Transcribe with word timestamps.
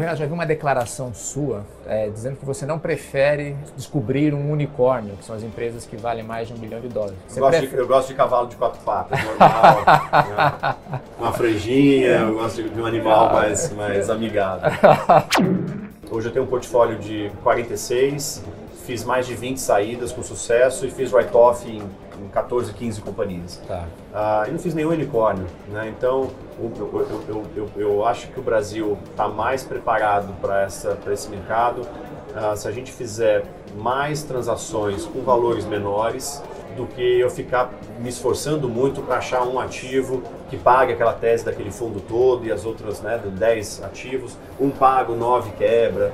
Renato, 0.00 0.18
já 0.18 0.26
vi 0.26 0.32
uma 0.32 0.46
declaração 0.46 1.12
sua 1.14 1.64
é, 1.86 2.08
dizendo 2.08 2.36
que 2.36 2.44
você 2.44 2.66
não 2.66 2.78
prefere 2.78 3.56
descobrir 3.76 4.34
um 4.34 4.50
unicórnio, 4.50 5.16
que 5.16 5.24
são 5.24 5.36
as 5.36 5.42
empresas 5.42 5.86
que 5.86 5.96
valem 5.96 6.24
mais 6.24 6.48
de 6.48 6.54
um 6.54 6.56
bilhão 6.56 6.80
de 6.80 6.88
dólares. 6.88 7.16
Eu 7.34 7.42
gosto, 7.42 7.66
de, 7.66 7.74
eu, 7.74 7.86
gosto 7.86 8.08
de, 8.08 8.14
cavalo 8.14 8.48
de 8.48 8.56
quatro 8.56 8.80
patas, 8.82 9.18
normal, 9.22 9.84
né? 9.84 11.00
uma 11.18 11.32
franjinha, 11.32 12.18
eu 12.20 12.34
gosto 12.34 12.62
de 12.62 12.80
um 12.80 12.86
animal 12.86 13.32
mais, 13.32 13.72
mais 13.72 14.10
amigável. 14.10 14.70
Hoje 16.10 16.28
eu 16.28 16.32
tenho 16.32 16.44
um 16.44 16.48
portfólio 16.48 16.98
de 16.98 17.30
46, 17.44 18.42
fiz 18.90 19.04
mais 19.04 19.24
de 19.24 19.36
20 19.36 19.58
saídas 19.58 20.10
com 20.10 20.20
sucesso 20.20 20.84
e 20.84 20.90
fiz 20.90 21.12
write-off 21.12 21.64
em, 21.70 21.80
em 22.20 22.28
14, 22.32 22.72
15 22.72 23.00
companhias. 23.02 23.62
Tá. 23.68 23.84
Uh, 24.12 24.48
e 24.48 24.50
não 24.50 24.58
fiz 24.58 24.74
nenhum 24.74 24.90
unicórnio. 24.90 25.46
Né? 25.68 25.94
Então, 25.96 26.28
eu, 26.58 27.22
eu, 27.28 27.44
eu, 27.54 27.70
eu, 27.76 28.04
acho 28.04 28.26
que 28.32 28.40
o 28.40 28.42
Brasil 28.42 28.98
está 29.08 29.28
mais 29.28 29.62
preparado 29.62 30.34
para 30.40 30.66
esse 30.66 31.28
mercado. 31.28 31.82
Uh, 31.82 32.56
se 32.56 32.66
a 32.66 32.72
gente 32.72 32.90
fizer 32.90 33.44
mais 33.76 34.24
transações 34.24 35.06
com 35.06 35.20
valores 35.22 35.64
menores, 35.64 36.42
do 36.76 36.86
que 36.86 37.20
eu 37.20 37.30
ficar 37.30 37.72
me 37.98 38.08
esforçando 38.08 38.68
muito 38.68 39.02
para 39.02 39.16
achar 39.16 39.42
um 39.42 39.58
ativo 39.58 40.22
que 40.48 40.56
pague 40.56 40.92
aquela 40.92 41.12
tese 41.12 41.44
daquele 41.44 41.70
fundo 41.70 42.00
todo 42.00 42.44
e 42.46 42.52
as 42.52 42.64
outras, 42.64 43.00
né, 43.00 43.18
10 43.18 43.82
ativos, 43.82 44.36
um 44.58 44.70
pago, 44.70 45.14
nove 45.14 45.50
quebra. 45.52 46.12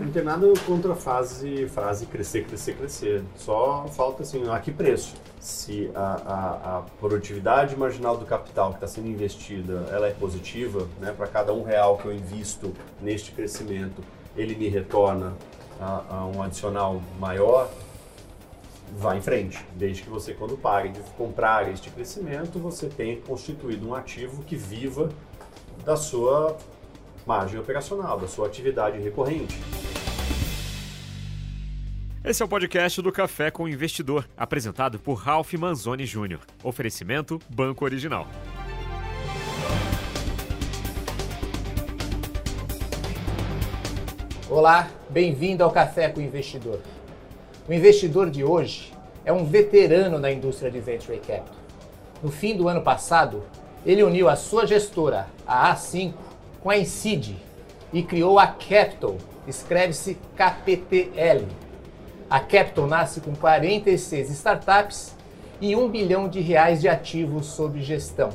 Não 0.00 0.10
tem 0.10 0.22
nada 0.22 0.46
contra 0.66 0.92
a 0.92 0.96
frase, 0.96 1.66
frase 1.68 2.06
crescer, 2.06 2.44
crescer, 2.44 2.76
crescer. 2.76 3.22
Só 3.36 3.86
falta 3.92 4.22
assim, 4.22 4.48
a 4.50 4.58
que 4.58 4.70
preço? 4.70 5.14
Se 5.40 5.90
a, 5.94 6.00
a, 6.00 6.78
a 6.78 6.82
produtividade 7.00 7.76
marginal 7.76 8.16
do 8.16 8.24
capital 8.24 8.70
que 8.70 8.76
está 8.76 8.86
sendo 8.86 9.08
investida, 9.08 9.86
ela 9.90 10.08
é 10.08 10.10
positiva, 10.10 10.86
né, 11.00 11.14
para 11.16 11.26
cada 11.26 11.52
um 11.52 11.62
real 11.62 11.96
que 11.98 12.06
eu 12.06 12.12
invisto 12.12 12.72
neste 13.00 13.32
crescimento, 13.32 14.02
ele 14.36 14.54
me 14.54 14.68
retorna 14.68 15.32
a, 15.80 16.02
a 16.10 16.26
um 16.26 16.42
adicional 16.42 17.00
maior, 17.18 17.68
vá 18.96 19.16
em 19.16 19.22
frente. 19.22 19.64
Desde 19.74 20.02
que 20.02 20.10
você, 20.10 20.34
quando 20.34 20.56
pare 20.56 20.90
de 20.90 21.00
comprar 21.16 21.70
este 21.70 21.90
crescimento, 21.90 22.58
você 22.58 22.88
tenha 22.88 23.16
constituído 23.20 23.88
um 23.88 23.94
ativo 23.94 24.42
que 24.44 24.56
viva 24.56 25.08
da 25.84 25.96
sua 25.96 26.56
margem 27.26 27.58
operacional, 27.58 28.18
da 28.18 28.28
sua 28.28 28.46
atividade 28.46 28.98
recorrente. 28.98 29.58
Esse 32.24 32.40
é 32.40 32.46
o 32.46 32.48
podcast 32.48 33.02
do 33.02 33.10
Café 33.10 33.50
com 33.50 33.64
o 33.64 33.68
Investidor, 33.68 34.28
apresentado 34.36 34.98
por 34.98 35.14
Ralph 35.14 35.54
Manzoni 35.54 36.04
Jr. 36.04 36.38
Oferecimento 36.62 37.40
Banco 37.50 37.84
Original. 37.84 38.28
Olá, 44.48 44.88
bem-vindo 45.08 45.64
ao 45.64 45.72
Café 45.72 46.10
com 46.10 46.20
o 46.20 46.22
Investidor. 46.22 46.80
O 47.68 47.72
investidor 47.72 48.28
de 48.28 48.42
hoje 48.42 48.92
é 49.24 49.32
um 49.32 49.44
veterano 49.44 50.20
da 50.20 50.32
indústria 50.32 50.68
de 50.68 50.80
venture 50.80 51.18
capital. 51.18 51.54
No 52.20 52.28
fim 52.28 52.56
do 52.56 52.66
ano 52.66 52.82
passado, 52.82 53.44
ele 53.86 54.02
uniu 54.02 54.28
a 54.28 54.34
sua 54.34 54.66
gestora, 54.66 55.28
a 55.46 55.72
A5, 55.72 56.12
com 56.60 56.70
a 56.70 56.76
Incide 56.76 57.36
e 57.92 58.02
criou 58.02 58.40
a 58.40 58.48
Capital, 58.48 59.16
escreve-se 59.46 60.18
KPTL. 60.36 61.46
A 62.28 62.40
Capital 62.40 62.88
nasce 62.88 63.20
com 63.20 63.32
46 63.32 64.30
startups 64.30 65.14
e 65.60 65.76
1 65.76 65.88
bilhão 65.88 66.28
de 66.28 66.40
reais 66.40 66.80
de 66.80 66.88
ativos 66.88 67.46
sob 67.46 67.80
gestão. 67.80 68.30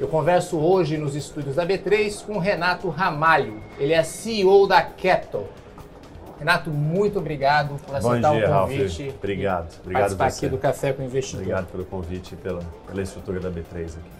Eu 0.00 0.08
converso 0.08 0.58
hoje 0.58 0.98
nos 0.98 1.14
estúdios 1.14 1.54
da 1.54 1.64
B3 1.64 2.24
com 2.24 2.38
Renato 2.38 2.88
Ramalho. 2.88 3.62
Ele 3.78 3.92
é 3.92 4.02
CEO 4.02 4.66
da 4.66 4.82
Capital 4.82 5.46
Renato, 6.42 6.70
muito 6.70 7.20
obrigado 7.20 7.76
por 7.86 7.94
aceitar 7.94 8.34
dia, 8.34 8.50
o 8.50 8.62
convite. 8.62 9.02
Ralf. 9.04 9.16
Obrigado. 9.16 9.80
Obrigado 9.80 10.16
participar 10.16 10.26
aqui 10.26 10.48
do 10.48 10.58
Café 10.58 10.92
com 10.92 11.02
o 11.02 11.04
Investidor. 11.04 11.42
Obrigado 11.42 11.66
pelo 11.70 11.84
convite 11.84 12.34
e 12.34 12.36
pela, 12.36 12.60
pela 12.84 13.00
estrutura 13.00 13.38
da 13.38 13.48
B3 13.48 13.84
aqui. 13.84 14.10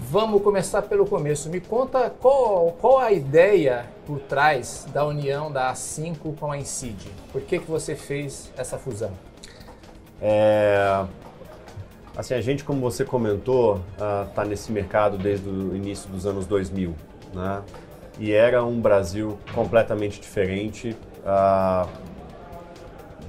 Vamos 0.00 0.42
começar 0.42 0.80
pelo 0.80 1.04
começo. 1.04 1.50
Me 1.50 1.60
conta 1.60 2.08
qual, 2.08 2.74
qual 2.80 2.98
a 2.98 3.12
ideia 3.12 3.84
por 4.06 4.18
trás 4.20 4.86
da 4.90 5.04
união 5.04 5.52
da 5.52 5.70
A5 5.70 6.34
com 6.40 6.50
a 6.50 6.56
Incide. 6.56 7.10
Por 7.30 7.42
que, 7.42 7.58
que 7.58 7.70
você 7.70 7.94
fez 7.94 8.50
essa 8.56 8.78
fusão? 8.78 9.10
É, 10.22 11.04
assim, 12.16 12.32
a 12.32 12.40
gente, 12.40 12.64
como 12.64 12.80
você 12.80 13.04
comentou, 13.04 13.82
está 14.26 14.44
uh, 14.44 14.48
nesse 14.48 14.72
mercado 14.72 15.18
desde 15.18 15.46
o 15.46 15.76
início 15.76 16.08
dos 16.08 16.24
anos 16.24 16.46
2000. 16.46 16.94
Né? 17.34 17.62
E 18.18 18.32
era 18.32 18.64
um 18.64 18.80
Brasil 18.80 19.38
completamente 19.54 20.18
diferente 20.18 20.96
ah, 21.26 21.86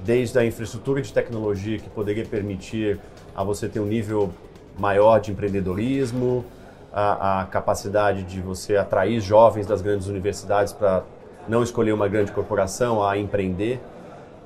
desde 0.04 0.38
a 0.38 0.44
infraestrutura 0.46 1.02
de 1.02 1.12
tecnologia 1.12 1.78
que 1.78 1.90
poderia 1.90 2.24
permitir 2.24 2.98
a 3.34 3.42
você 3.42 3.68
ter 3.68 3.80
um 3.80 3.86
nível 3.86 4.30
maior 4.78 5.20
de 5.20 5.32
empreendedorismo, 5.32 6.44
a, 6.92 7.42
a 7.42 7.44
capacidade 7.46 8.22
de 8.22 8.40
você 8.40 8.76
atrair 8.76 9.20
jovens 9.20 9.66
das 9.66 9.82
grandes 9.82 10.06
universidades 10.06 10.72
para 10.72 11.02
não 11.48 11.62
escolher 11.62 11.92
uma 11.92 12.08
grande 12.08 12.32
corporação, 12.32 13.06
a 13.06 13.18
empreender. 13.18 13.80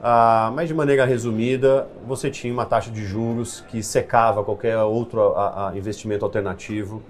Ah, 0.02 0.50
mas 0.54 0.68
de 0.68 0.74
maneira 0.74 1.04
resumida, 1.04 1.86
você 2.06 2.30
tinha 2.30 2.52
uma 2.52 2.66
taxa 2.66 2.90
de 2.90 3.04
juros 3.04 3.60
que 3.68 3.82
secava 3.82 4.42
qualquer 4.42 4.76
outro 4.78 5.34
a, 5.34 5.68
a 5.68 5.76
investimento 5.76 6.24
alternativo, 6.24 7.02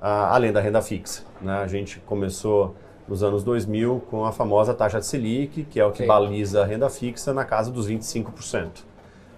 ah, 0.00 0.34
além 0.34 0.52
da 0.52 0.60
renda 0.60 0.82
fixa. 0.82 1.22
Né? 1.40 1.56
A 1.58 1.66
gente 1.66 2.00
começou 2.00 2.74
nos 3.08 3.22
anos 3.22 3.42
2000 3.44 4.02
com 4.10 4.24
a 4.24 4.32
famosa 4.32 4.72
taxa 4.72 5.00
de 5.00 5.06
Selic, 5.06 5.64
que 5.64 5.80
é 5.80 5.84
o 5.84 5.90
que 5.90 6.02
Sim. 6.02 6.06
baliza 6.06 6.62
a 6.62 6.64
renda 6.64 6.88
fixa 6.88 7.32
na 7.32 7.44
casa 7.44 7.70
dos 7.70 7.88
25%. 7.88 8.84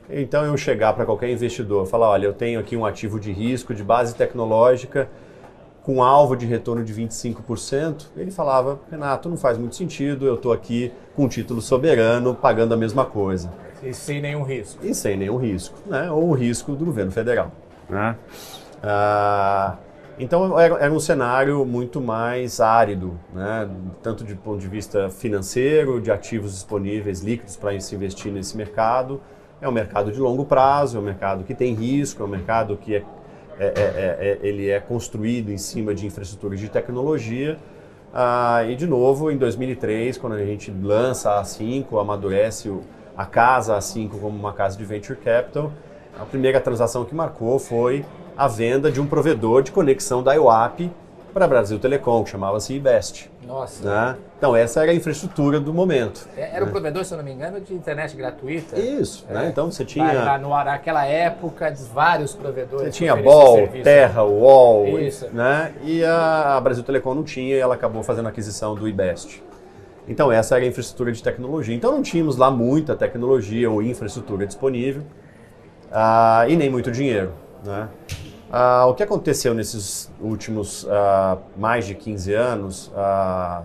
Então 0.08 0.44
eu 0.44 0.56
chegar 0.56 0.92
para 0.92 1.06
qualquer 1.06 1.30
investidor, 1.30 1.86
falar, 1.86 2.10
olha, 2.10 2.26
eu 2.26 2.32
tenho 2.32 2.60
aqui 2.60 2.76
um 2.76 2.84
ativo 2.84 3.18
de 3.18 3.32
risco 3.32 3.74
de 3.74 3.82
base 3.82 4.14
tecnológica 4.14 5.08
com 5.82 6.02
alvo 6.02 6.34
de 6.34 6.46
retorno 6.46 6.82
de 6.82 6.94
25%, 6.94 8.06
ele 8.16 8.30
falava, 8.30 8.80
Renato, 8.90 9.28
não 9.28 9.36
faz 9.36 9.58
muito 9.58 9.76
sentido, 9.76 10.26
eu 10.26 10.36
estou 10.36 10.50
aqui 10.50 10.90
com 11.14 11.28
título 11.28 11.60
soberano 11.60 12.34
pagando 12.34 12.72
a 12.72 12.76
mesma 12.76 13.04
coisa. 13.04 13.52
E 13.82 13.92
sem 13.92 14.20
nenhum 14.20 14.42
risco. 14.42 14.84
E 14.84 14.94
sem 14.94 15.14
nenhum 15.14 15.36
risco, 15.36 15.76
né? 15.86 16.10
ou 16.10 16.30
o 16.30 16.32
risco 16.32 16.74
do 16.74 16.86
governo 16.86 17.12
federal. 17.12 17.52
Né? 17.88 18.16
Ah, 18.82 19.76
então 20.18 20.58
era, 20.58 20.76
era, 20.76 20.92
um 20.92 21.00
cenário 21.00 21.64
muito 21.64 22.00
mais 22.00 22.60
árido, 22.60 23.18
né? 23.32 23.68
tanto 24.02 24.24
de 24.24 24.34
ponto 24.34 24.60
de 24.60 24.68
vista 24.68 25.10
financeiro, 25.10 26.00
de 26.00 26.10
ativos 26.10 26.52
disponíveis 26.52 27.20
líquidos 27.20 27.56
para 27.56 27.78
se 27.80 27.94
investir 27.94 28.32
nesse 28.32 28.56
mercado. 28.56 29.20
É 29.60 29.68
um 29.68 29.72
mercado 29.72 30.12
de 30.12 30.20
longo 30.20 30.44
prazo, 30.44 30.96
é 30.96 31.00
um 31.00 31.04
mercado 31.04 31.44
que 31.44 31.54
tem 31.54 31.74
risco, 31.74 32.22
é 32.22 32.26
um 32.26 32.28
mercado 32.28 32.76
que 32.76 32.96
é, 32.96 33.04
é, 33.58 33.64
é, 33.64 33.72
é, 33.76 34.38
é 34.42 34.46
ele 34.46 34.68
é 34.68 34.80
construído 34.80 35.50
em 35.50 35.58
cima 35.58 35.94
de 35.94 36.06
infraestrutura 36.06 36.56
de 36.56 36.68
tecnologia. 36.68 37.58
Ah, 38.12 38.62
e 38.68 38.76
de 38.76 38.86
novo, 38.86 39.30
em 39.30 39.36
2003, 39.36 40.18
quando 40.18 40.34
a 40.34 40.44
gente 40.44 40.70
lança 40.70 41.32
a 41.32 41.42
A5, 41.42 42.00
amadurece 42.00 42.72
a 43.16 43.26
casa 43.26 43.76
A5 43.76 44.10
como 44.20 44.28
uma 44.28 44.52
casa 44.52 44.76
de 44.76 44.84
venture 44.84 45.18
capital, 45.18 45.72
a 46.18 46.24
primeira 46.24 46.60
transação 46.60 47.04
que 47.04 47.14
marcou 47.14 47.58
foi 47.58 48.04
a 48.36 48.48
venda 48.48 48.90
de 48.90 49.00
um 49.00 49.06
provedor 49.06 49.62
de 49.62 49.70
conexão 49.72 50.22
da 50.22 50.34
IOAP 50.34 50.90
para 51.32 51.48
Brasil 51.48 51.80
Telecom, 51.80 52.22
que 52.22 52.30
chamava-se 52.30 52.72
IBEST. 52.74 53.28
Nossa. 53.44 53.84
Né? 53.84 54.16
Então, 54.38 54.54
essa 54.54 54.82
era 54.82 54.92
a 54.92 54.94
infraestrutura 54.94 55.58
do 55.58 55.74
momento. 55.74 56.28
É, 56.36 56.50
era 56.50 56.60
né? 56.60 56.66
um 56.66 56.70
provedor, 56.70 57.04
se 57.04 57.12
eu 57.12 57.18
não 57.18 57.24
me 57.24 57.32
engano, 57.32 57.60
de 57.60 57.74
internet 57.74 58.16
gratuita. 58.16 58.78
Isso, 58.78 59.26
é. 59.28 59.34
né? 59.34 59.48
Então 59.48 59.70
você 59.70 59.84
tinha. 59.84 60.38
Na, 60.38 60.64
naquela 60.64 61.04
época, 61.04 61.74
vários 61.92 62.34
provedores. 62.34 62.86
Você 62.86 62.92
tinha 62.92 63.16
Ball, 63.16 63.66
Terra, 63.82 64.22
Wall. 64.22 64.98
Isso. 65.00 65.28
Né? 65.32 65.74
E 65.82 66.04
a 66.04 66.60
Brasil 66.62 66.84
Telecom 66.84 67.14
não 67.14 67.24
tinha 67.24 67.56
e 67.56 67.58
ela 67.58 67.74
acabou 67.74 68.02
fazendo 68.02 68.26
a 68.26 68.28
aquisição 68.28 68.74
do 68.74 68.88
IBEST. 68.88 69.42
Então, 70.06 70.30
essa 70.30 70.56
era 70.56 70.64
a 70.64 70.68
infraestrutura 70.68 71.10
de 71.10 71.22
tecnologia. 71.22 71.74
Então, 71.74 71.92
não 71.92 72.02
tínhamos 72.02 72.36
lá 72.36 72.50
muita 72.50 72.94
tecnologia 72.94 73.70
ou 73.70 73.82
infraestrutura 73.82 74.46
disponível 74.46 75.02
uh, 75.90 76.48
e 76.48 76.56
nem 76.56 76.70
muito 76.70 76.90
dinheiro. 76.90 77.32
Né? 77.64 77.88
Uh, 78.50 78.88
o 78.88 78.94
que 78.94 79.02
aconteceu 79.02 79.54
nesses 79.54 80.12
últimos 80.20 80.84
uh, 80.84 81.38
mais 81.56 81.86
de 81.86 81.94
15 81.94 82.34
anos, 82.34 82.88
uh, 82.88 83.64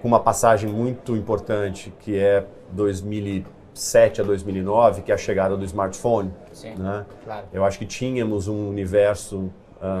com 0.00 0.08
uma 0.08 0.20
passagem 0.20 0.70
muito 0.70 1.14
importante, 1.16 1.92
que 2.00 2.18
é 2.18 2.46
2007 2.72 4.20
a 4.20 4.24
2009, 4.24 5.02
que 5.02 5.12
é 5.12 5.14
a 5.14 5.18
chegada 5.18 5.56
do 5.56 5.64
smartphone. 5.64 6.32
Sim, 6.52 6.74
né? 6.76 7.04
claro. 7.24 7.46
Eu 7.52 7.64
acho 7.64 7.78
que 7.78 7.86
tínhamos 7.86 8.48
um 8.48 8.68
universo 8.68 9.50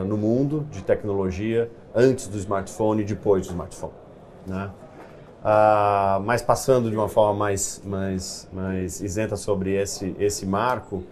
no 0.06 0.16
mundo 0.16 0.66
de 0.70 0.82
tecnologia 0.82 1.70
antes 1.94 2.26
do 2.26 2.38
smartphone 2.38 3.02
e 3.02 3.04
depois 3.04 3.46
do 3.46 3.50
smartphone. 3.50 3.92
Né? 4.46 4.70
mas 6.24 6.40
passando 6.40 6.88
de 6.88 6.96
uma 6.96 7.08
forma 7.08 7.38
mais, 7.38 7.82
mais, 7.84 8.48
mais 8.50 9.02
isenta 9.02 9.36
sobre 9.36 9.74
esse, 9.74 10.16
esse 10.18 10.46
marco, 10.46 11.04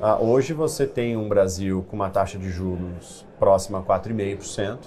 ah, 0.00 0.16
hoje 0.20 0.52
você 0.52 0.86
tem 0.86 1.16
um 1.16 1.28
Brasil 1.28 1.84
com 1.90 1.96
uma 1.96 2.08
taxa 2.08 2.38
de 2.38 2.48
juros 2.50 3.26
próxima 3.36 3.80
a 3.80 3.82
4,5%, 3.82 4.78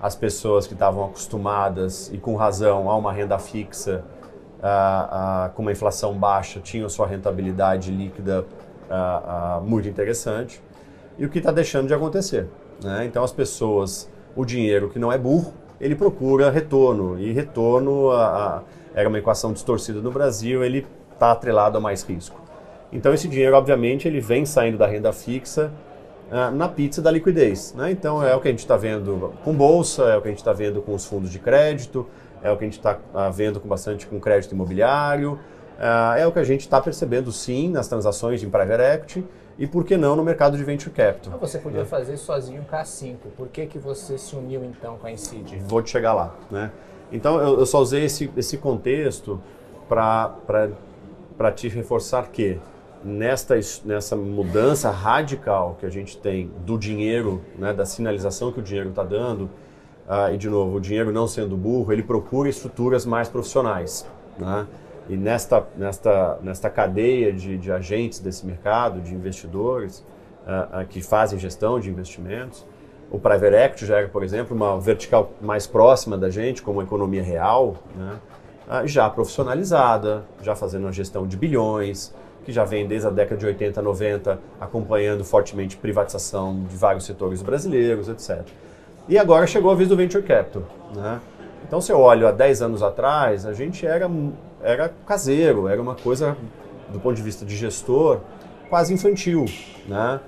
as 0.00 0.14
pessoas 0.14 0.66
que 0.66 0.72
estavam 0.72 1.04
acostumadas 1.04 2.10
e 2.12 2.16
com 2.16 2.34
razão 2.34 2.88
a 2.90 2.96
uma 2.96 3.12
renda 3.12 3.38
fixa 3.38 4.04
uh, 4.58 5.48
uh, 5.48 5.52
com 5.54 5.62
uma 5.62 5.72
inflação 5.72 6.14
baixa 6.14 6.60
tinham 6.60 6.88
sua 6.88 7.06
rentabilidade 7.06 7.90
líquida 7.90 8.46
muito 9.64 9.88
interessante 9.88 10.62
e 11.18 11.26
o 11.26 11.28
que 11.28 11.38
está 11.38 11.50
deixando 11.50 11.88
de 11.88 11.94
acontecer. 11.94 12.48
Né? 12.82 13.04
Então 13.04 13.24
as 13.24 13.32
pessoas, 13.32 14.08
o 14.36 14.44
dinheiro 14.44 14.88
que 14.88 14.98
não 14.98 15.10
é 15.10 15.18
burro, 15.18 15.52
ele 15.80 15.96
procura 15.96 16.50
retorno 16.50 17.18
e 17.18 17.32
retorno 17.32 18.12
a, 18.12 18.26
a, 18.26 18.62
era 18.94 19.08
uma 19.08 19.18
equação 19.18 19.52
distorcida 19.52 20.00
no 20.00 20.12
Brasil, 20.12 20.64
ele 20.64 20.86
está 21.12 21.32
atrelado 21.32 21.76
a 21.78 21.80
mais 21.80 22.02
risco. 22.02 22.45
Então 22.92 23.12
esse 23.12 23.28
dinheiro, 23.28 23.56
obviamente, 23.56 24.06
ele 24.06 24.20
vem 24.20 24.46
saindo 24.46 24.78
da 24.78 24.86
renda 24.86 25.12
fixa 25.12 25.72
uh, 26.30 26.54
na 26.54 26.68
pizza 26.68 27.02
da 27.02 27.10
liquidez. 27.10 27.74
Né? 27.74 27.90
Então 27.90 28.22
é 28.22 28.34
o 28.34 28.40
que 28.40 28.48
a 28.48 28.50
gente 28.50 28.60
está 28.60 28.76
vendo 28.76 29.34
com 29.44 29.52
bolsa, 29.52 30.04
é 30.04 30.16
o 30.16 30.22
que 30.22 30.28
a 30.28 30.30
gente 30.30 30.38
está 30.38 30.52
vendo 30.52 30.80
com 30.82 30.94
os 30.94 31.04
fundos 31.04 31.30
de 31.30 31.38
crédito, 31.38 32.06
é 32.42 32.50
o 32.50 32.56
que 32.56 32.64
a 32.64 32.66
gente 32.66 32.78
está 32.78 32.98
uh, 33.14 33.32
vendo 33.32 33.60
com 33.60 33.68
bastante 33.68 34.06
com 34.06 34.20
crédito 34.20 34.52
imobiliário, 34.52 35.34
uh, 35.34 36.16
é 36.16 36.26
o 36.26 36.32
que 36.32 36.38
a 36.38 36.44
gente 36.44 36.60
está 36.60 36.80
percebendo 36.80 37.32
sim 37.32 37.70
nas 37.70 37.88
transações 37.88 38.42
em 38.42 38.50
private 38.50 38.82
equity 38.82 39.24
e 39.58 39.66
por 39.66 39.84
que 39.84 39.96
não 39.96 40.14
no 40.14 40.22
mercado 40.22 40.56
de 40.56 40.62
venture 40.62 40.90
capital. 40.90 41.38
Mas 41.40 41.50
você 41.50 41.58
podia 41.58 41.80
né? 41.80 41.84
fazer 41.86 42.16
sozinho 42.16 42.60
um 42.60 42.64
K5. 42.64 43.16
Por 43.36 43.48
que, 43.48 43.66
que 43.66 43.78
você 43.78 44.18
se 44.18 44.36
uniu 44.36 44.62
então 44.64 44.98
com 44.98 45.06
a 45.06 45.12
Incid? 45.12 45.58
Vou 45.66 45.80
te 45.82 45.90
chegar 45.90 46.12
lá. 46.12 46.34
Né? 46.50 46.70
Então 47.10 47.40
eu, 47.40 47.60
eu 47.60 47.66
só 47.66 47.80
usei 47.80 48.04
esse, 48.04 48.30
esse 48.36 48.58
contexto 48.58 49.40
para 49.88 51.52
te 51.54 51.68
reforçar 51.68 52.28
que 52.28 52.58
nesta, 53.06 53.54
nessa 53.84 54.16
mudança 54.16 54.90
radical 54.90 55.76
que 55.78 55.86
a 55.86 55.88
gente 55.88 56.18
tem 56.18 56.50
do 56.64 56.76
dinheiro, 56.76 57.40
né, 57.56 57.72
da 57.72 57.86
sinalização 57.86 58.50
que 58.50 58.58
o 58.58 58.62
dinheiro 58.62 58.90
está 58.90 59.04
dando, 59.04 59.42
uh, 60.08 60.34
e 60.34 60.36
de 60.36 60.50
novo, 60.50 60.76
o 60.76 60.80
dinheiro 60.80 61.12
não 61.12 61.28
sendo 61.28 61.56
burro, 61.56 61.92
ele 61.92 62.02
procura 62.02 62.48
estruturas 62.48 63.06
mais 63.06 63.28
profissionais. 63.28 64.04
Né? 64.36 64.66
E 65.08 65.16
nesta, 65.16 65.64
nesta, 65.76 66.38
nesta 66.42 66.68
cadeia 66.68 67.32
de, 67.32 67.56
de 67.56 67.70
agentes 67.70 68.18
desse 68.18 68.44
mercado, 68.44 69.00
de 69.00 69.14
investidores 69.14 70.04
uh, 70.44 70.82
uh, 70.82 70.86
que 70.86 71.00
fazem 71.00 71.38
gestão 71.38 71.78
de 71.78 71.88
investimentos, 71.88 72.66
o 73.08 73.20
private 73.20 73.54
equity 73.54 73.86
já 73.86 73.98
era, 73.98 74.08
por 74.08 74.24
exemplo, 74.24 74.56
uma 74.56 74.80
vertical 74.80 75.30
mais 75.40 75.64
próxima 75.64 76.18
da 76.18 76.28
gente, 76.28 76.60
como 76.60 76.80
a 76.80 76.82
economia 76.84 77.22
real, 77.22 77.76
né? 77.94 78.18
já 78.84 79.08
profissionalizada, 79.08 80.24
já 80.42 80.56
fazendo 80.56 80.86
uma 80.86 80.92
gestão 80.92 81.24
de 81.24 81.36
bilhões, 81.36 82.12
que 82.46 82.52
já 82.52 82.64
vem 82.64 82.86
desde 82.86 83.08
a 83.08 83.10
década 83.10 83.36
de 83.36 83.44
80, 83.44 83.82
90, 83.82 84.38
acompanhando 84.60 85.24
fortemente 85.24 85.76
privatização 85.76 86.62
de 86.62 86.76
vários 86.76 87.04
setores 87.04 87.42
brasileiros, 87.42 88.08
etc. 88.08 88.46
E 89.08 89.18
agora 89.18 89.48
chegou 89.48 89.72
a 89.72 89.74
vez 89.74 89.88
do 89.88 89.96
Venture 89.96 90.22
Capital. 90.22 90.62
Né? 90.94 91.20
Então, 91.66 91.80
se 91.80 91.90
eu 91.90 91.98
olho 91.98 92.28
há 92.28 92.30
10 92.30 92.62
anos 92.62 92.84
atrás, 92.84 93.44
a 93.44 93.52
gente 93.52 93.84
era, 93.84 94.08
era 94.62 94.94
caseiro, 95.04 95.66
era 95.66 95.82
uma 95.82 95.96
coisa, 95.96 96.36
do 96.92 97.00
ponto 97.00 97.16
de 97.16 97.22
vista 97.22 97.44
de 97.44 97.56
gestor, 97.56 98.20
quase 98.70 98.94
infantil. 98.94 99.46
Né? 99.88 100.20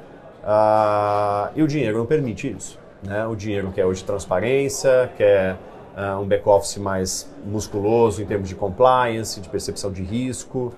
Ah, 0.42 1.52
e 1.54 1.62
o 1.62 1.68
dinheiro 1.68 1.98
não 1.98 2.06
permite 2.06 2.50
isso. 2.50 2.80
Né? 3.00 3.24
O 3.28 3.36
dinheiro 3.36 3.70
quer 3.72 3.86
hoje 3.86 4.02
transparência, 4.02 5.08
quer 5.16 5.56
ah, 5.96 6.18
um 6.18 6.26
back-office 6.26 6.78
mais 6.78 7.32
musculoso 7.46 8.20
em 8.20 8.26
termos 8.26 8.48
de 8.48 8.56
compliance, 8.56 9.40
de 9.40 9.48
percepção 9.48 9.92
de 9.92 10.02
risco, 10.02 10.74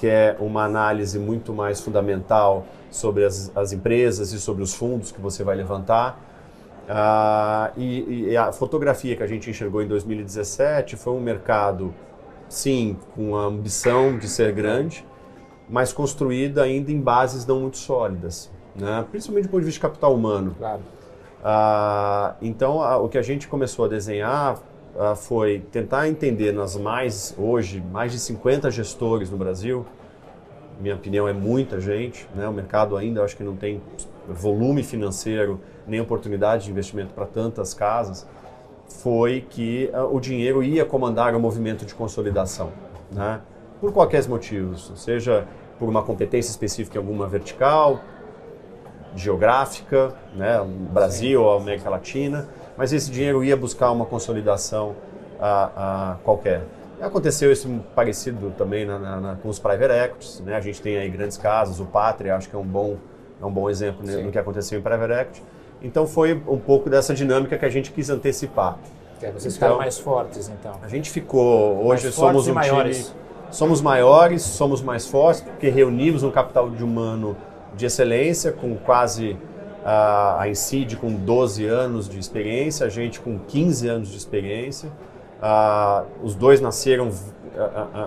que 0.00 0.06
é 0.06 0.34
uma 0.40 0.64
análise 0.64 1.18
muito 1.18 1.52
mais 1.52 1.78
fundamental 1.78 2.64
sobre 2.90 3.22
as, 3.22 3.54
as 3.54 3.70
empresas 3.70 4.32
e 4.32 4.40
sobre 4.40 4.62
os 4.62 4.72
fundos 4.72 5.12
que 5.12 5.20
você 5.20 5.44
vai 5.44 5.54
levantar. 5.54 6.18
Ah, 6.88 7.70
e, 7.76 8.30
e, 8.30 8.36
a 8.36 8.50
fotografia 8.50 9.14
que 9.14 9.22
a 9.22 9.26
gente 9.26 9.50
enxergou 9.50 9.82
em 9.82 9.86
2017 9.86 10.96
foi 10.96 11.12
um 11.12 11.20
mercado, 11.20 11.94
sim, 12.48 12.96
com 13.14 13.36
a 13.36 13.42
ambição 13.42 14.16
de 14.16 14.26
ser 14.26 14.52
grande, 14.52 15.06
mas 15.68 15.92
construída 15.92 16.62
ainda 16.62 16.90
em 16.90 16.98
bases 16.98 17.44
não 17.44 17.60
muito 17.60 17.76
sólidas, 17.76 18.50
né? 18.74 19.04
principalmente 19.10 19.48
do 19.48 19.50
ponto 19.50 19.60
de 19.60 19.66
vista 19.66 19.80
de 19.80 19.82
capital 19.82 20.14
humano. 20.14 20.56
Claro. 20.58 20.80
Ah, 21.44 22.36
então, 22.40 22.82
a, 22.82 22.96
o 22.96 23.06
que 23.06 23.18
a 23.18 23.22
gente 23.22 23.46
começou 23.46 23.84
a 23.84 23.88
desenhar 23.88 24.58
uh, 24.94 25.14
foi 25.14 25.60
tentar 25.70 26.08
entender 26.08 26.52
nas 26.52 26.76
mais, 26.76 27.34
hoje, 27.38 27.82
mais 27.92 28.12
de 28.12 28.18
50 28.18 28.70
gestores 28.70 29.30
no 29.30 29.36
Brasil, 29.36 29.84
minha 30.80 30.94
opinião 30.94 31.28
é 31.28 31.32
muita 31.32 31.80
gente, 31.80 32.26
né? 32.34 32.48
o 32.48 32.52
mercado 32.52 32.96
ainda 32.96 33.22
acho 33.22 33.36
que 33.36 33.44
não 33.44 33.54
tem 33.54 33.80
volume 34.28 34.82
financeiro 34.82 35.60
nem 35.86 36.00
oportunidade 36.00 36.64
de 36.64 36.70
investimento 36.70 37.12
para 37.12 37.26
tantas 37.26 37.74
casas, 37.74 38.26
foi 38.88 39.44
que 39.48 39.90
uh, 39.92 40.14
o 40.14 40.20
dinheiro 40.20 40.62
ia 40.62 40.84
comandar 40.84 41.34
o 41.34 41.40
movimento 41.40 41.84
de 41.84 41.94
consolidação, 41.94 42.70
né? 43.12 43.40
por 43.80 43.92
quaisquer 43.92 44.28
motivos, 44.28 44.92
seja 44.96 45.46
por 45.78 45.88
uma 45.88 46.02
competência 46.02 46.50
específica 46.50 46.98
em 46.98 47.00
alguma 47.00 47.26
vertical, 47.26 48.00
geográfica, 49.16 50.14
né? 50.34 50.60
Brasil 50.92 51.42
ou 51.42 51.56
América 51.56 51.88
Latina, 51.90 52.48
mas 52.80 52.94
esse 52.94 53.10
dinheiro 53.10 53.44
ia 53.44 53.54
buscar 53.54 53.90
uma 53.90 54.06
consolidação 54.06 54.96
a, 55.38 56.12
a 56.12 56.16
qualquer. 56.24 56.62
Aconteceu 56.98 57.52
isso 57.52 57.68
parecido 57.94 58.54
também 58.56 58.86
na, 58.86 58.98
na, 58.98 59.36
com 59.36 59.50
os 59.50 59.58
private 59.58 59.92
equities, 59.92 60.40
né? 60.40 60.56
A 60.56 60.62
gente 60.62 60.80
tem 60.80 60.96
aí 60.96 61.10
grandes 61.10 61.36
casos, 61.36 61.78
o 61.78 61.84
Pátria 61.84 62.34
acho 62.34 62.48
que 62.48 62.56
é 62.56 62.58
um 62.58 62.64
bom, 62.64 62.96
é 63.38 63.44
um 63.44 63.52
bom 63.52 63.68
exemplo 63.68 64.06
né, 64.06 64.22
do 64.22 64.30
que 64.30 64.38
aconteceu 64.38 64.78
em 64.78 64.82
private 64.82 65.12
equity. 65.12 65.42
Então 65.82 66.06
foi 66.06 66.32
um 66.48 66.58
pouco 66.58 66.88
dessa 66.88 67.12
dinâmica 67.12 67.58
que 67.58 67.66
a 67.66 67.68
gente 67.68 67.92
quis 67.92 68.08
antecipar. 68.08 68.78
É, 69.20 69.30
vocês 69.30 69.44
então, 69.44 69.50
ficaram 69.52 69.76
mais 69.76 69.98
fortes, 69.98 70.48
então. 70.48 70.72
A 70.82 70.88
gente 70.88 71.10
ficou, 71.10 71.84
hoje 71.84 72.04
mais 72.04 72.14
somos 72.14 72.48
um 72.48 72.54
maiores. 72.54 73.08
time, 73.08 73.20
somos 73.50 73.82
maiores, 73.82 74.40
somos 74.40 74.80
mais 74.80 75.06
fortes, 75.06 75.42
porque 75.42 75.68
reunimos 75.68 76.22
um 76.22 76.30
capital 76.30 76.70
de 76.70 76.82
humano 76.82 77.36
de 77.76 77.84
excelência 77.84 78.52
com 78.52 78.74
quase 78.76 79.36
a 79.84 80.46
Incid 80.48 80.96
com 80.96 81.12
12 81.14 81.66
anos 81.66 82.08
de 82.08 82.18
experiência, 82.18 82.86
a 82.86 82.88
gente 82.88 83.20
com 83.20 83.38
15 83.38 83.88
anos 83.88 84.08
de 84.08 84.16
experiência. 84.16 84.90
Os 86.22 86.34
dois 86.34 86.60
nasceram 86.60 87.10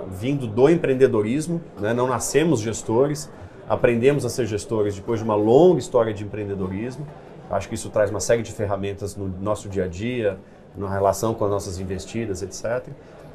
vindo 0.09 0.47
do 0.47 0.69
empreendedorismo, 0.69 1.61
né? 1.79 1.93
não 1.93 2.07
nascemos 2.07 2.59
gestores, 2.59 3.31
aprendemos 3.67 4.25
a 4.25 4.29
ser 4.29 4.45
gestores 4.45 4.95
depois 4.95 5.19
de 5.19 5.25
uma 5.25 5.35
longa 5.35 5.79
história 5.79 6.13
de 6.13 6.23
empreendedorismo. 6.23 7.05
Acho 7.49 7.67
que 7.67 7.75
isso 7.75 7.89
traz 7.89 8.09
uma 8.09 8.19
série 8.19 8.41
de 8.41 8.51
ferramentas 8.51 9.15
no 9.15 9.27
nosso 9.27 9.69
dia 9.69 9.85
a 9.85 9.87
dia, 9.87 10.37
na 10.75 10.89
relação 10.89 11.33
com 11.33 11.45
as 11.45 11.51
nossas 11.51 11.79
investidas, 11.79 12.41
etc. 12.41 12.87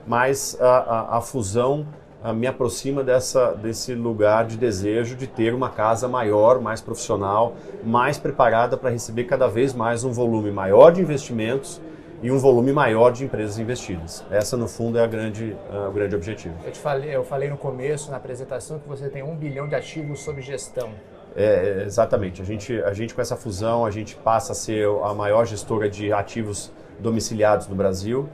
Mas 0.06 0.56
a, 0.60 0.66
a, 0.66 1.18
a 1.18 1.20
fusão 1.20 1.86
me 2.34 2.46
aproxima 2.46 3.04
dessa, 3.04 3.52
desse 3.52 3.94
lugar 3.94 4.44
de 4.44 4.56
desejo 4.56 5.14
de 5.14 5.26
ter 5.26 5.54
uma 5.54 5.70
casa 5.70 6.08
maior, 6.08 6.60
mais 6.60 6.80
profissional, 6.80 7.54
mais 7.84 8.18
preparada 8.18 8.76
para 8.76 8.90
receber 8.90 9.24
cada 9.24 9.46
vez 9.46 9.72
mais 9.72 10.02
um 10.02 10.12
volume 10.12 10.50
maior 10.50 10.90
de 10.90 11.00
investimentos 11.00 11.80
e 12.20 12.30
um 12.30 12.38
volume 12.38 12.72
maior 12.72 13.12
de 13.12 13.24
empresas 13.24 13.58
investidas. 13.58 14.24
Essa, 14.30 14.56
no 14.56 14.66
fundo, 14.66 14.98
é 14.98 15.04
a 15.04 15.06
grande, 15.06 15.56
uh, 15.70 15.88
o 15.88 15.92
grande 15.92 16.16
objetivo. 16.16 16.54
Eu, 16.64 16.72
te 16.72 16.78
falei, 16.78 17.14
eu 17.14 17.24
falei 17.24 17.48
no 17.48 17.56
começo, 17.56 18.10
na 18.10 18.16
apresentação, 18.16 18.78
que 18.80 18.88
você 18.88 19.08
tem 19.08 19.22
um 19.22 19.36
bilhão 19.36 19.68
de 19.68 19.76
ativos 19.76 20.20
sob 20.20 20.42
gestão. 20.42 20.90
É, 21.36 21.84
exatamente. 21.86 22.42
A 22.42 22.44
gente, 22.44 22.82
a 22.82 22.92
gente, 22.92 23.14
com 23.14 23.20
essa 23.20 23.36
fusão, 23.36 23.86
a 23.86 23.90
gente 23.90 24.16
passa 24.16 24.52
a 24.52 24.54
ser 24.54 24.88
a 25.04 25.14
maior 25.14 25.46
gestora 25.46 25.88
de 25.88 26.12
ativos 26.12 26.72
domiciliados 26.98 27.68
no 27.68 27.76
Brasil. 27.76 28.28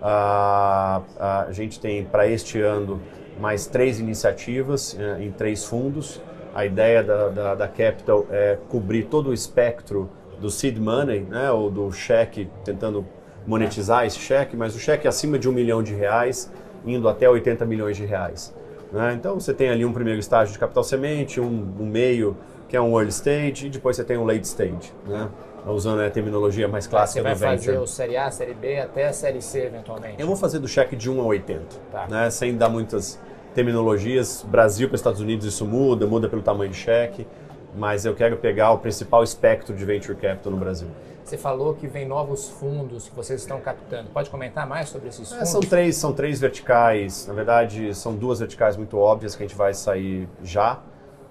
Uh, 0.00 1.02
a 1.20 1.48
gente 1.50 1.78
tem, 1.78 2.04
para 2.04 2.26
este 2.26 2.60
ano, 2.60 3.00
mais 3.40 3.66
três 3.66 3.98
iniciativas 3.98 4.96
eh, 4.98 5.24
em 5.24 5.30
três 5.30 5.64
fundos. 5.64 6.20
A 6.54 6.66
ideia 6.66 7.02
da, 7.02 7.28
da, 7.28 7.54
da, 7.54 7.68
Capital 7.68 8.26
é 8.30 8.58
cobrir 8.68 9.04
todo 9.04 9.30
o 9.30 9.34
espectro 9.34 10.10
do 10.40 10.50
seed 10.50 10.78
money, 10.78 11.20
né, 11.20 11.50
ou 11.50 11.70
do 11.70 11.90
cheque, 11.92 12.48
tentando 12.64 13.06
monetizar 13.46 14.06
esse 14.06 14.18
cheque, 14.18 14.56
mas 14.56 14.74
o 14.74 14.78
cheque 14.78 15.06
é 15.06 15.08
acima 15.08 15.38
de 15.38 15.48
um 15.48 15.52
milhão 15.52 15.82
de 15.82 15.94
reais, 15.94 16.52
indo 16.84 17.08
até 17.08 17.28
80 17.28 17.64
milhões 17.64 17.96
de 17.96 18.04
reais. 18.04 18.54
Né? 18.92 19.14
Então 19.14 19.38
você 19.38 19.52
tem 19.52 19.68
ali 19.68 19.84
um 19.84 19.92
primeiro 19.92 20.20
estágio 20.20 20.52
de 20.52 20.58
capital 20.58 20.82
semente, 20.84 21.40
um, 21.40 21.74
um 21.78 21.86
meio 21.86 22.36
que 22.68 22.76
é 22.76 22.80
um 22.80 22.92
early 22.98 23.10
stage, 23.10 23.66
e 23.66 23.70
depois 23.70 23.96
você 23.96 24.04
tem 24.04 24.18
um 24.18 24.24
late 24.24 24.46
stage. 24.46 24.92
Né? 25.06 25.28
Usando 25.72 26.00
a 26.00 26.10
terminologia 26.10 26.68
mais 26.68 26.86
clássica 26.86 27.20
Você 27.20 27.22
vai 27.22 27.36
fazer 27.36 27.78
o 27.78 27.86
Série 27.86 28.16
A, 28.16 28.30
Série 28.30 28.54
B 28.54 28.80
até 28.80 29.08
a 29.08 29.12
Série 29.12 29.42
C 29.42 29.64
eventualmente? 29.64 30.16
Eu 30.18 30.26
vou 30.26 30.36
fazer 30.36 30.58
do 30.58 30.68
cheque 30.68 30.96
de 30.96 31.10
1 31.10 31.20
a 31.20 31.24
80, 31.24 31.64
tá. 31.90 32.06
né? 32.08 32.30
sem 32.30 32.56
dar 32.56 32.68
muitas 32.68 33.20
terminologias. 33.54 34.44
Brasil 34.48 34.88
para 34.88 34.96
Estados 34.96 35.20
Unidos 35.20 35.46
isso 35.46 35.64
muda, 35.64 36.06
muda 36.06 36.28
pelo 36.28 36.42
tamanho 36.42 36.70
de 36.70 36.76
cheque, 36.76 37.26
mas 37.74 38.04
eu 38.04 38.14
quero 38.14 38.36
pegar 38.36 38.72
o 38.72 38.78
principal 38.78 39.22
espectro 39.22 39.74
de 39.74 39.84
venture 39.84 40.16
capital 40.16 40.52
no 40.52 40.58
Brasil. 40.58 40.88
Você 41.28 41.36
falou 41.36 41.74
que 41.74 41.86
vem 41.86 42.08
novos 42.08 42.48
fundos 42.48 43.06
que 43.06 43.14
vocês 43.14 43.42
estão 43.42 43.60
captando. 43.60 44.08
Pode 44.08 44.30
comentar 44.30 44.66
mais 44.66 44.88
sobre 44.88 45.08
esses 45.08 45.28
fundos? 45.28 45.42
É, 45.42 45.44
são 45.44 45.60
três, 45.60 45.94
são 45.96 46.10
três 46.10 46.40
verticais. 46.40 47.26
Na 47.26 47.34
verdade, 47.34 47.94
são 47.94 48.14
duas 48.14 48.38
verticais 48.38 48.78
muito 48.78 48.96
óbvias 48.96 49.36
que 49.36 49.42
a 49.42 49.46
gente 49.46 49.56
vai 49.56 49.74
sair 49.74 50.26
já. 50.42 50.80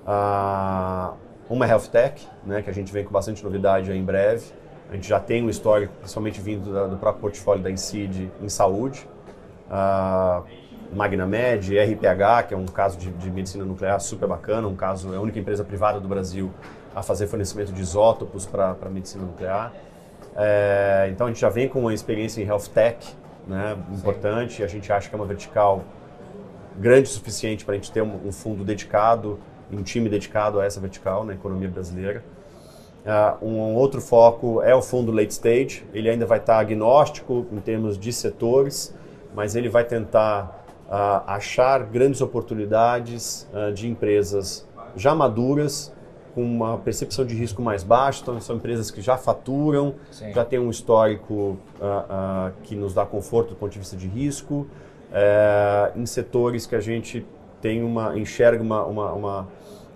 Uh, 0.05 1.17
uma 1.49 1.65
é 1.65 1.69
Health 1.69 1.87
Tech, 1.91 2.27
né, 2.45 2.61
que 2.61 2.69
a 2.69 2.73
gente 2.73 2.91
vem 2.91 3.03
com 3.03 3.11
bastante 3.11 3.43
novidade 3.43 3.91
em 3.91 4.03
breve. 4.03 4.45
A 4.89 4.95
gente 4.95 5.07
já 5.07 5.19
tem 5.19 5.43
um 5.43 5.49
histórico, 5.49 5.93
principalmente 5.99 6.39
vindo 6.39 6.73
da, 6.73 6.87
do 6.87 6.97
próprio 6.97 7.21
portfólio 7.21 7.61
da 7.61 7.69
Incid 7.69 8.31
em 8.41 8.49
saúde. 8.49 9.07
Uh, 9.69 10.43
MagnaMed, 10.93 11.77
RPH, 11.77 12.47
que 12.47 12.53
é 12.53 12.57
um 12.57 12.65
caso 12.65 12.97
de, 12.97 13.11
de, 13.11 13.29
medicina 13.29 13.65
nuclear 13.65 13.99
super 13.99 14.27
bacana, 14.27 14.67
um 14.67 14.75
caso, 14.75 15.13
é 15.13 15.17
a 15.17 15.19
única 15.19 15.37
empresa 15.37 15.63
privada 15.63 15.99
do 15.99 16.07
Brasil 16.07 16.51
a 16.95 17.03
fazer 17.03 17.27
fornecimento 17.27 17.73
de 17.73 17.81
isótopos 17.81 18.45
para 18.45 18.75
medicina 18.89 19.25
nuclear. 19.25 19.73
É, 20.35 21.09
então 21.11 21.27
a 21.27 21.29
gente 21.29 21.41
já 21.41 21.49
vem 21.49 21.67
com 21.67 21.79
uma 21.79 21.93
experiência 21.93 22.41
em 22.41 22.45
health 22.45 22.69
tech 22.73 23.15
né, 23.47 23.77
importante, 23.91 24.63
a 24.63 24.67
gente 24.67 24.91
acha 24.91 25.09
que 25.09 25.15
é 25.15 25.17
uma 25.17 25.25
vertical 25.25 25.83
grande 26.77 27.09
o 27.09 27.11
suficiente 27.11 27.65
para 27.65 27.73
a 27.73 27.77
gente 27.77 27.91
ter 27.91 28.01
um, 28.01 28.27
um, 28.27 28.31
fundo 28.31 28.63
dedicado, 28.63 29.39
um 29.71 29.83
time 29.83 30.09
dedicado 30.09 30.59
a 30.59 30.65
essa 30.65 30.79
vertical 30.79 31.23
na 31.23 31.33
economia 31.33 31.69
brasileira. 31.69 32.23
Uh, 33.07 33.45
um 33.45 33.75
outro 33.75 34.01
foco 34.01 34.61
é 34.61 34.75
o 34.75 34.81
fundo 34.81 35.13
late 35.13 35.31
stage, 35.31 35.85
ele 35.93 36.09
ainda 36.09 36.25
vai 36.25 36.39
estar 36.39 36.59
agnóstico 36.59 37.45
em 37.53 37.59
termos 37.59 37.97
de 37.97 38.11
setores, 38.11 38.93
mas 39.33 39.55
ele 39.55 39.69
vai 39.69 39.85
tentar 39.85 40.65
uh, 40.87 41.23
achar 41.25 41.83
grandes 41.85 42.19
oportunidades 42.19 43.47
uh, 43.53 43.71
de 43.71 43.87
empresas 43.87 44.67
já 44.95 45.15
maduras, 45.15 45.93
com 46.35 46.43
uma 46.43 46.77
percepção 46.77 47.25
de 47.25 47.33
risco 47.33 47.61
mais 47.61 47.81
baixa, 47.81 48.21
então 48.21 48.39
são 48.41 48.57
empresas 48.57 48.91
que 48.91 49.01
já 49.01 49.17
faturam, 49.17 49.95
Sim. 50.11 50.33
já 50.33 50.45
têm 50.45 50.59
um 50.59 50.69
histórico 50.69 51.57
que 52.61 52.75
nos 52.75 52.93
dá 52.93 53.07
conforto 53.07 53.49
do 53.49 53.55
ponto 53.55 53.71
de 53.71 53.79
vista 53.79 53.97
de 53.97 54.07
risco, 54.07 54.67
é, 55.11 55.91
em 55.95 56.05
setores 56.05 56.67
que 56.67 56.75
a 56.75 56.79
gente 56.79 57.25
tem 57.67 57.83
uma 57.83 58.17
enxerga 58.17 58.63
uma, 58.63 58.85
uma, 58.85 59.11
uma, 59.11 59.47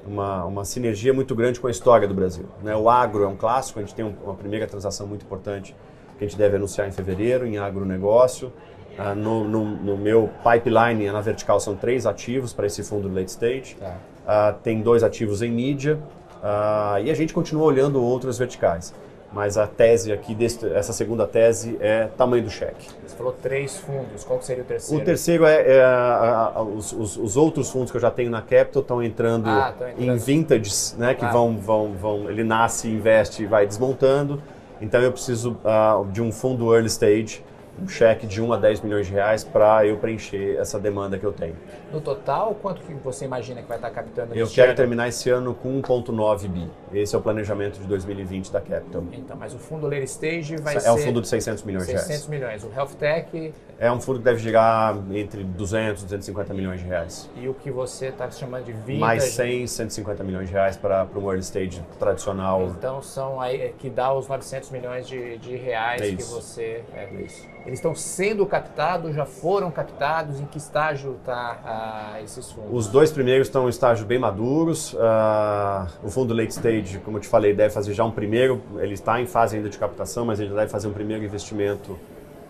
uma, 0.06 0.46
uma 0.46 0.66
sinergia 0.66 1.14
muito 1.14 1.34
grande 1.34 1.58
com 1.58 1.68
a 1.68 1.72
história 1.72 2.06
do 2.06 2.14
Brasil. 2.14 2.44
Né? 2.62 2.76
O 2.76 2.90
agro 2.90 3.24
é 3.24 3.28
um 3.28 3.38
clássico, 3.38 3.80
a 3.80 3.82
gente 3.82 3.96
tem 3.96 4.04
uma 4.04 4.36
primeira 4.36 4.68
transação 4.68 5.08
muito 5.08 5.24
importante 5.24 5.74
que 6.18 6.26
a 6.26 6.28
gente 6.28 6.38
deve 6.38 6.58
anunciar 6.58 6.86
em 6.86 6.92
fevereiro, 6.92 7.48
em 7.48 7.58
agronegócio. 7.58 8.52
Ah, 8.98 9.16
no, 9.16 9.46
no, 9.46 9.64
no, 9.64 9.98
meu 9.98 10.30
pipeline, 10.44 11.10
na 11.10 11.22
vertical, 11.22 11.62
são 11.62 11.78
três 11.78 12.06
ativos 12.06 12.52
para 12.52 12.68
esse 12.68 12.84
fundo 12.84 13.08
late 13.08 13.32
stage. 13.32 13.78
Tá. 13.80 13.96
Ah, 14.28 14.54
tem 14.62 14.82
dois 14.82 15.02
ativos 15.02 15.42
em 15.42 15.50
mídia. 15.50 15.98
Ah, 16.44 17.00
e 17.02 17.10
a 17.10 17.14
gente 17.14 17.34
continua 17.34 17.64
olhando 17.64 18.04
outras 18.04 18.38
verticais 18.38 18.94
mas 19.34 19.58
a 19.58 19.66
tese 19.66 20.12
aqui, 20.12 20.36
desse, 20.36 20.66
essa 20.74 20.92
segunda 20.92 21.26
tese, 21.26 21.78
é 21.80 22.08
tamanho 22.18 22.44
do 22.44 22.50
cheque. 22.50 22.88
Você 23.06 23.16
falou 23.16 23.34
três 23.34 23.78
fundos, 23.78 24.24
qual 24.24 24.42
seria 24.42 24.64
o 24.64 24.66
terceiro? 24.66 25.02
O 25.02 25.06
terceiro 25.06 25.46
é, 25.46 25.78
é 25.78 25.84
a, 25.84 26.52
a, 26.56 26.62
os, 26.62 26.92
os, 26.92 27.18
os, 27.18 27.38
outros 27.38 27.70
fundos 27.70 27.92
que 27.92 27.98
eu 27.98 28.02
já 28.02 28.12
tenho 28.12 28.30
na 28.30 28.42
Capital 28.42 28.82
estão 28.82 29.04
entrando, 29.04 29.48
ah, 29.48 29.74
entrando, 29.74 30.02
em 30.02 30.18
vintages, 30.18 30.96
né, 30.98 31.14
que 31.14 31.26
ah. 31.26 31.32
vão, 31.32 31.58
vão, 31.58 31.94
vão, 31.94 32.30
ele 32.30 32.44
nasce, 32.44 32.90
investe 32.90 33.44
e 33.44 33.46
vai 33.46 33.66
desmontando, 33.66 34.42
então 34.82 35.02
eu 35.02 35.12
preciso 35.12 35.58
uh, 35.64 36.06
de 36.12 36.22
um 36.22 36.32
fundo 36.32 36.74
early 36.74 36.88
stage 36.88 37.44
um 37.82 37.88
cheque 37.88 38.28
de 38.28 38.42
1 38.42 38.54
a 38.54 38.58
10 38.58 38.82
milhões 38.82 39.08
de 39.08 39.14
reais 39.14 39.44
para 39.44 39.86
eu 39.86 39.98
preencher 39.98 40.58
essa 40.58 40.80
demanda 40.80 41.18
que 41.18 41.26
eu 41.26 41.32
tenho. 41.32 41.56
No 41.92 42.00
total, 42.00 42.56
quanto 42.62 42.82
que 42.82 42.94
você 42.94 43.26
imagina 43.26 43.62
que 43.62 43.68
vai 43.68 43.78
estar 43.78 43.90
captando? 43.90 44.34
Eu 44.34 44.48
quero 44.48 44.70
ano? 44.70 44.76
terminar 44.78 45.08
esse 45.10 45.30
ano 45.30 45.54
com 45.54 45.82
1.9 45.82 46.48
bi. 46.48 46.72
Esse 46.94 47.16
é 47.16 47.18
o 47.18 47.22
planejamento 47.22 47.80
de 47.80 47.86
2020 47.86 48.52
da 48.52 48.62
Capital. 48.62 49.04
Então, 49.12 49.36
mas 49.38 49.54
o 49.54 49.58
fundo 49.58 49.88
Later 49.88 50.04
Stage 50.04 50.58
vai 50.58 50.78
é 50.78 50.80
ser... 50.80 50.88
É 50.88 50.92
um 50.92 50.98
fundo 50.98 51.22
de 51.22 51.28
600 51.28 51.64
milhões 51.64 51.86
600 51.86 52.04
de 52.04 52.08
reais. 52.08 52.22
600 52.24 52.28
milhões. 52.30 52.64
O 52.64 52.80
Health 52.80 52.96
Tech... 52.98 53.54
É 53.80 53.92
um 53.92 54.00
fundo 54.00 54.20
que 54.20 54.26
deve 54.26 54.40
girar 54.40 54.96
entre 55.12 55.44
200 55.44 56.04
e 56.04 56.06
250 56.06 56.54
milhões 56.54 56.80
de 56.82 56.86
reais. 56.86 57.30
E 57.36 57.50
o 57.50 57.54
que 57.54 57.72
você 57.72 58.08
está 58.08 58.30
chamando 58.30 58.66
de 58.66 58.74
vintage... 58.74 59.00
Mais 59.00 59.24
100, 59.24 59.68
150 59.68 60.24
milhões 60.24 60.48
de 60.48 60.54
reais 60.54 60.78
para 60.78 61.08
um 61.16 61.26
early 61.28 61.40
stage 61.40 61.82
tradicional. 61.98 62.68
Então, 62.68 63.02
são 63.02 63.42
aí 63.42 63.60
é 63.60 63.74
que 63.78 63.90
dá 63.90 64.14
os 64.14 64.28
900 64.28 64.70
milhões 64.70 65.08
de, 65.08 65.38
de 65.40 65.56
reais 65.56 66.02
é 66.02 66.16
que 66.16 66.24
você... 66.24 66.84
É, 66.94 67.06
é 67.06 67.22
isso. 67.22 67.48
Eles 67.66 67.80
estão 67.80 67.94
sendo 67.94 68.46
captados, 68.46 69.16
já 69.16 69.26
foram 69.26 69.72
captados? 69.72 70.40
Em 70.40 70.46
que 70.46 70.58
estágio 70.58 71.18
está 71.20 71.60
ah, 71.82 72.22
esses 72.22 72.52
fundos? 72.52 72.70
Os 72.72 72.88
dois 72.88 73.12
primeiros 73.12 73.48
estão 73.48 73.66
em 73.66 73.70
estágio 73.70 74.06
bem 74.06 74.20
maduros. 74.20 74.96
Ah, 75.00 75.88
o 76.04 76.10
fundo 76.10 76.34
late 76.34 76.52
stage, 76.52 77.00
como 77.00 77.18
eu 77.18 77.22
te 77.22 77.28
falei, 77.28 77.56
deve 77.56 77.74
fazer 77.74 77.94
já 77.94 78.04
um 78.04 78.12
primeiro, 78.12 78.62
ele 78.78 78.94
está 78.94 79.20
em 79.20 79.26
fase 79.26 79.56
ainda 79.56 79.68
de 79.68 79.80
captação, 79.80 80.24
mas 80.24 80.40
ele 80.40 80.54
deve 80.54 80.68
fazer 80.68 80.88
um 80.88 80.94
primeiro 80.94 81.24
investimento 81.24 81.98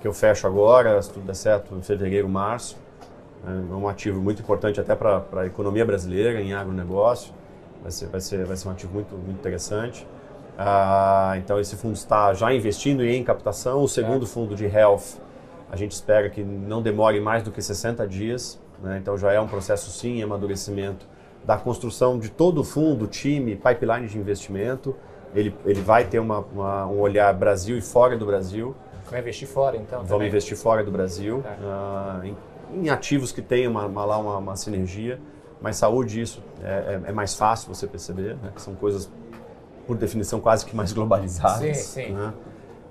que 0.02 0.08
eu 0.08 0.14
fecho 0.14 0.46
agora, 0.48 1.02
se 1.02 1.12
tudo 1.12 1.26
der 1.26 1.36
certo, 1.36 1.76
em 1.76 1.82
fevereiro, 1.82 2.28
março. 2.28 2.78
É 3.46 3.74
um 3.74 3.88
ativo 3.88 4.20
muito 4.20 4.42
importante 4.42 4.80
até 4.80 4.96
para 4.96 5.24
a 5.38 5.46
economia 5.46 5.86
brasileira, 5.86 6.42
em 6.42 6.54
agronegócio. 6.54 7.34
Vai 7.82 7.92
ser, 7.92 8.08
vai 8.08 8.20
ser, 8.20 8.46
vai 8.46 8.58
ser 8.58 8.68
um 8.68 8.72
ativo 8.72 8.94
muito, 8.94 9.16
muito 9.16 9.40
interessante. 9.40 10.06
Ah, 10.58 11.36
então 11.38 11.60
esse 11.60 11.76
fundo 11.76 11.94
está 11.94 12.34
já 12.34 12.54
investindo 12.54 13.04
em 13.04 13.24
captação. 13.24 13.82
O 13.82 13.88
segundo 13.88 14.28
fundo 14.28 14.56
de 14.56 14.66
health, 14.66 15.20
a 15.72 15.76
gente 15.76 15.94
espera 15.94 16.30
que 16.30 16.44
não 16.44 16.82
demore 16.82 17.20
mais 17.22 17.44
do 17.44 17.52
que 17.52 17.62
60 17.62 18.06
dias. 18.08 18.60
Né? 18.82 18.98
Então 18.98 19.18
já 19.18 19.32
é 19.32 19.40
um 19.40 19.48
processo 19.48 19.92
sim, 19.92 20.22
amadurecimento 20.22 21.06
da 21.46 21.58
construção 21.58 22.20
de 22.20 22.30
todo 22.30 22.62
o 22.62 22.64
fundo, 22.64 23.08
time, 23.08 23.56
pipeline 23.56 24.08
de 24.08 24.18
investimento. 24.18 24.96
Ele, 25.34 25.56
ele 25.66 25.82
vai 25.82 26.06
ter 26.06 26.20
uma, 26.20 26.40
uma, 26.40 26.86
um 26.88 27.00
olhar 27.00 27.34
Brasil 27.34 27.78
e 27.78 27.82
fora 27.82 28.18
do 28.18 28.26
Brasil. 28.26 28.76
Vai 29.10 29.22
investir 29.22 29.48
fora, 29.48 29.78
então? 29.78 30.00
Vamos 30.00 30.10
também. 30.10 30.28
investir 30.28 30.58
fora 30.58 30.84
do 30.84 30.92
Brasil, 30.92 31.42
tá. 31.42 32.20
uh, 32.22 32.26
em, 32.26 32.38
em, 32.74 32.90
ativos 32.90 33.32
que 33.32 33.42
tenham 33.42 33.72
uma, 33.72 33.86
uma, 33.86 34.18
uma, 34.18 34.38
uma 34.38 34.56
sinergia. 34.56 35.20
Mas 35.62 35.78
saúde, 35.78 36.20
isso 36.20 36.44
é, 36.64 37.02
é, 37.06 37.10
é 37.10 37.12
mais 37.12 37.36
fácil 37.36 37.74
você 37.74 37.86
perceber, 37.88 38.36
né? 38.42 38.52
que 38.54 38.62
são 38.62 38.74
coisas 38.74 39.12
por 39.86 39.96
definição, 39.96 40.40
quase 40.40 40.66
que 40.66 40.76
mais 40.76 40.92
globalizadas. 40.92 41.78
Sim, 41.78 42.08
sim. 42.08 42.14
Né? 42.14 42.34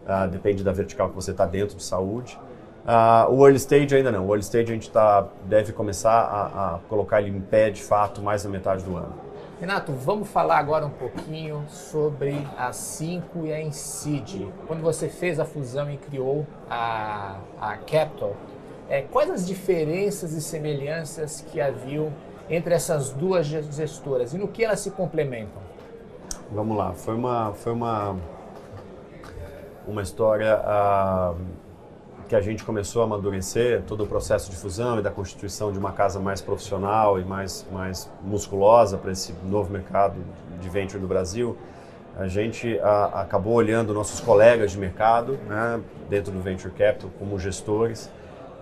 Uh, 0.06 0.28
depende 0.28 0.62
da 0.62 0.73
vertical 0.73 1.09
que 1.09 1.14
você 1.14 1.30
está 1.30 1.47
dentro 1.47 1.76
de 1.76 1.82
saúde. 1.82 2.38
Uh, 2.84 3.32
o 3.32 3.46
early 3.46 3.58
stage 3.58 3.94
ainda 3.94 4.10
não. 4.10 4.26
O 4.26 4.30
early 4.30 4.42
stage 4.42 4.70
a 4.70 4.75
gente 4.75 4.90
tá, 4.90 5.26
deve 5.44 5.72
começar 5.72 6.10
a, 6.10 6.75
a, 6.75 6.78
colocar 6.88 7.20
ele 7.20 7.30
em 7.30 7.40
pé 7.40 7.70
de 7.70 7.82
fato 7.82 8.22
mais 8.22 8.44
na 8.44 8.50
metade 8.50 8.84
do 8.84 8.96
ano. 8.96 9.12
Renato, 9.60 9.92
vamos 9.92 10.28
falar 10.28 10.58
agora 10.58 10.87
um 10.87 10.90
pouquinho 10.90 11.64
sobre 11.68 12.34
a 12.56 12.72
5 12.72 13.46
e 13.46 13.52
a 13.52 13.60
Incid. 13.60 14.49
Quando 14.66 14.80
você 14.80 15.08
fez 15.08 15.38
a 15.38 15.44
fusão 15.44 15.90
e 15.90 15.99
criou 15.99 16.46
a, 16.70 17.37
a 17.60 17.76
Capital, 17.76 18.34
é, 18.88 19.02
quais 19.02 19.28
as 19.28 19.46
diferenças 19.46 20.32
e 20.32 20.40
semelhanças 20.40 21.44
que 21.52 21.60
haviam 21.60 22.10
entre 22.49 22.75
essas 22.75 23.10
duas 23.10 23.46
gestoras 23.46 24.32
e 24.32 24.38
no 24.38 24.49
que 24.49 24.64
elas 24.64 24.80
se 24.80 24.90
complementam? 24.90 25.62
Vamos 26.50 26.76
lá, 26.76 26.94
foi 26.94 27.14
uma, 27.14 27.52
foi 27.52 27.72
uma, 27.72 28.16
uma 29.87 30.02
história 30.02 30.58
uh, 30.58 31.37
que 32.30 32.37
a 32.37 32.40
gente 32.40 32.62
começou 32.62 33.02
a 33.02 33.06
amadurecer 33.06 33.82
todo 33.88 34.04
o 34.04 34.06
processo 34.06 34.52
de 34.52 34.56
fusão 34.56 35.00
e 35.00 35.02
da 35.02 35.10
constituição 35.10 35.72
de 35.72 35.80
uma 35.80 35.90
casa 35.90 36.20
mais 36.20 36.40
profissional 36.40 37.18
e 37.18 37.25
mais, 37.25 37.66
mais 37.72 38.08
musculosa 38.22 38.96
para 38.96 39.10
esse 39.10 39.34
novo 39.42 39.72
mercado 39.72 40.14
de 40.60 40.68
venture 40.68 41.00
do 41.00 41.08
Brasil. 41.08 41.58
A 42.16 42.28
gente 42.28 42.75
uh, 42.76 43.16
acabou 43.16 43.54
olhando 43.54 43.92
nossos 43.92 44.20
colegas 44.20 44.70
de 44.70 44.78
mercado 44.78 45.40
né, 45.49 45.80
dentro 46.08 46.30
do 46.30 46.40
Venture 46.40 46.72
Capital 46.72 47.10
como 47.18 47.37
gestores 47.37 48.08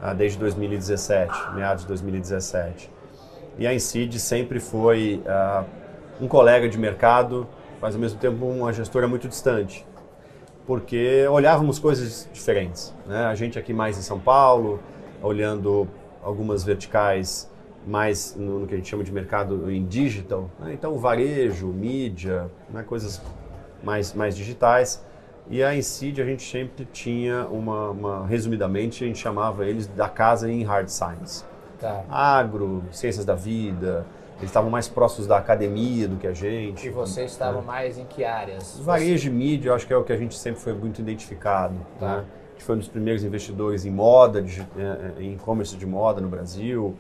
uh, 0.03 0.15
desde 0.15 0.39
2017, 0.39 1.53
meados 1.55 1.83
de 1.83 1.89
2017. 1.89 2.91
E 3.59 3.67
a 3.67 3.75
Incid 3.75 4.19
sempre 4.19 4.61
foi 4.61 5.23
um 6.19 6.27
colega 6.27 6.71
de 6.71 6.79
mercado 6.79 7.47
mas 7.81 7.95
ao 7.95 8.01
mesmo 8.01 8.19
tempo 8.19 8.47
uma 8.47 8.73
gestora 8.73 9.07
muito 9.07 9.29
distante, 9.29 9.87
porque 10.69 11.27
olhávamos 11.29 11.79
coisas 11.79 12.29
diferentes. 12.31 12.95
Né? 13.07 13.25
A 13.25 13.35
gente 13.35 13.59
aqui 13.59 13.73
mais 13.73 13.97
em 13.97 14.03
São 14.03 14.21
Paulo, 14.21 14.79
olhando 15.23 15.89
algumas 16.23 16.63
verticais 16.63 17.51
mais 17.87 18.37
no, 18.37 18.61
no 18.61 18.67
que 18.67 18.75
a 18.75 18.77
gente 18.77 18.87
chama 18.87 19.03
de 19.03 19.11
mercado 19.11 19.73
em 19.73 19.87
digital, 19.87 20.51
né? 20.59 20.75
então 20.75 20.99
varejo, 20.99 21.69
mídia, 21.69 22.51
né? 22.69 22.83
coisas 22.83 23.23
mais, 23.83 24.13
mais 24.13 24.37
digitais. 24.37 25.03
E 25.49 25.63
a 25.63 25.75
Incid 25.75 26.21
a 26.21 26.25
gente 26.27 26.43
sempre 26.43 26.85
tinha 26.85 27.47
uma, 27.47 27.89
uma, 27.89 28.27
resumidamente, 28.27 29.03
a 29.03 29.07
gente 29.07 29.19
chamava 29.19 29.65
eles 29.65 29.87
da 29.87 30.07
casa 30.07 30.53
em 30.53 30.63
hard 30.65 30.91
science. 30.91 31.47
Tá. 31.81 32.05
Agro, 32.11 32.85
ciências 32.93 33.25
da 33.25 33.35
vida, 33.35 34.05
eles 34.39 34.51
estavam 34.51 34.71
mais 34.71 34.89
próximos 34.89 35.27
da 35.27 35.37
academia 35.37 36.07
do 36.07 36.17
que 36.17 36.27
a 36.27 36.33
gente. 36.33 36.87
E 36.87 36.91
vocês 36.91 37.33
estavam 37.33 37.61
é. 37.61 37.65
mais 37.65 37.99
em 37.99 38.05
que 38.05 38.25
áreas? 38.25 38.79
Varejo 38.79 39.29
e 39.29 39.33
mídia, 39.33 39.71
eu 39.71 39.75
acho 39.75 39.87
que 39.87 39.93
é 39.93 39.97
o 39.97 40.05
que 40.05 40.13
a 40.13 40.17
gente 40.17 40.37
sempre 40.39 40.61
foi 40.61 40.73
muito 40.73 41.01
identificado. 41.01 41.75
Tá. 41.99 42.19
Né? 42.19 42.25
A 42.25 42.53
gente 42.53 42.65
foi 42.65 42.77
um 42.77 42.79
dos 42.79 42.89
primeiros 42.89 43.25
investidores 43.25 43.85
em 43.85 43.91
moda, 43.91 44.41
de, 44.41 44.61
é, 44.61 44.65
é, 45.19 45.23
em 45.23 45.35
e-commerce 45.35 45.77
de 45.77 45.87
moda 45.87 46.21
no 46.21 46.29
Brasil. 46.29 46.97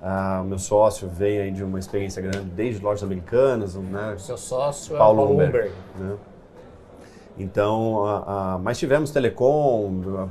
Ah, 0.00 0.40
o 0.44 0.46
meu 0.46 0.58
sócio 0.58 1.08
vem 1.08 1.40
aí 1.40 1.50
de 1.50 1.64
uma 1.64 1.78
experiência 1.78 2.22
grande 2.22 2.50
desde 2.50 2.82
lojas 2.82 3.02
americanas. 3.02 3.74
Né? 3.74 4.14
O 4.14 4.18
seu 4.20 4.36
sócio 4.36 4.96
Paulo 4.96 5.22
é 5.22 5.26
Paulo 5.26 5.42
Humber. 5.42 5.72
Né? 5.98 6.16
Então, 7.36 8.04
ah, 8.04 8.24
ah, 8.26 8.58
mas 8.62 8.78
tivemos 8.78 9.10
telecom, 9.10 10.28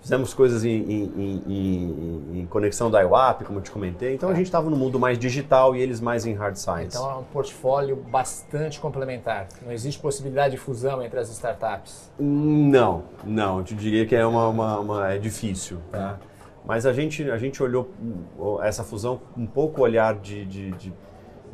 Fizemos 0.00 0.32
coisas 0.32 0.64
em, 0.64 0.70
em, 0.70 1.42
em, 1.46 2.40
em 2.40 2.46
conexão 2.46 2.90
da 2.90 3.02
IWAP, 3.02 3.44
como 3.44 3.58
eu 3.58 3.62
te 3.62 3.70
comentei. 3.70 4.14
Então 4.14 4.28
a 4.28 4.34
gente 4.34 4.46
estava 4.46 4.70
no 4.70 4.76
mundo 4.76 4.98
mais 4.98 5.18
digital 5.18 5.74
e 5.74 5.80
eles 5.80 6.00
mais 6.00 6.24
em 6.24 6.34
hard 6.34 6.56
science. 6.56 6.96
Então 6.96 7.10
é 7.10 7.14
um 7.16 7.24
portfólio 7.24 7.96
bastante 7.96 8.78
complementar. 8.78 9.48
Não 9.62 9.72
existe 9.72 10.00
possibilidade 10.00 10.52
de 10.52 10.56
fusão 10.56 11.02
entre 11.02 11.18
as 11.18 11.28
startups? 11.30 12.10
Não, 12.18 13.04
não. 13.24 13.58
Eu 13.58 13.64
te 13.64 13.74
diria 13.74 14.06
que 14.06 14.14
é, 14.14 14.24
uma, 14.24 14.48
uma, 14.48 14.78
uma 14.78 15.12
é 15.12 15.18
difícil. 15.18 15.78
Tá? 15.90 16.18
Mas 16.64 16.86
a 16.86 16.92
gente, 16.92 17.28
a 17.30 17.38
gente 17.38 17.62
olhou 17.62 17.90
essa 18.62 18.84
fusão 18.84 19.20
um 19.36 19.46
pouco 19.46 19.82
olhar 19.82 20.14
de, 20.14 20.44
de, 20.44 20.70
de, 20.72 20.92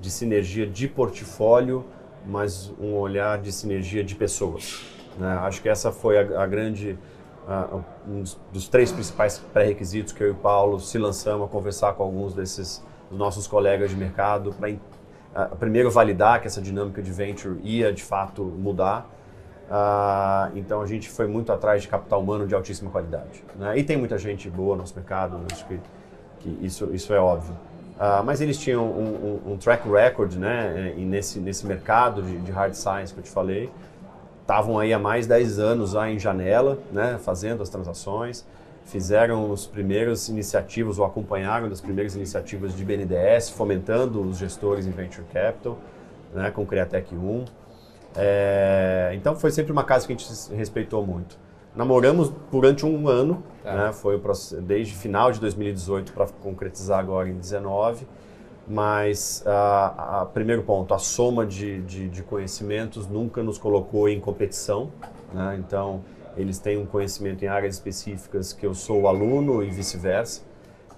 de 0.01 0.11
sinergia 0.11 0.67
de 0.67 0.87
portfólio, 0.87 1.85
mas 2.27 2.73
um 2.81 2.95
olhar 2.95 3.39
de 3.39 3.51
sinergia 3.53 4.05
de 4.05 4.15
pessoas. 4.15 4.85
Né? 5.19 5.33
Acho 5.43 5.63
que 5.63 5.69
essa 5.69 5.91
foi 5.91 6.19
a, 6.19 6.43
a 6.43 6.47
grande 6.47 6.99
uh, 7.49 7.83
um 8.09 8.25
dos 8.53 8.69
três 8.69 8.93
principais 8.93 9.39
pré-requisitos 9.39 10.13
que 10.13 10.23
eu 10.23 10.29
e 10.29 10.31
o 10.31 10.35
Paulo 10.35 10.81
se 10.81 10.99
lançamos 10.99 11.47
a 11.47 11.51
conversar 11.51 11.93
com 11.95 12.03
alguns 12.03 12.35
desses 12.35 12.83
nossos 13.11 13.47
colegas 13.47 13.91
de 13.91 13.97
mercado 13.97 14.53
para 14.53 14.71
uh, 14.71 15.57
primeiro 15.57 15.91
validar 15.91 16.41
que 16.41 16.47
essa 16.47 16.61
dinâmica 16.61 17.03
de 17.03 17.13
venture 17.13 17.59
ia 17.63 17.93
de 17.93 18.03
fato 18.03 18.43
mudar. 18.43 19.11
Uh, 19.65 20.57
então 20.57 20.83
a 20.83 20.87
gente 20.87 21.09
foi 21.09 21.27
muito 21.27 21.51
atrás 21.51 21.83
de 21.83 21.89
capital 21.89 22.21
humano 22.21 22.47
de 22.47 22.55
altíssima 22.55 22.91
qualidade. 22.91 23.43
Né? 23.57 23.79
E 23.79 23.83
tem 23.83 23.97
muita 23.97 24.19
gente 24.19 24.51
boa 24.51 24.77
no 24.77 24.83
nosso 24.83 24.95
mercado, 24.95 25.41
acho 25.51 25.67
que, 25.67 25.81
que 26.41 26.59
isso, 26.63 26.95
isso 26.95 27.13
é 27.15 27.19
óbvio. 27.19 27.55
Uh, 27.95 28.25
mas 28.25 28.41
eles 28.41 28.59
tinham 28.59 28.85
um, 28.85 29.41
um, 29.47 29.53
um, 29.53 29.57
track 29.57 29.89
record 29.89 30.35
né, 30.35 30.93
e 30.97 31.05
nesse, 31.05 31.39
nesse 31.39 31.65
mercado 31.65 32.23
de, 32.23 32.39
de 32.39 32.51
hard 32.51 32.75
science 32.75 33.15
que 33.15 33.21
eu 33.21 33.25
te 33.25 33.31
falei, 33.31 33.71
estavam 34.45 34.79
aí 34.79 34.93
há 34.93 34.99
mais 34.99 35.25
de 35.25 35.31
10 35.31 35.59
anos 35.59 35.95
lá 35.95 36.11
em 36.11 36.19
janela, 36.19 36.79
né, 36.93 37.19
fazendo 37.19 37.63
as 37.63 37.71
transações, 37.71 38.45
fizeram 38.85 39.51
os 39.51 39.67
primeiros 39.67 40.29
iniciativas 40.29 40.99
ou 40.99 41.05
acompanharam 41.07 41.69
das 41.69 41.81
primeiras 41.81 42.15
iniciativas 42.15 42.77
de 42.77 42.85
BNDES, 42.85 43.49
fomentando 43.49 44.21
os 44.21 44.37
gestores 44.37 44.87
em 44.87 44.91
Venture 44.91 45.27
Capital, 45.33 45.79
né, 46.35 46.51
com 46.51 46.63
o 46.63 46.67
Createc 46.67 47.15
1. 47.15 47.45
É, 48.17 49.13
então 49.15 49.35
foi 49.35 49.51
sempre 49.51 49.73
uma 49.73 49.83
casa 49.83 50.07
que 50.07 50.13
a 50.13 50.17
gente 50.17 50.55
respeitou 50.55 51.05
muito. 51.05 51.39
Namoramos 51.75 52.31
durante 52.53 52.85
um 52.85 53.09
ano, 53.09 53.43
tá. 53.63 53.75
né, 53.75 53.93
foi 53.95 54.21
desde 54.61 54.95
final 54.95 55.33
de 55.33 55.41
2018 55.41 56.13
para 56.13 56.27
concretizar 56.43 57.01
agora 57.01 57.29
em 57.29 57.33
2019 57.33 58.07
mas 58.67 59.43
a, 59.47 60.23
a, 60.23 60.27
primeiro 60.27 60.63
ponto, 60.63 60.95
a 60.95 60.99
soma 60.99 61.47
de, 61.47 61.83
de, 61.83 62.09
de, 62.09 62.23
conhecimentos 62.23 63.07
nunca 63.07 63.43
nos 63.43 63.59
colocou 63.59 64.09
em 64.09 64.19
competição, 64.19 64.91
né? 65.33 65.57
então 65.59 66.03
eles 66.37 66.59
têm 66.59 66.79
um 66.79 66.87
conhecimento 66.87 67.45
em 67.45 67.49
áreas 67.49 67.75
específicas 67.75 68.53
que 68.53 68.67
eu 68.67 68.75
sou 68.75 69.07
aluno 69.07 69.63
e 69.63 69.71
vice-versa, 69.71 70.43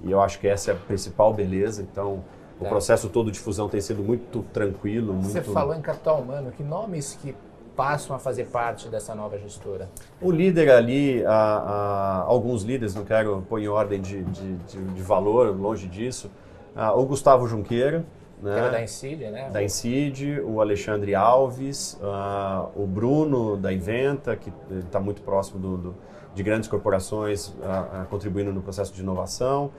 e 0.03 0.11
eu 0.11 0.21
acho 0.21 0.39
que 0.39 0.47
essa 0.47 0.71
é 0.71 0.75
a 0.75 0.77
principal 0.77 1.35
beleza, 1.35 1.83
então 1.83 2.23
o 2.61 2.65
é. 2.65 2.69
processo 2.69 3.09
todo 3.09 3.31
de 3.31 3.39
fusão 3.39 3.69
tem 3.69 3.81
sido 3.81 4.03
muito 4.03 4.43
tranquilo. 4.53 5.13
Muito... 5.15 5.29
Você 5.29 5.43
falou 5.43 5.75
em 5.75 5.81
capital 5.81 6.21
humano, 6.21 6.53
que 6.53 6.63
nomes 6.63 7.19
que 7.21 7.35
passam 7.75 8.17
a 8.17 8.19
fazer 8.19 8.47
parte 8.47 8.89
dessa 8.89 9.15
nova 9.15 9.39
gestora? 9.39 9.91
O 10.21 10.31
líder 10.31 10.71
ali, 10.71 11.25
a, 11.27 11.33
a, 11.33 12.21
alguns 12.23 12.63
líderes, 12.63 12.95
não 12.95 13.05
quero 13.05 13.43
pôr 13.49 13.61
em 13.61 13.69
ordem 13.69 14.01
de, 14.01 14.25
de, 14.25 14.55
de 14.57 15.03
valor, 15.03 15.55
longe 15.55 15.87
disso, 15.87 16.31
ah, 16.77 16.93
o 16.93 17.05
Gustavo 17.07 17.49
Junqueira, 17.49 18.05
né? 18.43 18.71
Da 18.71 18.83
Incid, 18.83 19.31
né? 19.31 19.51
Da 19.51 19.63
Incid, 19.63 20.41
o 20.41 20.61
Alexandre 20.61 21.15
Alves, 21.15 21.99
uh, 22.03 22.69
o 22.77 22.87
Bruno 22.87 23.57
da 23.57 23.73
Inventa, 23.73 24.37
que 24.37 24.53
está 24.85 25.01
muito 25.01 25.23
próximo 25.23 25.59
do, 25.59 25.77
do, 25.77 25.95
de 26.35 26.43
grandes 26.43 26.69
corporações 26.69 27.49
uh, 27.49 27.53
uh, 27.53 28.07
contribuindo 28.11 28.53
no 28.53 28.61
processo 28.61 28.93
de 28.93 29.01
inovação, 29.01 29.71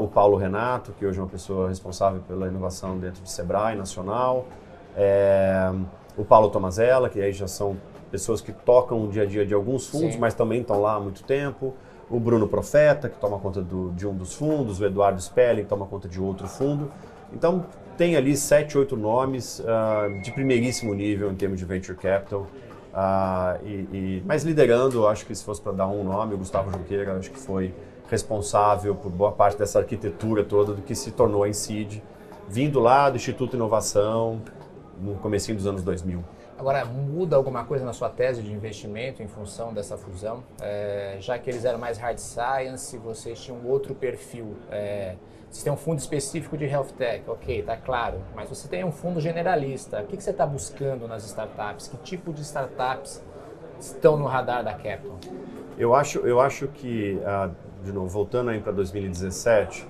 o 0.00 0.08
Paulo 0.08 0.38
Renato, 0.38 0.92
que 0.92 1.04
hoje 1.04 1.18
é 1.18 1.22
uma 1.22 1.28
pessoa 1.28 1.68
responsável 1.68 2.22
pela 2.26 2.48
inovação 2.48 2.98
dentro 2.98 3.20
do 3.20 3.28
Sebrae 3.28 3.76
Nacional, 3.76 4.46
é, 4.96 5.70
o 6.16 6.24
Paulo 6.24 6.48
Tomazella, 6.48 7.10
que 7.10 7.20
aí 7.20 7.32
já 7.34 7.46
são 7.46 7.76
pessoas 8.10 8.40
que 8.40 8.50
tocam 8.50 9.04
o 9.04 9.08
dia 9.08 9.24
a 9.24 9.26
dia 9.26 9.44
de 9.44 9.52
alguns 9.52 9.86
fundos, 9.86 10.14
Sim. 10.14 10.18
mas 10.18 10.32
também 10.32 10.62
estão 10.62 10.80
lá 10.80 10.94
há 10.94 11.00
muito 11.00 11.22
tempo, 11.22 11.74
o 12.10 12.18
Bruno 12.18 12.48
Profeta, 12.48 13.08
que 13.08 13.18
toma 13.18 13.38
conta 13.38 13.60
do, 13.60 13.90
de 13.92 14.06
um 14.06 14.14
dos 14.14 14.34
fundos, 14.34 14.80
o 14.80 14.84
Eduardo 14.84 15.20
Spelling, 15.20 15.62
que 15.62 15.68
toma 15.68 15.86
conta 15.86 16.08
de 16.08 16.20
outro 16.20 16.46
fundo. 16.46 16.90
Então, 17.32 17.66
tem 17.96 18.16
ali 18.16 18.36
sete, 18.36 18.78
oito 18.78 18.96
nomes 18.96 19.60
uh, 19.60 20.22
de 20.22 20.30
primeiríssimo 20.30 20.94
nível 20.94 21.30
em 21.30 21.34
termos 21.34 21.58
de 21.58 21.64
venture 21.64 21.96
capital. 21.96 22.46
Uh, 22.92 23.66
e, 23.66 23.72
e, 23.92 24.22
mas 24.24 24.42
liderando, 24.44 25.06
acho 25.06 25.26
que 25.26 25.34
se 25.34 25.44
fosse 25.44 25.60
para 25.60 25.72
dar 25.72 25.88
um 25.88 26.02
nome, 26.02 26.34
o 26.34 26.38
Gustavo 26.38 26.70
Junqueira, 26.70 27.16
acho 27.16 27.30
que 27.30 27.38
foi 27.38 27.74
responsável 28.08 28.94
por 28.94 29.10
boa 29.10 29.32
parte 29.32 29.58
dessa 29.58 29.78
arquitetura 29.78 30.42
toda 30.42 30.72
do 30.72 30.80
que 30.80 30.94
se 30.94 31.10
tornou 31.10 31.42
a 31.42 31.48
Incid, 31.48 32.02
vindo 32.48 32.80
lá 32.80 33.10
do 33.10 33.16
Instituto 33.16 33.54
Inovação, 33.54 34.40
no 35.00 35.14
comecinho 35.16 35.56
dos 35.56 35.66
anos 35.66 35.82
2000. 35.82 36.24
Agora, 36.58 36.84
muda 36.84 37.36
alguma 37.36 37.64
coisa 37.64 37.84
na 37.84 37.92
sua 37.92 38.08
tese 38.08 38.42
de 38.42 38.52
investimento 38.52 39.22
em 39.22 39.28
função 39.28 39.72
dessa 39.72 39.96
fusão? 39.96 40.42
É, 40.60 41.16
já 41.20 41.38
que 41.38 41.48
eles 41.48 41.64
eram 41.64 41.78
mais 41.78 41.98
hard 41.98 42.18
science, 42.18 42.98
vocês 42.98 43.40
tinham 43.40 43.64
outro 43.64 43.94
perfil. 43.94 44.56
É, 44.68 45.14
você 45.48 45.62
tem 45.62 45.72
um 45.72 45.76
fundo 45.76 46.00
específico 46.00 46.58
de 46.58 46.66
health 46.66 46.88
tech, 46.98 47.22
ok, 47.30 47.62
tá 47.62 47.76
claro. 47.76 48.18
Mas 48.34 48.48
você 48.48 48.66
tem 48.66 48.84
um 48.84 48.90
fundo 48.90 49.20
generalista. 49.20 50.02
O 50.02 50.06
que, 50.06 50.16
que 50.16 50.22
você 50.22 50.30
está 50.30 50.44
buscando 50.44 51.06
nas 51.06 51.24
startups? 51.24 51.86
Que 51.86 51.96
tipo 51.98 52.32
de 52.32 52.42
startups 52.42 53.22
estão 53.78 54.16
no 54.16 54.26
radar 54.26 54.64
da 54.64 54.72
Capital? 54.72 55.16
Eu 55.78 55.94
acho, 55.94 56.18
eu 56.26 56.40
acho 56.40 56.66
que, 56.66 57.20
uh, 57.22 57.54
de 57.84 57.92
novo, 57.92 58.08
voltando 58.08 58.50
aí 58.50 58.60
para 58.60 58.72
2017, 58.72 59.86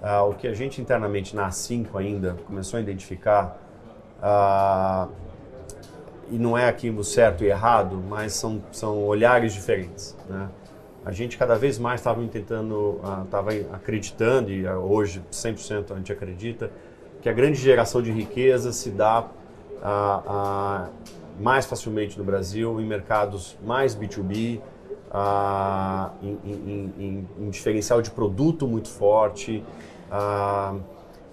uh, 0.00 0.30
o 0.30 0.34
que 0.34 0.46
a 0.46 0.54
gente 0.54 0.80
internamente 0.80 1.34
na 1.34 1.48
A5 1.48 1.88
ainda 1.96 2.36
começou 2.46 2.78
a 2.78 2.80
identificar 2.80 3.58
uh, 4.20 5.23
e 6.30 6.38
não 6.38 6.56
é 6.56 6.68
aqui 6.68 6.90
o 6.90 7.04
certo 7.04 7.44
e 7.44 7.48
errado, 7.48 8.02
mas 8.08 8.32
são, 8.32 8.62
são 8.72 9.04
olhares 9.04 9.52
diferentes. 9.52 10.16
Né? 10.28 10.48
A 11.04 11.12
gente 11.12 11.36
cada 11.36 11.54
vez 11.54 11.78
mais 11.78 12.00
estava 12.00 12.26
tentando, 12.26 13.00
estava 13.24 13.52
uh, 13.52 13.74
acreditando, 13.74 14.50
e 14.50 14.66
uh, 14.66 14.72
hoje 14.78 15.22
100% 15.30 15.92
a 15.92 15.96
gente 15.96 16.12
acredita, 16.12 16.70
que 17.20 17.28
a 17.28 17.32
grande 17.32 17.58
geração 17.58 18.00
de 18.00 18.10
riqueza 18.10 18.72
se 18.72 18.90
dá 18.90 19.20
uh, 19.22 20.90
mais 21.38 21.66
facilmente 21.66 22.16
no 22.18 22.24
Brasil, 22.24 22.80
em 22.80 22.86
mercados 22.86 23.56
mais 23.64 23.94
B2B, 23.94 24.60
em, 26.22 26.38
em, 26.44 26.92
em, 26.98 27.28
em, 27.38 27.50
diferencial 27.50 28.02
de 28.02 28.10
produto 28.10 28.66
muito 28.66 28.88
forte, 28.88 29.62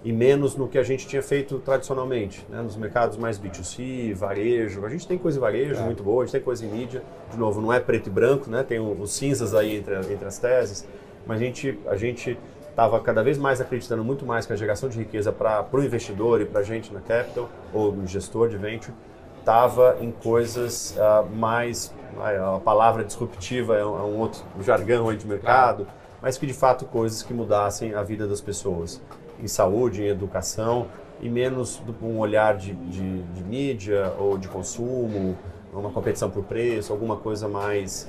e 0.04 0.12
menos 0.12 0.56
no 0.56 0.66
que 0.66 0.78
a 0.78 0.82
gente 0.82 1.06
tinha 1.06 1.22
feito 1.22 1.58
tradicionalmente, 1.60 2.44
né? 2.48 2.60
nos 2.60 2.76
mercados 2.76 3.16
mais 3.16 3.38
B2C, 3.38 4.14
varejo. 4.14 4.84
A 4.84 4.88
gente 4.88 5.06
tem 5.06 5.16
coisa 5.16 5.38
em 5.38 5.40
varejo 5.40 5.80
é. 5.80 5.84
muito 5.84 6.02
boa, 6.02 6.22
a 6.22 6.26
gente 6.26 6.32
tem 6.32 6.40
coisa 6.40 6.64
em 6.64 6.68
mídia. 6.68 7.02
De 7.30 7.38
novo, 7.38 7.60
não 7.60 7.72
é 7.72 7.78
preto 7.78 8.08
e 8.08 8.10
branco, 8.10 8.50
né? 8.50 8.62
tem 8.62 8.80
os 8.80 9.12
cinzas 9.12 9.54
aí 9.54 9.76
entre, 9.76 9.94
entre 10.12 10.26
as 10.26 10.38
teses, 10.38 10.86
mas 11.26 11.40
a 11.40 11.44
gente 11.44 11.78
a 11.86 11.96
gente 11.96 12.36
estava 12.68 12.98
cada 13.00 13.22
vez 13.22 13.38
mais 13.38 13.60
acreditando 13.60 14.02
muito 14.02 14.24
mais 14.24 14.46
que 14.46 14.52
a 14.52 14.56
geração 14.56 14.88
de 14.88 14.98
riqueza 14.98 15.30
para 15.30 15.66
o 15.70 15.84
investidor 15.84 16.40
e 16.40 16.46
para 16.46 16.60
a 16.60 16.62
gente 16.62 16.92
na 16.92 17.00
capital 17.00 17.48
ou 17.72 17.92
no 17.92 18.06
gestor 18.06 18.48
de 18.48 18.56
venture 18.56 18.94
estava 19.38 19.98
em 20.00 20.10
coisas 20.10 20.96
uh, 20.96 21.28
mais 21.36 21.92
a 22.18 22.60
palavra 22.60 23.04
disruptiva 23.04 23.76
é 23.76 23.84
um, 23.84 23.98
é 23.98 24.02
um 24.02 24.18
outro 24.18 24.42
jargão 24.60 25.08
aí 25.08 25.16
de 25.16 25.26
mercado, 25.26 25.86
mas 26.20 26.38
que 26.38 26.46
de 26.46 26.52
fato 26.52 26.84
coisas 26.86 27.22
que 27.22 27.32
mudassem 27.32 27.94
a 27.94 28.02
vida 28.02 28.26
das 28.26 28.40
pessoas 28.40 29.00
em 29.42 29.48
saúde, 29.48 30.02
em 30.02 30.06
educação, 30.06 30.86
e 31.20 31.28
menos 31.28 31.78
do, 31.78 31.94
um 32.04 32.18
olhar 32.18 32.56
de, 32.56 32.72
de, 32.72 33.22
de, 33.22 33.44
mídia 33.44 34.12
ou 34.18 34.38
de 34.38 34.48
consumo, 34.48 35.36
uma 35.72 35.90
competição 35.90 36.30
por 36.30 36.44
preço, 36.44 36.92
alguma 36.92 37.16
coisa 37.16 37.48
mais. 37.48 38.08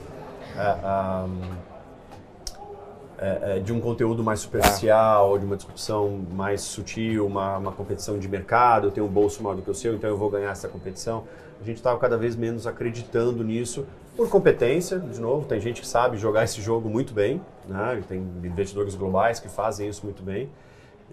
Uh, 0.55 1.27
um, 1.27 1.73
é, 3.23 3.59
de 3.59 3.71
um 3.71 3.79
conteúdo 3.79 4.21
mais 4.21 4.41
superficial, 4.41 5.39
de 5.39 5.45
uma 5.45 5.55
discussão 5.55 6.25
mais 6.31 6.59
sutil, 6.59 7.25
uma, 7.25 7.57
uma 7.57 7.71
competição 7.71 8.19
de 8.19 8.27
mercado, 8.27 8.87
eu 8.87 8.91
tenho 8.91 9.05
um 9.05 9.09
bolso 9.09 9.41
maior 9.41 9.55
do 9.55 9.61
que 9.61 9.71
o 9.71 9.73
seu, 9.73 9.95
então 9.95 10.09
eu 10.09 10.17
vou 10.17 10.29
ganhar 10.29 10.51
essa 10.51 10.67
competição. 10.67 11.23
A 11.61 11.63
gente 11.63 11.77
estava 11.77 11.97
cada 11.99 12.17
vez 12.17 12.35
menos 12.35 12.67
acreditando 12.67 13.41
nisso, 13.41 13.85
por 14.15 14.29
competência, 14.29 14.99
de 14.99 15.21
novo, 15.21 15.47
tem 15.47 15.59
gente 15.59 15.79
que 15.79 15.87
sabe 15.87 16.17
jogar 16.17 16.43
esse 16.43 16.61
jogo 16.61 16.89
muito 16.89 17.13
bem, 17.13 17.41
né? 17.65 18.03
tem 18.07 18.19
investidores 18.43 18.93
globais 18.93 19.39
que 19.39 19.47
fazem 19.47 19.87
isso 19.87 20.03
muito 20.03 20.21
bem, 20.21 20.49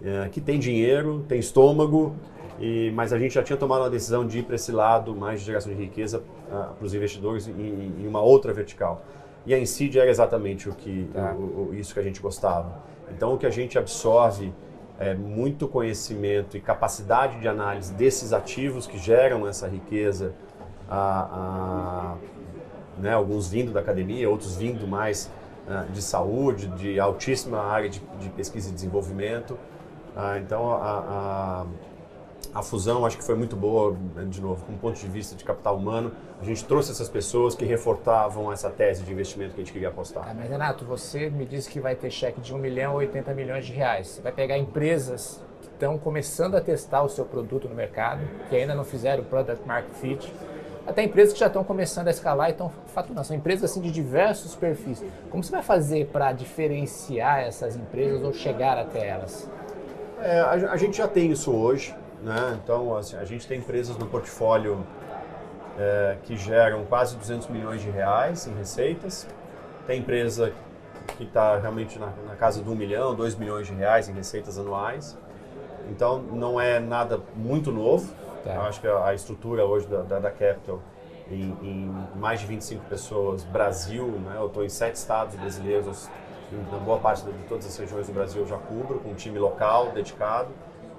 é, 0.02 0.28
que 0.28 0.40
tem 0.40 0.58
dinheiro, 0.58 1.24
tem 1.28 1.38
estômago, 1.38 2.14
e, 2.60 2.92
mas 2.94 3.12
a 3.12 3.18
gente 3.18 3.34
já 3.34 3.42
tinha 3.42 3.56
tomado 3.56 3.84
a 3.84 3.88
decisão 3.88 4.26
de 4.26 4.40
ir 4.40 4.42
para 4.42 4.54
esse 4.54 4.70
lado 4.70 5.16
mais 5.16 5.40
de 5.40 5.46
geração 5.46 5.72
de 5.72 5.78
riqueza 5.80 6.18
uh, 6.18 6.74
para 6.74 6.84
os 6.84 6.92
investidores 6.92 7.48
em, 7.48 7.94
em, 7.98 8.06
uma 8.06 8.20
outra 8.20 8.52
vertical. 8.52 9.02
E 9.46 9.54
a 9.54 9.58
Incid 9.58 9.98
era 9.98 10.10
exatamente 10.10 10.68
o 10.68 10.74
que, 10.74 11.08
tá. 11.12 11.32
o, 11.32 11.70
o, 11.70 11.74
isso 11.74 11.94
que 11.94 12.00
a 12.00 12.02
gente 12.02 12.20
gostava. 12.20 12.82
Então, 13.10 13.32
o 13.32 13.38
que 13.38 13.46
a 13.46 13.50
gente 13.50 13.78
absorve 13.78 14.52
é 14.98 15.14
muito 15.14 15.66
conhecimento 15.66 16.58
e 16.58 16.60
capacidade 16.60 17.40
de 17.40 17.48
análise 17.48 17.94
desses 17.94 18.34
ativos 18.34 18.86
que 18.86 18.98
geram 18.98 19.48
essa 19.48 19.66
riqueza, 19.66 20.34
a, 20.88 21.22
a, 21.32 22.16
né, 22.98 23.14
alguns 23.14 23.48
vindo 23.48 23.72
da 23.72 23.80
academia, 23.80 24.28
outros 24.28 24.56
vindo 24.56 24.86
mais 24.86 25.30
uh, 25.66 25.90
de 25.90 26.02
saúde, 26.02 26.66
de 26.68 27.00
altíssima 27.00 27.58
área 27.58 27.88
de, 27.88 28.02
de 28.20 28.28
pesquisa 28.28 28.68
e 28.68 28.72
desenvolvimento. 28.74 29.56
Uh, 30.16 30.38
então, 30.38 30.72
a, 30.72 31.66
a, 32.54 32.58
a, 32.58 32.62
fusão 32.62 33.06
acho 33.06 33.16
que 33.16 33.24
foi 33.24 33.34
muito 33.34 33.54
boa, 33.54 33.96
de 34.28 34.40
novo, 34.40 34.64
com 34.64 34.72
um 34.72 34.76
ponto 34.78 34.98
de 34.98 35.06
vista 35.06 35.36
de 35.36 35.44
capital 35.44 35.76
humano. 35.76 36.12
A 36.40 36.44
gente 36.44 36.64
trouxe 36.64 36.90
essas 36.90 37.08
pessoas 37.08 37.54
que 37.54 37.64
reforçavam 37.64 38.52
essa 38.52 38.70
tese 38.70 39.02
de 39.02 39.12
investimento 39.12 39.54
que 39.54 39.60
a 39.60 39.64
gente 39.64 39.72
queria 39.72 39.88
apostar. 39.88 40.24
Ah, 40.28 40.34
mas, 40.34 40.48
Renato, 40.48 40.84
você 40.84 41.30
me 41.30 41.44
disse 41.44 41.70
que 41.70 41.80
vai 41.80 41.94
ter 41.94 42.10
cheque 42.10 42.40
de 42.40 42.54
1 42.54 42.58
milhão 42.58 42.92
a 42.92 42.96
80 42.96 43.34
milhões 43.34 43.66
de 43.66 43.72
reais. 43.72 44.08
Você 44.08 44.20
vai 44.20 44.32
pegar 44.32 44.58
empresas 44.58 45.40
que 45.60 45.68
estão 45.68 45.96
começando 45.96 46.56
a 46.56 46.60
testar 46.60 47.02
o 47.02 47.08
seu 47.08 47.24
produto 47.24 47.68
no 47.68 47.74
mercado, 47.74 48.20
que 48.48 48.56
ainda 48.56 48.74
não 48.74 48.84
fizeram 48.84 49.22
o 49.22 49.26
Product 49.26 49.66
Market 49.66 49.94
Fit 49.94 50.32
até 50.86 51.04
empresas 51.04 51.32
que 51.32 51.40
já 51.40 51.46
estão 51.46 51.62
começando 51.62 52.08
a 52.08 52.10
escalar 52.10 52.48
e 52.48 52.52
estão 52.52 52.70
faturando. 52.88 53.24
São 53.24 53.36
empresas 53.36 53.70
assim 53.70 53.80
de 53.80 53.90
diversos 53.90 54.54
perfis. 54.54 55.02
Como 55.30 55.42
você 55.42 55.52
vai 55.52 55.62
fazer 55.62 56.06
para 56.06 56.32
diferenciar 56.32 57.40
essas 57.40 57.76
empresas 57.76 58.22
ou 58.22 58.32
chegar 58.32 58.76
até 58.76 59.06
elas? 59.06 59.48
É, 60.22 60.40
a, 60.40 60.72
a, 60.72 60.76
gente 60.76 60.98
já 60.98 61.08
tem 61.08 61.30
isso 61.30 61.50
hoje, 61.50 61.94
né? 62.22 62.58
Então, 62.62 62.96
assim, 62.96 63.16
a 63.16 63.24
gente 63.24 63.46
tem 63.46 63.58
empresas 63.58 63.96
no 63.96 64.06
portfólio 64.06 64.86
é, 65.78 66.18
que 66.24 66.36
geram 66.36 66.84
quase 66.84 67.16
200 67.16 67.48
milhões 67.48 67.80
de 67.80 67.90
reais 67.90 68.46
em 68.46 68.54
receitas. 68.54 69.26
Tem 69.86 70.00
empresa 70.00 70.52
que 71.16 71.24
está 71.24 71.56
realmente 71.56 71.98
na, 71.98 72.12
na, 72.28 72.36
casa 72.36 72.62
de 72.62 72.68
1 72.68 72.74
milhão, 72.74 73.14
2 73.14 73.34
milhões 73.36 73.66
de 73.66 73.72
reais 73.72 74.08
em 74.08 74.12
receitas 74.12 74.58
anuais. 74.58 75.16
Então, 75.88 76.20
não 76.20 76.60
é 76.60 76.78
nada 76.78 77.20
muito 77.34 77.72
novo. 77.72 78.12
Tá. 78.44 78.54
Eu 78.54 78.62
acho 78.62 78.80
que 78.80 78.86
a, 78.86 79.06
a 79.06 79.14
estrutura 79.14 79.64
hoje 79.64 79.86
da, 79.86 80.02
da, 80.02 80.18
da 80.18 80.30
Capital, 80.30 80.80
em, 81.30 81.56
em, 81.62 81.94
mais 82.16 82.40
de 82.40 82.46
25 82.46 82.84
pessoas, 82.86 83.42
Brasil, 83.44 84.06
né? 84.06 84.34
eu 84.36 84.46
estou 84.46 84.64
em 84.64 84.68
sete 84.68 84.96
estados 84.96 85.34
brasileiros, 85.36 86.10
na 86.70 86.78
boa 86.78 86.98
parte 86.98 87.24
de 87.24 87.32
todas 87.48 87.66
as 87.66 87.76
regiões 87.76 88.06
do 88.06 88.12
Brasil 88.12 88.42
eu 88.42 88.46
já 88.46 88.56
cubro, 88.56 88.98
com 89.00 89.10
um 89.10 89.14
time 89.14 89.38
local 89.38 89.90
dedicado, 89.92 90.48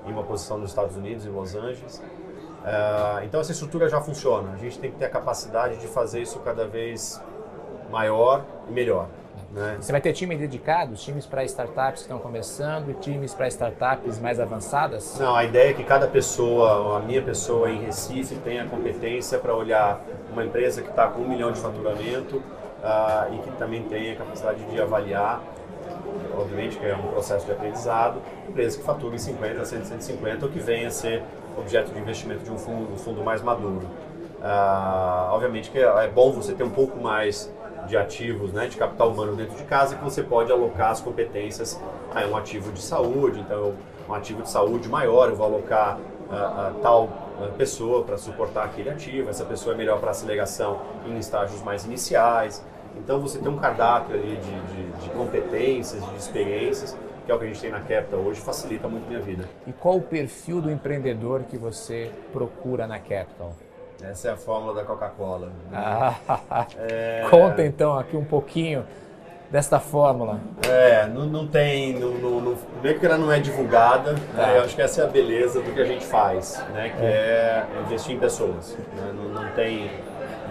em 0.05 0.11
uma 0.11 0.23
posição 0.23 0.57
nos 0.57 0.69
Estados 0.69 0.95
Unidos, 0.95 1.25
em 1.25 1.29
Los 1.29 1.55
Angeles. 1.55 1.97
Uh, 1.97 3.23
então 3.23 3.39
essa 3.39 3.51
estrutura 3.51 3.89
já 3.89 3.99
funciona. 4.01 4.53
A 4.53 4.57
gente 4.57 4.79
tem 4.79 4.91
que 4.91 4.97
ter 4.97 5.05
a 5.05 5.09
capacidade 5.09 5.77
de 5.77 5.87
fazer 5.87 6.21
isso 6.21 6.39
cada 6.39 6.67
vez 6.67 7.21
maior 7.91 8.43
e 8.67 8.71
melhor. 8.71 9.07
Né? 9.51 9.77
Você 9.81 9.91
vai 9.91 9.99
ter 9.99 10.13
time 10.13 10.35
dedicados, 10.37 11.03
times 11.03 11.25
para 11.25 11.43
startups 11.43 12.01
que 12.01 12.01
estão 12.03 12.19
começando 12.19 12.89
e 12.89 12.93
times 12.93 13.33
para 13.33 13.47
startups 13.49 14.17
mais 14.19 14.39
avançadas? 14.39 15.19
Não, 15.19 15.35
a 15.35 15.43
ideia 15.43 15.71
é 15.71 15.73
que 15.73 15.83
cada 15.83 16.07
pessoa, 16.07 16.97
a 16.97 17.01
minha 17.01 17.21
pessoa 17.21 17.69
em 17.69 17.83
Recife, 17.83 18.35
tenha 18.35 18.65
competência 18.65 19.37
para 19.39 19.53
olhar 19.53 19.99
uma 20.31 20.45
empresa 20.45 20.81
que 20.81 20.89
está 20.89 21.07
com 21.07 21.21
um 21.21 21.27
milhão 21.27 21.51
de 21.51 21.59
faturamento 21.59 22.41
uh, 22.81 23.33
e 23.33 23.37
que 23.39 23.51
também 23.57 23.83
tenha 23.83 24.15
capacidade 24.15 24.63
de 24.65 24.81
avaliar 24.81 25.41
obviamente 26.37 26.77
que 26.77 26.85
é 26.85 26.95
um 26.95 27.07
processo 27.07 27.45
de 27.45 27.51
aprendizado, 27.51 28.21
empresas 28.47 28.75
que 28.75 28.83
faturam 28.83 29.17
50, 29.17 29.65
100, 29.65 29.85
150 29.85 30.45
ou 30.45 30.51
que 30.51 30.59
venha 30.59 30.87
a 30.87 30.91
ser 30.91 31.23
objeto 31.57 31.91
de 31.91 31.99
investimento 31.99 32.43
de 32.43 32.51
um 32.51 32.57
fundo, 32.57 32.93
um 32.93 32.97
fundo 32.97 33.23
mais 33.23 33.41
maduro. 33.41 33.85
Uh, 34.39 35.31
obviamente 35.31 35.69
que 35.69 35.77
é 35.77 36.07
bom 36.07 36.31
você 36.31 36.53
ter 36.53 36.63
um 36.63 36.69
pouco 36.69 36.99
mais 36.99 37.51
de 37.87 37.97
ativos, 37.97 38.51
né, 38.53 38.67
de 38.67 38.77
capital 38.77 39.09
humano 39.09 39.35
dentro 39.35 39.55
de 39.55 39.63
casa, 39.63 39.95
que 39.95 40.03
você 40.03 40.23
pode 40.23 40.51
alocar 40.51 40.91
as 40.91 41.01
competências 41.01 41.79
a 42.13 42.25
um 42.25 42.35
ativo 42.35 42.71
de 42.71 42.81
saúde. 42.81 43.39
Então, 43.39 43.73
um 44.07 44.13
ativo 44.13 44.41
de 44.41 44.49
saúde 44.49 44.87
maior, 44.89 45.29
eu 45.29 45.35
vou 45.35 45.45
alocar 45.45 45.97
uh, 45.97 46.71
uh, 46.71 46.73
tal 46.81 47.09
pessoa 47.57 48.03
para 48.03 48.17
suportar 48.17 48.65
aquele 48.65 48.89
ativo. 48.89 49.29
Essa 49.29 49.45
pessoa 49.45 49.73
é 49.73 49.77
melhor 49.77 49.99
para 49.99 50.11
aceleração 50.11 50.79
em 51.07 51.17
estágios 51.17 51.61
mais 51.63 51.85
iniciais. 51.85 52.63
Então, 53.03 53.19
você 53.19 53.39
tem 53.39 53.49
um 53.49 53.57
cardápio 53.57 54.15
ali 54.15 54.37
de, 54.37 54.73
de, 54.73 55.03
de 55.03 55.09
competências, 55.09 56.03
de 56.09 56.15
experiências, 56.15 56.97
que 57.25 57.31
é 57.31 57.35
o 57.35 57.39
que 57.39 57.45
a 57.45 57.47
gente 57.47 57.61
tem 57.61 57.71
na 57.71 57.79
Capital 57.79 58.19
hoje, 58.19 58.41
facilita 58.41 58.87
muito 58.87 59.05
a 59.05 59.09
minha 59.09 59.21
vida. 59.21 59.45
E 59.65 59.73
qual 59.73 59.97
o 59.97 60.01
perfil 60.01 60.61
do 60.61 60.71
empreendedor 60.71 61.43
que 61.43 61.57
você 61.57 62.11
procura 62.31 62.87
na 62.87 62.99
Capital? 62.99 63.53
Essa 64.01 64.29
é 64.29 64.31
a 64.31 64.37
fórmula 64.37 64.73
da 64.73 64.83
Coca-Cola. 64.83 65.51
Ah, 65.71 66.15
é... 66.77 67.25
Conta 67.29 67.63
então 67.63 67.97
aqui 67.97 68.17
um 68.17 68.25
pouquinho 68.25 68.83
desta 69.51 69.79
fórmula. 69.79 70.39
É, 70.67 71.05
não, 71.07 71.25
não 71.25 71.45
tem, 71.45 71.93
não, 71.99 72.11
não, 72.11 72.41
não, 72.41 72.57
ela 72.83 73.17
não 73.17 73.31
é 73.31 73.39
divulgada, 73.39 74.15
tá. 74.35 74.47
né, 74.47 74.57
eu 74.57 74.63
acho 74.63 74.75
que 74.75 74.81
essa 74.81 75.01
é 75.01 75.03
a 75.03 75.07
beleza 75.07 75.61
do 75.61 75.71
que 75.73 75.81
a 75.81 75.85
gente 75.85 76.05
faz, 76.05 76.63
né, 76.73 76.93
que 76.97 77.03
é, 77.03 77.65
é 77.75 77.81
investir 77.85 78.15
em 78.15 78.19
pessoas. 78.19 78.77
Né, 78.95 79.13
não, 79.13 79.29
não, 79.29 79.51
tem, 79.51 79.91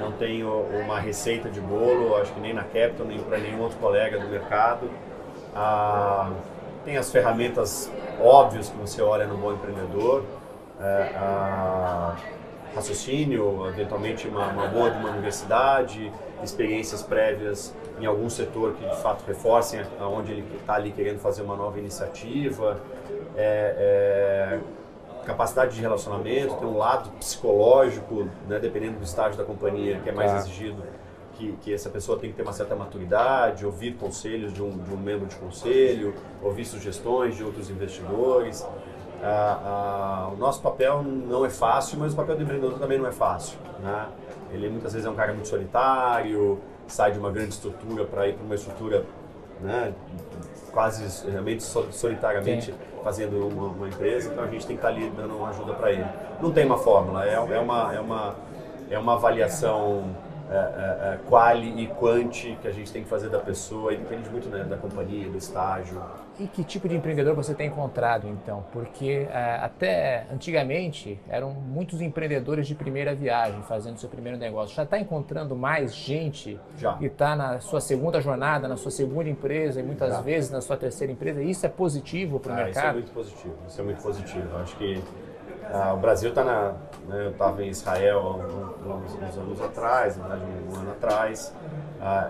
não 0.00 0.12
tem 0.12 0.42
uma 0.44 0.98
receita 0.98 1.48
de 1.48 1.60
bolo, 1.60 2.16
acho 2.16 2.32
que 2.32 2.40
nem 2.40 2.54
na 2.54 2.64
Capital, 2.64 3.06
nem 3.06 3.18
para 3.20 3.38
nenhum 3.38 3.60
outro 3.60 3.78
colega 3.78 4.18
do 4.18 4.26
mercado. 4.26 4.90
Ah, 5.54 6.32
tem 6.84 6.96
as 6.96 7.10
ferramentas 7.10 7.90
óbvias 8.20 8.68
que 8.68 8.76
você 8.78 9.02
olha 9.02 9.26
no 9.26 9.36
bom 9.36 9.52
empreendedor. 9.52 10.24
Ah, 10.80 12.16
raciocínio, 12.74 13.66
eventualmente 13.68 14.28
uma, 14.28 14.46
uma 14.48 14.66
boa 14.68 14.90
de 14.90 14.98
uma 14.98 15.10
universidade, 15.10 16.12
experiências 16.42 17.02
prévias 17.02 17.74
em 17.98 18.06
algum 18.06 18.30
setor 18.30 18.74
que 18.74 18.88
de 18.88 18.96
fato 19.02 19.24
reforcem 19.26 19.82
aonde 19.98 20.32
ele 20.32 20.44
está 20.58 20.74
ali 20.74 20.90
querendo 20.92 21.18
fazer 21.18 21.42
uma 21.42 21.56
nova 21.56 21.78
iniciativa, 21.78 22.80
é, 23.36 23.74
é, 23.76 24.58
capacidade 25.30 25.74
de 25.74 25.80
relacionamento, 25.80 26.54
tem 26.54 26.68
um 26.68 26.76
lado 26.76 27.10
psicológico, 27.18 28.28
né, 28.48 28.58
dependendo 28.58 28.98
do 28.98 29.04
estágio 29.04 29.38
da 29.38 29.44
companhia, 29.44 30.00
que 30.00 30.08
é 30.08 30.12
mais 30.12 30.32
exigido, 30.34 30.82
que, 31.34 31.52
que, 31.62 31.72
essa 31.72 31.88
pessoa 31.88 32.18
tem 32.18 32.30
que 32.30 32.36
ter 32.36 32.42
uma 32.42 32.52
certa 32.52 32.74
maturidade, 32.76 33.64
ouvir 33.64 33.94
conselhos 33.94 34.52
de 34.52 34.62
um, 34.62 34.76
de 34.76 34.92
um 34.92 34.96
membro 34.96 35.26
de 35.26 35.36
conselho, 35.36 36.14
ouvir 36.42 36.64
sugestões 36.64 37.36
de 37.36 37.44
outros 37.44 37.70
investidores. 37.70 38.66
Ah, 39.22 39.60
ah, 39.64 40.30
o 40.32 40.36
nosso 40.36 40.60
papel 40.60 41.02
não 41.02 41.44
é 41.44 41.50
fácil, 41.50 41.98
mas 41.98 42.12
o 42.12 42.16
papel 42.16 42.36
do 42.36 42.42
empreendedor 42.42 42.78
também 42.78 42.98
não 42.98 43.06
é 43.06 43.12
fácil. 43.12 43.58
Né? 43.80 44.06
Ele 44.52 44.68
muitas 44.68 44.92
vezes 44.92 45.06
é 45.06 45.10
um 45.10 45.14
cara 45.14 45.32
muito 45.32 45.48
solitário, 45.48 46.58
sai 46.86 47.12
de 47.12 47.18
uma 47.18 47.30
grande 47.30 47.54
estrutura 47.54 48.04
para 48.04 48.28
ir 48.28 48.34
para 48.34 48.44
uma 48.44 48.54
estrutura 48.54 49.04
né, 49.60 49.94
quase 50.72 51.28
realmente 51.30 51.62
solitariamente 51.62 52.66
Sim. 52.66 52.74
Fazendo 53.02 53.48
uma, 53.48 53.68
uma, 53.68 53.88
empresa, 53.88 54.30
então 54.30 54.44
a 54.44 54.46
gente 54.46 54.66
tem 54.66 54.76
que 54.76 54.86
estar 54.86 54.88
tá 54.88 54.94
ali 54.94 55.10
dando 55.10 55.36
uma 55.36 55.50
ajuda 55.50 55.72
para 55.74 55.92
ele. 55.92 56.04
Não 56.40 56.50
tem 56.50 56.64
uma 56.64 56.78
fórmula, 56.78 57.24
é, 57.24 57.34
é, 57.34 57.38
uma, 57.38 57.94
é, 57.94 58.00
uma, 58.00 58.34
é 58.90 58.98
uma 58.98 59.14
avaliação 59.14 60.04
é, 60.50 60.54
é, 60.54 61.14
é, 61.14 61.18
quali 61.28 61.80
e 61.80 61.86
quanti 61.86 62.58
que 62.60 62.66
a 62.66 62.72
gente 62.72 62.90
tem 62.90 63.04
que 63.04 63.08
fazer 63.08 63.28
da 63.28 63.38
pessoa 63.38 63.92
e 63.92 63.96
depende 63.96 64.28
muito 64.30 64.48
né, 64.48 64.64
da 64.64 64.76
companhia, 64.76 65.28
do 65.28 65.38
estágio. 65.38 66.02
E 66.40 66.46
que 66.48 66.64
tipo 66.64 66.88
de 66.88 66.96
empreendedor 66.96 67.36
você 67.36 67.54
tem 67.54 67.68
encontrado 67.68 68.26
então? 68.26 68.64
Porque 68.72 69.28
é, 69.30 69.60
até 69.62 70.26
antigamente 70.32 71.20
eram 71.28 71.52
muitos 71.52 72.00
empreendedores 72.00 72.66
de 72.66 72.74
primeira 72.74 73.14
viagem 73.14 73.62
fazendo 73.62 73.98
seu 73.98 74.08
primeiro 74.08 74.38
negócio. 74.38 74.74
Já 74.74 74.82
está 74.82 74.98
encontrando 74.98 75.54
mais 75.54 75.94
gente 75.94 76.58
Já. 76.76 76.94
que 76.94 77.06
está 77.06 77.36
na 77.36 77.60
sua 77.60 77.80
segunda 77.80 78.20
jornada, 78.20 78.66
na 78.66 78.76
sua 78.76 78.90
segunda 78.90 79.28
empresa 79.28 79.78
e 79.78 79.84
muitas 79.84 80.10
Já. 80.14 80.20
vezes 80.20 80.50
na 80.50 80.60
sua 80.60 80.76
terceira 80.76 81.12
empresa. 81.12 81.40
Isso 81.40 81.64
é 81.64 81.68
positivo 81.68 82.40
para 82.40 82.50
o 82.50 82.54
ah, 82.54 82.64
mercado? 82.64 82.74
Isso 82.74 82.88
é 82.88 82.92
muito 82.92 83.12
positivo. 83.12 83.54
Isso 83.68 83.80
é 83.80 83.84
muito 83.84 84.02
positivo. 84.02 84.56
Acho 84.56 84.76
que 84.76 85.00
ah, 85.72 85.94
o 85.94 85.98
Brasil 85.98 86.30
está 86.30 86.42
na. 86.42 86.74
Né, 87.10 87.26
eu 87.26 87.30
estava 87.30 87.64
em 87.64 87.68
Israel 87.68 88.20
há 88.20 88.94
uns, 88.94 89.14
uns, 89.14 89.36
anos 89.36 89.60
atrás, 89.60 90.16
na 90.16 90.28
verdade, 90.28 90.52
um 90.70 90.76
ano 90.76 90.90
atrás. 90.92 91.52
Ah, 92.00 92.28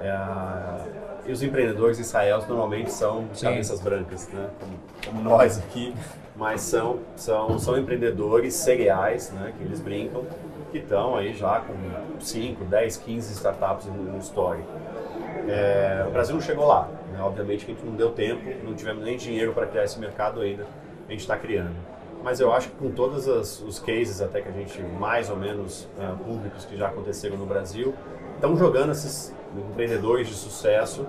é, 1.27 1.29
e 1.29 1.33
os 1.33 1.43
empreendedores 1.43 1.99
em 1.99 2.01
Israel 2.01 2.43
normalmente 2.49 2.91
são 2.91 3.29
Sim. 3.35 3.47
cabeças 3.47 3.79
brancas, 3.79 4.27
né? 4.29 4.49
Como, 4.59 4.73
como, 5.05 5.23
nós 5.23 5.59
aqui, 5.59 5.95
mas 6.35 6.63
são, 6.63 7.01
são, 7.15 7.59
são 7.59 7.79
empreendedores 7.79 8.55
cereais, 8.55 9.31
né? 9.33 9.53
Que 9.59 9.65
eles 9.65 9.81
brincam, 9.81 10.25
que 10.73 10.79
estão 10.79 11.15
aí 11.15 11.35
já 11.35 11.61
com 11.61 11.75
5, 12.19 12.65
10, 12.65 12.97
15 12.97 13.33
startups 13.35 13.87
no, 13.87 14.03
no 14.03 14.19
histórico. 14.19 14.67
É, 15.47 16.07
o 16.09 16.11
Brasil 16.11 16.35
não 16.35 16.41
chegou 16.41 16.67
lá, 16.67 16.89
né? 17.13 17.21
obviamente 17.21 17.67
que 17.67 17.73
a 17.73 17.75
gente 17.75 17.85
não 17.85 17.97
deu 17.97 18.13
tempo, 18.13 18.43
não 18.65 18.75
tivemos 18.75 19.05
nem 19.05 19.19
dinheiro 19.19 19.53
para 19.53 19.67
criar 19.67 19.85
esse 19.85 19.99
mercado 19.99 20.41
ainda, 20.41 20.67
a 21.07 21.11
gente 21.11 21.21
está 21.21 21.37
criando 21.37 21.77
mas 22.23 22.41
eu 22.41 22.53
acho 22.53 22.69
que 22.71 22.77
com 22.77 22.91
todos 22.91 23.27
os 23.27 23.79
cases 23.79 24.21
até 24.21 24.41
que 24.41 24.49
a 24.49 24.53
gente 24.53 24.81
mais 24.83 25.31
ou 25.31 25.37
menos 25.37 25.89
uh, 25.99 26.17
públicos 26.25 26.65
que 26.65 26.77
já 26.77 26.89
aconteceram 26.89 27.37
no 27.37 27.47
Brasil, 27.47 27.95
estão 28.35 28.57
jogando 28.57 28.93
esses 28.93 29.35
empreendedores 29.57 30.29
de 30.29 30.35
sucesso 30.35 31.07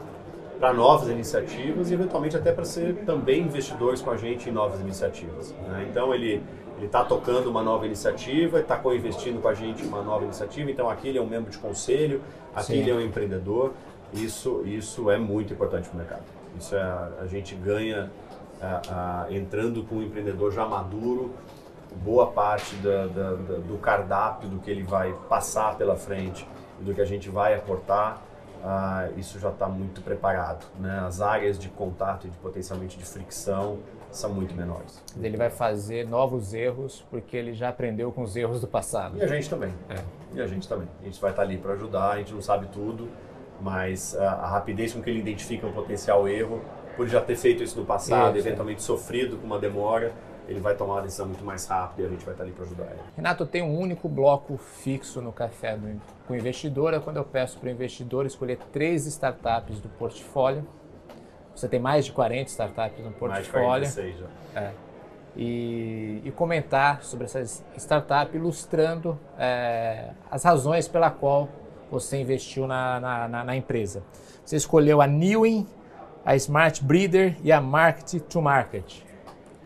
para 0.60 0.74
novas 0.74 1.10
iniciativas 1.10 1.90
e 1.90 1.94
eventualmente 1.94 2.38
até 2.38 2.52
para 2.52 2.64
ser 2.64 2.98
também 3.06 3.42
investidores 3.42 4.02
com 4.02 4.12
a 4.12 4.18
gente 4.18 4.48
em 4.48 4.52
novas 4.52 4.80
iniciativas. 4.80 5.52
Né? 5.68 5.88
Então 5.90 6.14
ele 6.14 6.44
ele 6.78 6.88
está 6.88 7.04
tocando 7.04 7.48
uma 7.48 7.62
nova 7.62 7.86
iniciativa, 7.86 8.60
está 8.60 8.76
co-investindo 8.76 9.40
com 9.40 9.48
a 9.48 9.54
gente 9.54 9.84
em 9.84 9.88
uma 9.88 10.02
nova 10.02 10.24
iniciativa. 10.24 10.72
Então 10.72 10.90
aqui 10.90 11.10
ele 11.10 11.20
é 11.20 11.22
um 11.22 11.28
membro 11.28 11.52
de 11.52 11.60
conselho, 11.60 12.22
aqui 12.56 12.74
Sim. 12.74 12.80
ele 12.80 12.90
é 12.90 12.94
um 12.96 13.02
empreendedor. 13.02 13.74
Isso 14.12 14.64
isso 14.66 15.12
é 15.12 15.18
muito 15.18 15.54
importante 15.54 15.88
para 15.90 15.96
o 15.96 15.98
mercado. 16.00 16.24
Isso 16.58 16.76
é 16.76 16.82
a 16.82 17.26
gente 17.28 17.54
ganha 17.54 18.12
entrando 19.30 19.84
com 19.84 19.96
um 19.96 20.04
empreendedor 20.04 20.52
já 20.52 20.66
maduro, 20.66 21.34
boa 22.04 22.28
parte 22.28 22.76
da, 22.78 23.08
da, 23.08 23.32
da, 23.34 23.58
do 23.58 23.78
cardápio 23.78 24.50
do 24.50 24.60
que 24.60 24.70
ele 24.70 24.84
vai 24.84 25.14
passar 25.28 25.78
pela 25.78 25.96
frente 25.96 26.48
e 26.80 26.84
do 26.84 26.94
que 26.94 27.02
a 27.02 27.06
gente 27.06 27.30
vai 27.30 27.54
aportar 27.54 28.22
ah, 28.64 29.10
isso 29.18 29.40
já 29.40 29.50
está 29.50 29.68
muito 29.68 30.02
preparado. 30.02 30.66
Né? 30.80 31.00
As 31.00 31.22
áreas 31.22 31.58
de 31.58 31.70
contato 31.70 32.28
e 32.28 32.30
de, 32.30 32.38
potencialmente 32.38 32.98
de 32.98 33.06
fricção 33.06 33.80
são 34.12 34.32
muito 34.32 34.54
menores. 34.54 35.02
Ele 35.20 35.38
vai 35.38 35.50
fazer 35.50 36.08
novos 36.08 36.54
erros 36.54 37.04
porque 37.10 37.36
ele 37.36 37.54
já 37.54 37.70
aprendeu 37.70 38.12
com 38.12 38.22
os 38.22 38.36
erros 38.36 38.62
do 38.62 38.68
passado. 38.68 39.18
E 39.18 39.24
a 39.24 39.28
gente 39.28 39.50
também. 39.50 39.74
É. 39.90 39.96
E 40.34 40.42
a 40.42 40.48
gente 40.48 40.68
também. 40.68 40.88
A 41.02 41.06
gente 41.06 41.20
vai 41.20 41.32
estar 41.32 41.42
tá 41.42 41.48
ali 41.48 41.58
para 41.58 41.74
ajudar, 41.74 42.12
a 42.12 42.18
gente 42.18 42.34
não 42.34 42.42
sabe 42.42 42.68
tudo, 42.68 43.10
mas 43.60 44.16
a, 44.16 44.32
a 44.32 44.48
rapidez 44.48 44.94
com 44.94 45.02
que 45.02 45.10
ele 45.10 45.20
identifica 45.20 45.66
um 45.66 45.72
potencial 45.72 46.28
erro, 46.28 46.62
por 46.96 47.08
já 47.08 47.22
ter 47.22 47.36
feito 47.36 47.64
isso 47.64 47.80
no 47.80 47.86
passado, 47.86 48.38
isso, 48.38 48.48
eventualmente 48.48 48.80
é. 48.80 48.84
sofrido 48.84 49.38
com 49.38 49.46
uma 49.46 49.60
demora, 49.60 50.12
ele 50.48 50.60
vai 50.60 50.76
tomar 50.76 50.96
uma 50.96 51.02
decisão 51.02 51.28
muito 51.28 51.44
mais 51.44 51.66
rápida 51.66 52.04
e 52.04 52.06
a 52.06 52.10
gente 52.10 52.26
vai 52.26 52.34
estar 52.34 52.44
ali 52.44 52.52
para 52.52 52.66
ajudar 52.66 52.86
ele. 52.86 53.00
Renato, 53.16 53.44
eu 53.44 53.48
tenho 53.48 53.66
um 53.66 53.80
único 53.80 54.10
bloco 54.10 54.58
fixo 54.58 55.22
no 55.22 55.32
café 55.32 55.78
do, 55.78 56.02
com 56.28 56.34
o 56.34 56.36
investidor, 56.36 56.94
é 56.94 57.00
quando 57.00 57.18
eu 57.18 57.24
peço 57.24 57.58
para 57.60 57.68
o 57.68 57.72
investidor 57.72 58.26
escolher 58.26 58.58
três 58.72 59.06
startups 59.06 59.80
do 59.80 59.90
portfólio. 59.90 60.68
Você 61.56 61.68
tem 61.68 61.80
mais 61.80 62.06
de 62.06 62.12
40 62.12 62.50
startups 62.50 63.04
no 63.04 63.12
portfólio. 63.12 63.30
Mais 63.30 63.46
de 63.46 63.52
46 63.52 64.20
já. 64.20 64.62
É. 64.62 64.72
E, 65.36 66.22
e, 66.26 66.32
comentar 66.32 67.04
sobre 67.04 67.24
essas 67.24 67.64
startups, 67.78 68.36
ilustrando 68.36 69.18
é, 69.38 70.10
as 70.30 70.44
razões 70.44 70.90
pela 70.90 71.10
qual 71.10 71.48
você 71.90 72.18
investiu 72.18 72.68
na, 72.68 73.00
na, 73.00 73.28
na, 73.30 73.44
na 73.46 73.56
empresa. 73.56 74.04
Você 74.44 74.58
escolheu 74.58 75.02
a 75.02 75.08
Newin, 75.08 75.66
a 76.26 76.36
Smart 76.36 76.84
Breeder 76.84 77.36
e 77.44 77.52
a 77.52 77.60
Market 77.60 78.22
to 78.24 78.42
Market. 78.42 79.04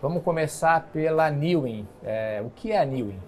Vamos 0.01 0.23
começar 0.23 0.87
pela 0.93 1.29
Newin. 1.29 1.87
É, 2.03 2.41
o 2.45 2.49
que 2.49 2.71
é 2.71 2.79
a 2.79 2.85
Newin? 2.85 3.19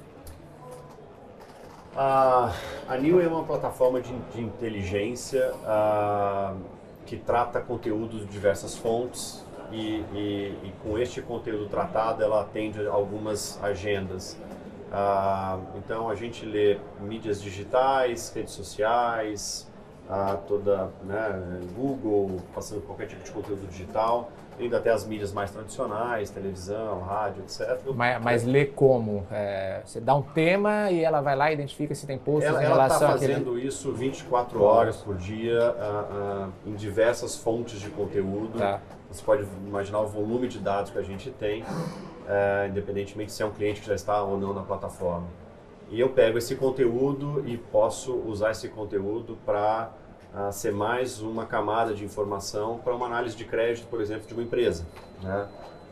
a 1.99 2.53
Newin 3.01 3.23
é 3.23 3.27
uma 3.27 3.43
plataforma 3.43 3.99
de, 3.99 4.13
de 4.33 4.41
inteligência 4.41 5.51
que 7.07 7.17
trata 7.17 7.59
conteúdos 7.59 8.19
de 8.21 8.27
diversas 8.27 8.77
fontes 8.77 9.43
e, 9.71 10.03
e, 10.13 10.57
e, 10.63 10.73
com 10.83 10.97
este 10.97 11.21
conteúdo 11.21 11.67
tratado 11.67 12.23
ela 12.23 12.41
atende 12.41 12.85
algumas 12.87 13.61
agendas. 13.63 14.37
então 15.75 16.07
a 16.07 16.15
gente 16.15 16.45
lê 16.45 16.77
mídias 16.99 17.41
digitais, 17.41 18.31
redes 18.33 18.53
sociais, 18.53 19.67
toda 20.47 20.89
né, 21.03 21.59
Google, 21.75 22.37
passando 22.53 22.81
por 22.81 22.87
qualquer 22.87 23.07
tipo 23.07 23.23
de 23.23 23.31
conteúdo 23.31 23.67
digital 23.67 24.29
indo 24.59 24.75
até 24.75 24.91
as 24.91 25.05
mídias 25.05 25.31
mais 25.31 25.51
tradicionais, 25.51 26.29
televisão, 26.29 27.01
rádio, 27.01 27.43
etc. 27.43 27.79
Mas, 27.93 28.21
mas 28.21 28.43
lê 28.43 28.65
como? 28.65 29.25
É, 29.31 29.81
você 29.85 29.99
dá 29.99 30.15
um 30.15 30.21
tema 30.21 30.89
e 30.91 31.03
ela 31.03 31.21
vai 31.21 31.35
lá 31.35 31.51
e 31.51 31.53
identifica 31.53 31.93
se 31.93 32.07
tem 32.07 32.17
posts 32.17 32.49
ela, 32.49 32.63
em 32.63 32.67
relação 32.67 33.07
Ela 33.07 33.15
está 33.15 33.27
fazendo 33.27 33.51
àquele... 33.51 33.67
isso 33.67 33.91
24 33.91 34.61
horas 34.61 34.97
por 34.97 35.15
dia 35.15 35.75
uh, 35.75 36.47
uh, 36.47 36.53
em 36.65 36.73
diversas 36.73 37.37
fontes 37.37 37.79
de 37.79 37.89
conteúdo. 37.89 38.57
Tá. 38.57 38.81
Você 39.11 39.23
pode 39.23 39.45
imaginar 39.65 39.99
o 40.01 40.07
volume 40.07 40.47
de 40.47 40.59
dados 40.59 40.91
que 40.91 40.97
a 40.97 41.03
gente 41.03 41.29
tem, 41.31 41.61
uh, 41.61 42.67
independentemente 42.67 43.31
se 43.31 43.41
é 43.41 43.45
um 43.45 43.51
cliente 43.51 43.81
que 43.81 43.87
já 43.87 43.95
está 43.95 44.21
ou 44.21 44.37
não 44.37 44.53
na 44.53 44.63
plataforma. 44.63 45.27
E 45.89 45.99
eu 45.99 46.09
pego 46.09 46.37
esse 46.37 46.55
conteúdo 46.55 47.43
e 47.47 47.57
posso 47.57 48.13
usar 48.13 48.51
esse 48.51 48.67
conteúdo 48.67 49.37
para 49.45 49.91
a 50.33 50.51
ser 50.51 50.73
mais 50.73 51.21
uma 51.21 51.45
camada 51.45 51.93
de 51.93 52.03
informação 52.03 52.77
para 52.77 52.93
uma 52.93 53.05
análise 53.05 53.35
de 53.35 53.45
crédito, 53.45 53.87
por 53.87 54.01
exemplo, 54.01 54.27
de 54.27 54.33
uma 54.33 54.43
empresa. 54.43 54.85
Né? 55.21 55.47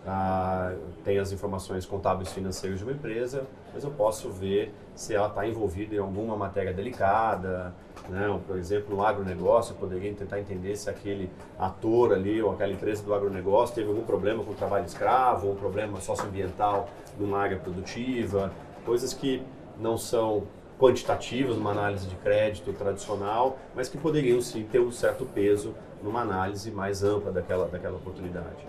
Ah, 0.05 0.73
tem 1.03 1.17
as 1.17 1.31
informações 1.31 1.85
contábeis 1.85 2.31
financeiras 2.31 2.77
de 2.77 2.85
uma 2.85 2.93
empresa, 2.93 3.47
mas 3.73 3.83
eu 3.83 3.89
posso 3.89 4.29
ver 4.29 4.71
se 4.93 5.15
ela 5.15 5.27
está 5.27 5.47
envolvida 5.47 5.95
em 5.95 5.97
alguma 5.97 6.37
matéria 6.37 6.71
delicada, 6.71 7.73
né? 8.07 8.39
por 8.45 8.57
exemplo, 8.57 8.95
no 8.95 9.03
agronegócio, 9.03 9.73
eu 9.73 9.77
poderia 9.77 10.13
tentar 10.13 10.39
entender 10.39 10.75
se 10.75 10.89
aquele 10.89 11.31
ator 11.57 12.13
ali 12.13 12.39
ou 12.39 12.51
aquela 12.51 12.71
empresa 12.71 13.01
do 13.01 13.13
agronegócio 13.15 13.73
teve 13.73 13.89
algum 13.89 14.03
problema 14.03 14.43
com 14.43 14.51
o 14.51 14.55
trabalho 14.55 14.85
escravo, 14.85 15.47
ou 15.47 15.53
um 15.53 15.57
problema 15.57 15.99
socioambiental 15.99 16.87
numa 17.17 17.39
área 17.39 17.57
produtiva, 17.57 18.51
coisas 18.85 19.11
que 19.11 19.41
não 19.79 19.97
são 19.97 20.43
quantitativos 20.79 21.55
numa 21.55 21.71
análise 21.71 22.07
de 22.07 22.15
crédito 22.15 22.73
tradicional, 22.73 23.57
mas 23.73 23.87
que 23.87 23.97
poderiam 23.97 24.41
sim 24.41 24.63
ter 24.63 24.79
um 24.79 24.91
certo 24.91 25.25
peso 25.25 25.73
numa 26.03 26.21
análise 26.21 26.69
mais 26.71 27.03
ampla 27.03 27.31
daquela, 27.31 27.67
daquela 27.67 27.95
oportunidade. 27.95 28.67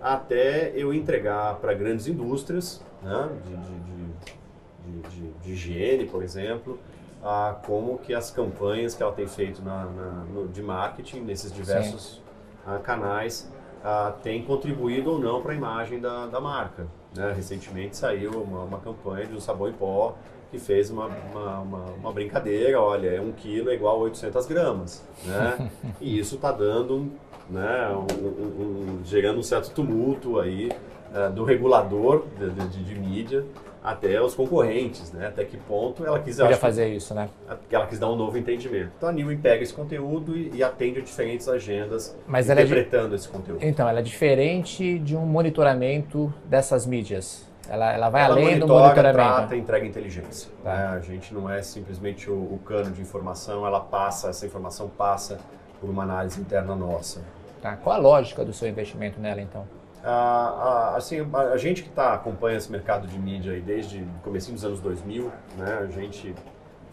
Até 0.00 0.72
eu 0.76 0.92
entregar 0.94 1.56
para 1.56 1.74
grandes 1.74 2.06
indústrias 2.06 2.80
né, 3.02 3.28
de, 3.44 3.56
de, 3.56 5.08
de, 5.08 5.30
de, 5.42 5.52
higiene, 5.52 6.06
por 6.06 6.22
exemplo, 6.22 6.78
a 7.22 7.56
como 7.66 7.98
que 7.98 8.14
as 8.14 8.30
campanhas 8.30 8.94
que 8.94 9.02
ela 9.02 9.12
tem 9.12 9.26
feito 9.26 9.62
na, 9.62 9.84
na 9.86 10.10
no, 10.32 10.48
de 10.48 10.62
marketing 10.62 11.20
nesses 11.20 11.52
diversos 11.52 12.22
a, 12.64 12.78
canais 12.78 13.50
a, 13.82 14.12
têm 14.22 14.44
contribuído 14.44 15.10
ou 15.10 15.18
não 15.18 15.42
para 15.42 15.52
a 15.52 15.54
imagem 15.56 15.98
da, 15.98 16.26
da 16.26 16.40
marca. 16.40 16.86
Né? 17.16 17.32
Recentemente 17.32 17.96
saiu 17.96 18.42
uma, 18.42 18.62
uma 18.62 18.78
campanha 18.78 19.26
de 19.26 19.34
um 19.34 19.40
sabão 19.40 19.68
em 19.68 19.72
pó 19.72 20.16
que 20.50 20.58
fez 20.58 20.90
uma, 20.90 21.06
uma, 21.06 21.60
uma, 21.60 21.84
uma, 22.00 22.12
brincadeira, 22.12 22.80
olha, 22.80 23.08
é 23.08 23.20
um 23.20 23.32
quilo 23.32 23.70
é 23.70 23.74
igual 23.74 23.96
a 23.96 23.98
800 24.04 24.46
gramas, 24.46 25.04
né? 25.24 25.70
e 26.00 26.18
isso 26.18 26.36
está 26.36 26.50
dando, 26.50 27.10
né, 27.50 27.90
um, 27.90 28.24
um, 28.24 28.98
um, 29.00 29.04
gerando 29.04 29.38
um 29.38 29.42
certo 29.42 29.70
tumulto 29.70 30.40
aí 30.40 30.70
uh, 31.12 31.30
do 31.32 31.44
regulador 31.44 32.24
de, 32.38 32.50
de, 32.68 32.84
de, 32.84 32.94
mídia 32.94 33.44
até 33.82 34.20
os 34.20 34.34
concorrentes, 34.34 35.12
né? 35.12 35.28
Até 35.28 35.44
que 35.44 35.56
ponto 35.56 36.04
ela 36.04 36.18
quis 36.18 36.38
fazer 36.56 36.88
isso, 36.88 37.14
né? 37.14 37.28
Ela 37.70 37.86
quis 37.86 37.98
dar 37.98 38.10
um 38.10 38.16
novo 38.16 38.36
entendimento. 38.36 38.90
Então 38.96 39.08
a 39.08 39.12
Newey 39.12 39.36
pega 39.36 39.62
esse 39.62 39.72
conteúdo 39.72 40.36
e, 40.36 40.50
e 40.54 40.62
atende 40.62 40.98
a 40.98 41.02
diferentes 41.02 41.48
agendas, 41.48 42.14
Mas 42.26 42.50
interpretando 42.50 43.06
ela 43.06 43.12
é 43.12 43.16
esse 43.16 43.28
conteúdo. 43.28 43.64
Então 43.64 43.88
ela 43.88 44.00
é 44.00 44.02
diferente 44.02 44.98
de 44.98 45.16
um 45.16 45.24
monitoramento 45.24 46.32
dessas 46.44 46.86
mídias. 46.86 47.47
Ela, 47.68 47.92
ela 47.92 48.08
vai 48.08 48.22
ela 48.22 48.34
além 48.34 48.58
do 48.58 48.66
monitoramento. 48.66 49.12
trata 49.12 49.56
e 49.56 49.58
entrega 49.58 49.86
inteligência. 49.86 50.50
Tá. 50.64 50.74
Né? 50.74 50.86
A 50.96 51.00
gente 51.00 51.34
não 51.34 51.50
é 51.50 51.60
simplesmente 51.62 52.30
o, 52.30 52.34
o, 52.34 52.60
cano 52.64 52.90
de 52.90 53.02
informação, 53.02 53.66
ela 53.66 53.80
passa, 53.80 54.30
essa 54.30 54.46
informação 54.46 54.88
passa 54.88 55.38
por 55.78 55.90
uma 55.90 56.02
análise 56.02 56.40
interna 56.40 56.74
nossa. 56.74 57.20
Tá. 57.60 57.76
Qual 57.76 57.94
a 57.94 57.98
lógica 57.98 58.44
do 58.44 58.52
seu 58.52 58.68
investimento 58.68 59.20
nela, 59.20 59.40
então? 59.40 59.66
Ah, 60.02 60.92
ah, 60.92 60.96
assim, 60.96 61.28
a, 61.32 61.38
a, 61.38 61.56
gente 61.58 61.82
que 61.82 61.90
tá, 61.90 62.14
acompanha 62.14 62.56
esse 62.56 62.70
mercado 62.70 63.06
de 63.06 63.18
mídia 63.18 63.52
aí 63.52 63.60
desde 63.60 63.98
o 63.98 64.22
começo 64.22 64.50
dos 64.50 64.64
anos 64.64 64.80
2000, 64.80 65.30
né, 65.56 65.78
a 65.82 65.86
gente 65.86 66.34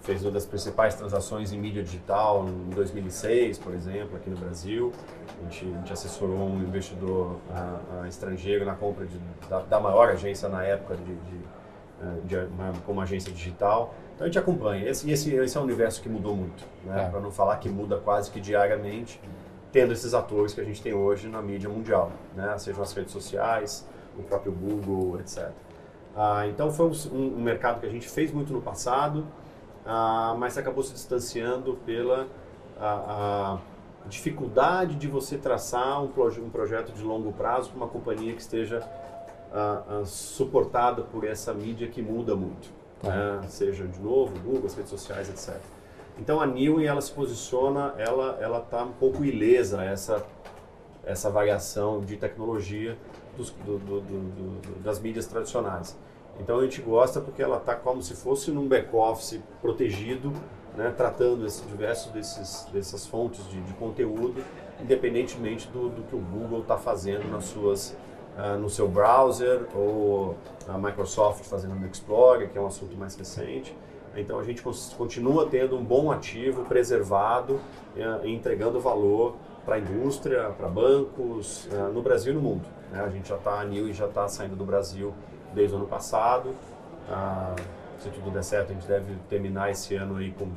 fez 0.01 0.23
uma 0.23 0.31
das 0.31 0.45
principais 0.45 0.95
transações 0.95 1.51
em 1.51 1.57
mídia 1.57 1.83
digital 1.83 2.45
em 2.47 2.69
2006, 2.71 3.57
por 3.59 3.73
exemplo, 3.73 4.15
aqui 4.15 4.29
no 4.29 4.37
Brasil. 4.37 4.91
A 5.45 5.49
gente, 5.49 5.65
a 5.65 5.77
gente 5.77 5.93
assessorou 5.93 6.37
um 6.37 6.61
investidor 6.61 7.37
a, 7.53 8.01
a 8.01 8.07
estrangeiro 8.07 8.65
na 8.65 8.73
compra 8.73 9.05
de, 9.05 9.19
da, 9.47 9.59
da, 9.61 9.79
maior 9.79 10.09
agência 10.09 10.49
na 10.49 10.63
época 10.63 10.95
de, 10.95 11.03
de, 11.03 11.39
eh, 12.01 12.19
de 12.23 12.35
uma, 12.35 12.73
como 12.85 12.99
agência 12.99 13.31
digital. 13.31 13.93
Então 14.15 14.25
a 14.25 14.27
gente 14.27 14.39
acompanha. 14.39 14.89
Esse, 14.89 15.09
esse, 15.11 15.35
esse 15.35 15.55
é 15.55 15.59
um 15.59 15.63
universo 15.63 16.01
que 16.01 16.09
mudou 16.09 16.35
muito, 16.35 16.65
né? 16.83 17.05
É. 17.05 17.09
para 17.09 17.19
não 17.19 17.31
falar 17.31 17.57
que 17.57 17.69
muda 17.69 17.97
quase 17.97 18.31
que 18.31 18.41
diariamente, 18.41 19.21
tendo 19.71 19.93
esses 19.93 20.13
atores 20.15 20.53
que 20.53 20.61
a 20.61 20.63
gente 20.63 20.81
tem 20.81 20.93
hoje 20.93 21.27
na 21.27 21.41
mídia 21.41 21.69
mundial, 21.69 22.11
né? 22.35 22.57
sejam 22.57 22.81
as 22.81 22.93
redes 22.93 23.11
sociais, 23.11 23.87
o 24.17 24.23
próprio 24.23 24.51
Google, 24.51 25.19
etc. 25.19 25.49
Ah, 26.15 26.47
então 26.47 26.71
foi 26.71 26.89
um, 27.11 27.37
um 27.37 27.41
mercado 27.41 27.81
que 27.81 27.85
a 27.85 27.89
gente 27.89 28.07
fez 28.07 28.31
muito 28.31 28.53
no 28.53 28.61
passado, 28.61 29.27
ah, 29.85 30.33
mas 30.39 30.57
acabou 30.57 30.81
se 30.81 30.93
distanciando 30.93 31.77
pela 31.85 32.25
a, 32.79 32.87
a 32.87 33.57
dificuldade 34.07 34.95
de 34.95 35.07
você 35.07 35.37
traçar 35.37 36.03
um, 36.03 36.07
proje 36.07 36.39
um, 36.39 36.49
projeto 36.49 36.91
de 36.91 37.03
longo 37.03 37.31
prazo 37.33 37.69
para 37.69 37.77
uma 37.77 37.87
companhia 37.87 38.33
que 38.33 38.41
esteja 38.41 38.79
ah, 39.53 39.83
ah, 39.87 40.05
suportada 40.05 41.01
por 41.01 41.25
essa 41.25 41.53
mídia 41.53 41.87
que 41.87 42.01
muda 42.01 42.35
muito, 42.35 42.69
tá. 43.01 43.09
né? 43.09 43.47
seja 43.47 43.87
de 43.87 43.99
novo 43.99 44.37
Google, 44.39 44.65
as 44.65 44.75
redes 44.75 44.89
sociais, 44.91 45.29
etc. 45.29 45.59
Então 46.17 46.39
a 46.39 46.45
Newey 46.45 46.85
ela 46.85 47.01
se 47.01 47.11
posiciona, 47.11 47.93
ela 47.97 48.37
ela 48.39 48.59
está 48.59 48.83
um 48.83 48.93
pouco 48.93 49.23
ilesa 49.23 49.81
a 49.81 49.85
essa 49.85 50.25
essa 51.03 51.29
variação 51.29 52.01
de 52.01 52.17
tecnologia 52.17 52.97
dos, 53.37 53.51
do, 53.51 53.77
do, 53.77 54.01
do, 54.01 54.79
das 54.81 54.99
mídias 54.99 55.27
tradicionais. 55.27 55.95
Então 56.39 56.59
a 56.59 56.63
gente 56.63 56.81
gosta 56.81 57.21
porque 57.21 57.41
ela 57.41 57.57
está 57.57 57.75
como 57.75 58.01
se 58.01 58.15
fosse 58.15 58.51
num 58.51 58.67
back-office 58.67 59.39
protegido, 59.61 60.33
né, 60.75 60.93
tratando 60.95 61.45
esse, 61.45 61.63
diversos 61.65 62.11
desses, 62.11 62.67
dessas 62.71 63.05
fontes 63.05 63.47
de, 63.49 63.61
de 63.61 63.73
conteúdo, 63.73 64.43
independentemente 64.81 65.67
do, 65.69 65.89
do, 65.89 66.03
que 66.03 66.15
o 66.15 66.19
Google 66.19 66.61
está 66.61 66.77
fazendo 66.77 67.29
nas 67.31 67.45
suas, 67.45 67.95
uh, 68.37 68.57
no 68.59 68.69
seu 68.69 68.87
browser 68.87 69.65
ou 69.75 70.35
a 70.67 70.77
Microsoft 70.77 71.45
fazendo 71.45 71.75
no 71.75 71.87
Explorer, 71.87 72.49
que 72.49 72.57
é 72.57 72.61
um 72.61 72.67
assunto 72.67 72.95
mais 72.97 73.15
recente. 73.15 73.75
Então 74.17 74.39
a 74.39 74.43
gente 74.43 74.63
continua 74.97 75.47
tendo 75.47 75.75
um 75.75 75.83
bom 75.83 76.09
ativo 76.09 76.63
preservado 76.63 77.59
e 78.23 78.33
entregando 78.33 78.79
valor 78.79 79.35
para 79.65 79.75
a 79.75 79.79
indústria, 79.79 80.51
para 80.57 80.69
bancos, 80.69 81.65
uh, 81.65 81.91
no 81.91 82.01
Brasil 82.01 82.31
e 82.31 82.35
no 82.35 82.41
mundo. 82.41 82.65
Né? 82.91 83.01
A 83.01 83.09
gente 83.09 83.27
já 83.27 83.35
está, 83.35 83.59
a 83.59 83.65
New 83.65 83.91
já 83.91 84.05
está 84.05 84.27
saindo 84.27 84.55
do 84.55 84.63
Brasil 84.63 85.13
desde 85.53 85.75
o 85.75 85.77
ano 85.77 85.87
passado. 85.87 86.53
Ah, 87.09 87.55
se 87.99 88.09
tudo 88.09 88.29
der 88.29 88.43
certo, 88.43 88.71
a 88.71 88.73
gente 88.73 88.87
deve 88.87 89.15
terminar 89.29 89.71
esse 89.71 89.95
ano 89.95 90.17
aí 90.17 90.31
com 90.31 90.49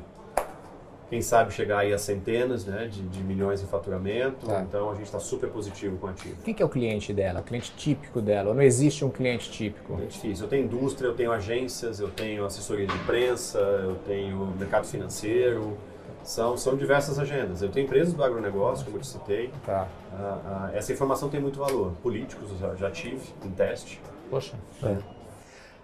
quem 1.09 1.21
sabe 1.21 1.51
chegar 1.51 1.79
aí 1.79 1.91
a 1.91 1.97
centenas 1.97 2.65
né, 2.65 2.87
de, 2.87 3.01
de 3.01 3.23
milhões 3.23 3.63
em 3.63 3.65
faturamento. 3.65 4.45
Tá. 4.45 4.61
Então 4.61 4.91
a 4.91 4.93
gente 4.93 5.05
está 5.05 5.19
super 5.19 5.49
positivo 5.49 5.97
com 5.97 6.07
o 6.07 6.09
ativo. 6.09 6.35
Quem 6.43 6.53
que 6.53 6.61
é 6.61 6.65
o 6.65 6.69
cliente 6.69 7.11
dela? 7.11 7.39
O 7.39 7.43
cliente 7.43 7.73
típico 7.75 8.21
dela? 8.21 8.49
Ou 8.49 8.55
não 8.55 8.61
existe 8.61 9.03
um 9.03 9.09
cliente 9.09 9.49
típico? 9.49 9.99
É 10.01 10.05
difícil. 10.05 10.45
Eu 10.45 10.49
tenho 10.49 10.65
indústria, 10.65 11.07
eu 11.07 11.15
tenho 11.15 11.31
agências, 11.31 11.99
eu 11.99 12.09
tenho 12.09 12.45
assessoria 12.45 12.85
de 12.85 12.93
imprensa, 12.93 13.57
eu 13.57 13.95
tenho 14.05 14.53
mercado 14.59 14.85
financeiro. 14.85 15.75
São, 16.23 16.55
são 16.57 16.75
diversas 16.75 17.17
agendas. 17.17 17.63
Eu 17.63 17.69
tenho 17.69 17.85
empresas 17.85 18.13
do 18.13 18.23
agronegócio, 18.23 18.85
como 18.85 18.97
eu 18.97 19.01
te 19.01 19.07
citei. 19.07 19.51
Tá. 19.65 19.87
Ah, 20.13 20.39
ah, 20.45 20.71
essa 20.75 20.93
informação 20.93 21.27
tem 21.27 21.39
muito 21.39 21.57
valor. 21.57 21.93
Políticos, 22.03 22.51
eu 22.51 22.57
já, 22.57 22.75
já 22.75 22.91
tive 22.91 23.21
em 23.43 23.49
teste. 23.49 23.99
Poxa. 24.29 24.53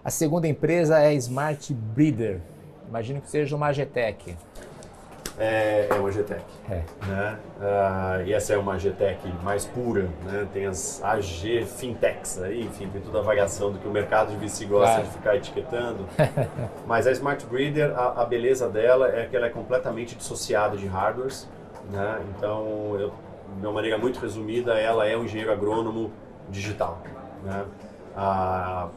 A 0.04 0.12
segunda 0.12 0.48
empresa 0.48 1.00
é 1.00 1.08
a 1.08 1.14
Smart 1.14 1.74
Breeder. 1.74 2.42
Imagino 2.88 3.22
que 3.22 3.30
seja 3.30 3.56
uma 3.56 3.68
Agtech. 3.68 4.38
É, 5.38 5.88
é 5.90 5.94
uma 5.96 6.10
GTEC. 6.12 6.42
É. 6.70 6.82
Né? 7.08 7.40
Ah, 7.62 8.22
e 8.26 8.34
essa 8.34 8.54
é 8.54 8.58
uma 8.58 8.78
GTEC 8.78 9.28
mais 9.44 9.66
pura, 9.66 10.08
né? 10.24 10.48
tem 10.54 10.66
as 10.66 11.04
AG 11.04 11.66
Fintechs 11.66 12.42
aí, 12.42 12.62
enfim, 12.64 12.88
tem 12.88 13.02
toda 13.02 13.20
a 13.20 13.22
variação 13.22 13.72
do 13.72 13.78
que 13.80 13.88
o 13.88 13.92
mercado 13.92 14.32
de 14.32 14.38
VC 14.38 14.66
gosta 14.66 14.94
Claro. 14.96 15.04
de 15.04 15.12
ficar 15.12 15.36
etiquetando. 15.36 16.06
Mas 16.88 17.06
a 17.06 17.12
Smart 17.12 17.46
Breeder, 17.48 17.94
a, 17.98 18.22
a 18.22 18.26
beleza 18.26 18.70
dela 18.70 19.10
é 19.10 19.26
que 19.26 19.36
ela 19.36 19.48
é 19.48 19.50
completamente 19.50 20.16
dissociada 20.16 20.78
de 20.78 20.88
hardwares. 20.88 21.50
Né? 21.92 22.22
Então, 22.36 22.96
eu, 23.00 23.14
de 23.60 23.66
uma 23.66 23.74
maneira 23.74 23.98
muito 23.98 24.20
resumida, 24.20 24.74
ela 24.80 25.06
é 25.06 25.18
um 25.18 25.26
engenheiro 25.26 25.52
agrônomo 25.52 26.12
digital. 26.50 27.02
Né? 27.44 27.66
Ah, 28.16 28.88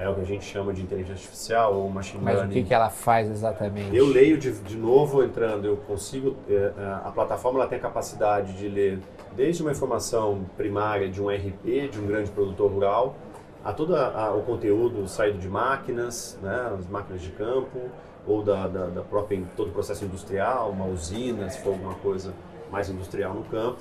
é 0.00 0.08
o 0.08 0.14
que 0.14 0.20
a 0.22 0.24
gente 0.24 0.44
chama 0.44 0.72
de 0.72 0.80
inteligência 0.82 1.14
artificial 1.14 1.74
ou 1.74 1.90
machine 1.90 2.24
Mas 2.24 2.34
o 2.34 2.38
learning. 2.38 2.54
que, 2.54 2.62
que 2.64 2.74
ela 2.74 2.88
faz 2.88 3.28
exatamente? 3.30 3.94
Eu 3.94 4.06
leio 4.06 4.38
de, 4.38 4.50
de 4.52 4.76
novo 4.76 5.22
entrando, 5.22 5.66
eu 5.66 5.76
consigo. 5.76 6.36
eh, 6.48 6.72
eh, 6.76 6.98
a 7.04 7.10
plataforma 7.10 7.58
ela 7.60 7.68
tem 7.68 7.78
a 7.78 7.82
capacidade 7.82 8.54
de 8.54 8.66
ler 8.66 8.98
desde 9.36 9.62
uma 9.62 9.70
informação 9.72 10.46
primária 10.56 11.08
de 11.10 11.22
um 11.22 11.30
RP, 11.30 11.88
de 11.90 12.00
um 12.00 12.06
grande 12.06 12.30
produtor 12.30 12.70
rural, 12.72 13.14
a 13.62 13.74
todo 13.74 13.94
a- 13.94 14.34
o 14.34 14.42
conteúdo 14.42 15.06
saído 15.06 15.38
de 15.38 15.48
máquinas, 15.48 16.38
né, 16.42 16.72
as 16.78 16.86
máquinas 16.88 17.20
de 17.20 17.30
campo, 17.32 17.78
ou 18.26 18.42
da, 18.42 18.66
da, 18.68 18.86
da 18.86 19.02
própria 19.02 19.42
todo 19.54 19.68
o 19.68 19.72
processo 19.72 20.04
industrial, 20.06 20.70
uma 20.70 20.86
usina, 20.86 21.48
se 21.50 21.58
for 21.60 21.70
alguma 21.74 21.94
coisa 21.96 22.32
mais 22.70 22.88
industrial 22.88 23.34
no 23.34 23.42
campo. 23.44 23.80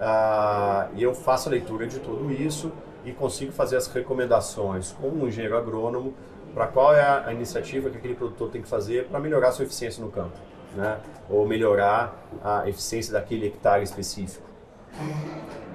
Ah, 0.00 0.88
e 0.94 1.02
eu 1.02 1.14
faço 1.14 1.48
a 1.48 1.52
leitura 1.52 1.86
de 1.86 1.98
tudo 2.00 2.32
isso 2.32 2.72
e 3.04 3.12
consigo 3.12 3.52
fazer 3.52 3.76
as 3.76 3.86
recomendações 3.86 4.92
como 4.92 5.24
um 5.24 5.28
engenheiro 5.28 5.56
agrônomo 5.56 6.14
para 6.54 6.68
qual 6.68 6.94
é 6.94 7.02
a, 7.02 7.32
iniciativa 7.32 7.90
que 7.90 7.98
aquele 7.98 8.14
produtor 8.14 8.48
tem 8.48 8.62
que 8.62 8.68
fazer 8.68 9.06
para 9.08 9.18
melhorar 9.18 9.50
sua 9.52 9.64
eficiência 9.64 10.02
no 10.02 10.10
campo, 10.10 10.38
né? 10.76 10.98
ou 11.28 11.46
melhorar 11.46 12.14
a 12.42 12.68
eficiência 12.68 13.12
daquele 13.12 13.48
hectare 13.48 13.82
específico. 13.82 14.46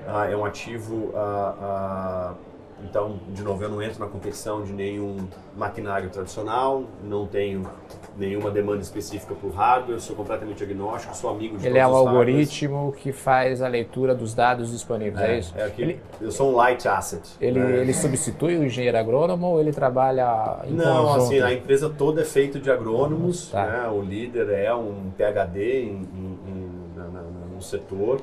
Ah, 0.07 0.27
é 0.27 0.35
um 0.35 0.45
ativo, 0.45 1.11
ah, 1.15 1.55
ah, 1.61 2.33
então, 2.81 3.19
de 3.29 3.43
novo, 3.43 3.61
eu 3.61 3.69
não 3.69 3.81
entro 3.81 3.99
na 3.99 4.07
competição 4.07 4.63
de 4.63 4.71
nenhum 4.71 5.27
maquinário 5.55 6.09
tradicional, 6.09 6.85
não 7.03 7.27
tenho 7.27 7.69
nenhuma 8.17 8.51
demanda 8.51 8.81
específica 8.81 9.33
para 9.33 9.47
o 9.47 9.51
hardware, 9.51 9.95
eu 9.95 9.99
sou 9.99 10.15
completamente 10.15 10.61
agnóstico, 10.63 11.15
sou 11.15 11.29
amigo 11.29 11.57
de 11.57 11.65
Ele 11.67 11.77
é 11.77 11.85
o 11.85 11.89
todos 11.89 11.99
os 12.01 12.05
hardwares. 12.07 12.35
algoritmo 12.35 12.93
que 12.97 13.11
faz 13.11 13.61
a 13.61 13.67
leitura 13.67 14.13
dos 14.13 14.33
dados 14.33 14.71
disponíveis, 14.71 15.23
é, 15.29 15.37
isso? 15.39 15.53
É 15.57 15.63
aquele, 15.63 15.91
Ele, 15.93 16.01
eu 16.21 16.31
sou 16.31 16.51
um 16.51 16.55
light 16.55 16.87
asset. 16.87 17.21
ele, 17.39 17.59
né? 17.59 17.77
ele 17.77 17.93
substitui 17.93 18.57
o 18.57 18.63
engenheiro 18.65 18.97
agrônomo 18.97 19.47
ou 19.47 19.59
ele 19.61 19.71
trabalha 19.71 20.59
em 20.65 20.73
Não, 20.73 21.05
conjunto? 21.05 21.21
assim, 21.23 21.39
a 21.41 21.53
empresa 21.53 21.89
toda 21.89 22.21
é 22.21 22.25
feita 22.25 22.59
de 22.59 22.69
agrônomos, 22.69 23.49
Tá. 23.49 23.65
né? 23.65 23.87
o 23.89 24.01
líder 24.01 24.49
é 24.49 24.73
um 24.73 25.11
PhD 25.17 25.81
em, 25.83 25.87
em- 25.87 26.39
em- 26.47 26.81
na- 26.97 27.03
na- 27.05 27.21
na- 27.21 27.45
no 27.55 27.61
setor, 27.61 28.19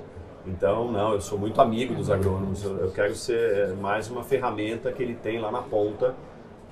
então, 0.46 0.92
não, 0.92 1.12
eu 1.12 1.20
sou 1.20 1.36
muito 1.38 1.60
amigo 1.60 1.92
dos 1.94 2.08
agrônomos, 2.10 2.62
eu, 2.62 2.76
eu 2.78 2.90
quero 2.92 3.14
ser 3.16 3.38
é, 3.38 3.66
mais 3.80 4.08
uma 4.10 4.22
ferramenta 4.22 4.92
que 4.92 5.02
ele 5.02 5.14
tem 5.14 5.40
lá 5.40 5.50
na 5.50 5.60
ponta 5.62 6.14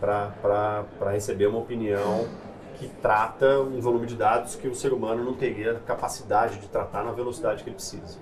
para 0.01 1.11
receber 1.11 1.47
uma 1.47 1.59
opinião 1.59 2.27
que 2.79 2.89
trata 3.01 3.61
um 3.61 3.81
volume 3.81 4.07
de 4.07 4.15
dados 4.17 4.55
que 4.57 4.69
o 4.69 4.75
ser 4.75 4.93
humano 4.93 5.25
não 5.25 5.35
teria 5.35 5.75
capacidade 5.87 6.59
de 6.59 6.69
tratar 6.69 7.05
na 7.05 7.13
velocidade 7.13 7.63
que 7.63 7.69
ele 7.71 7.77
precisa. 7.77 8.19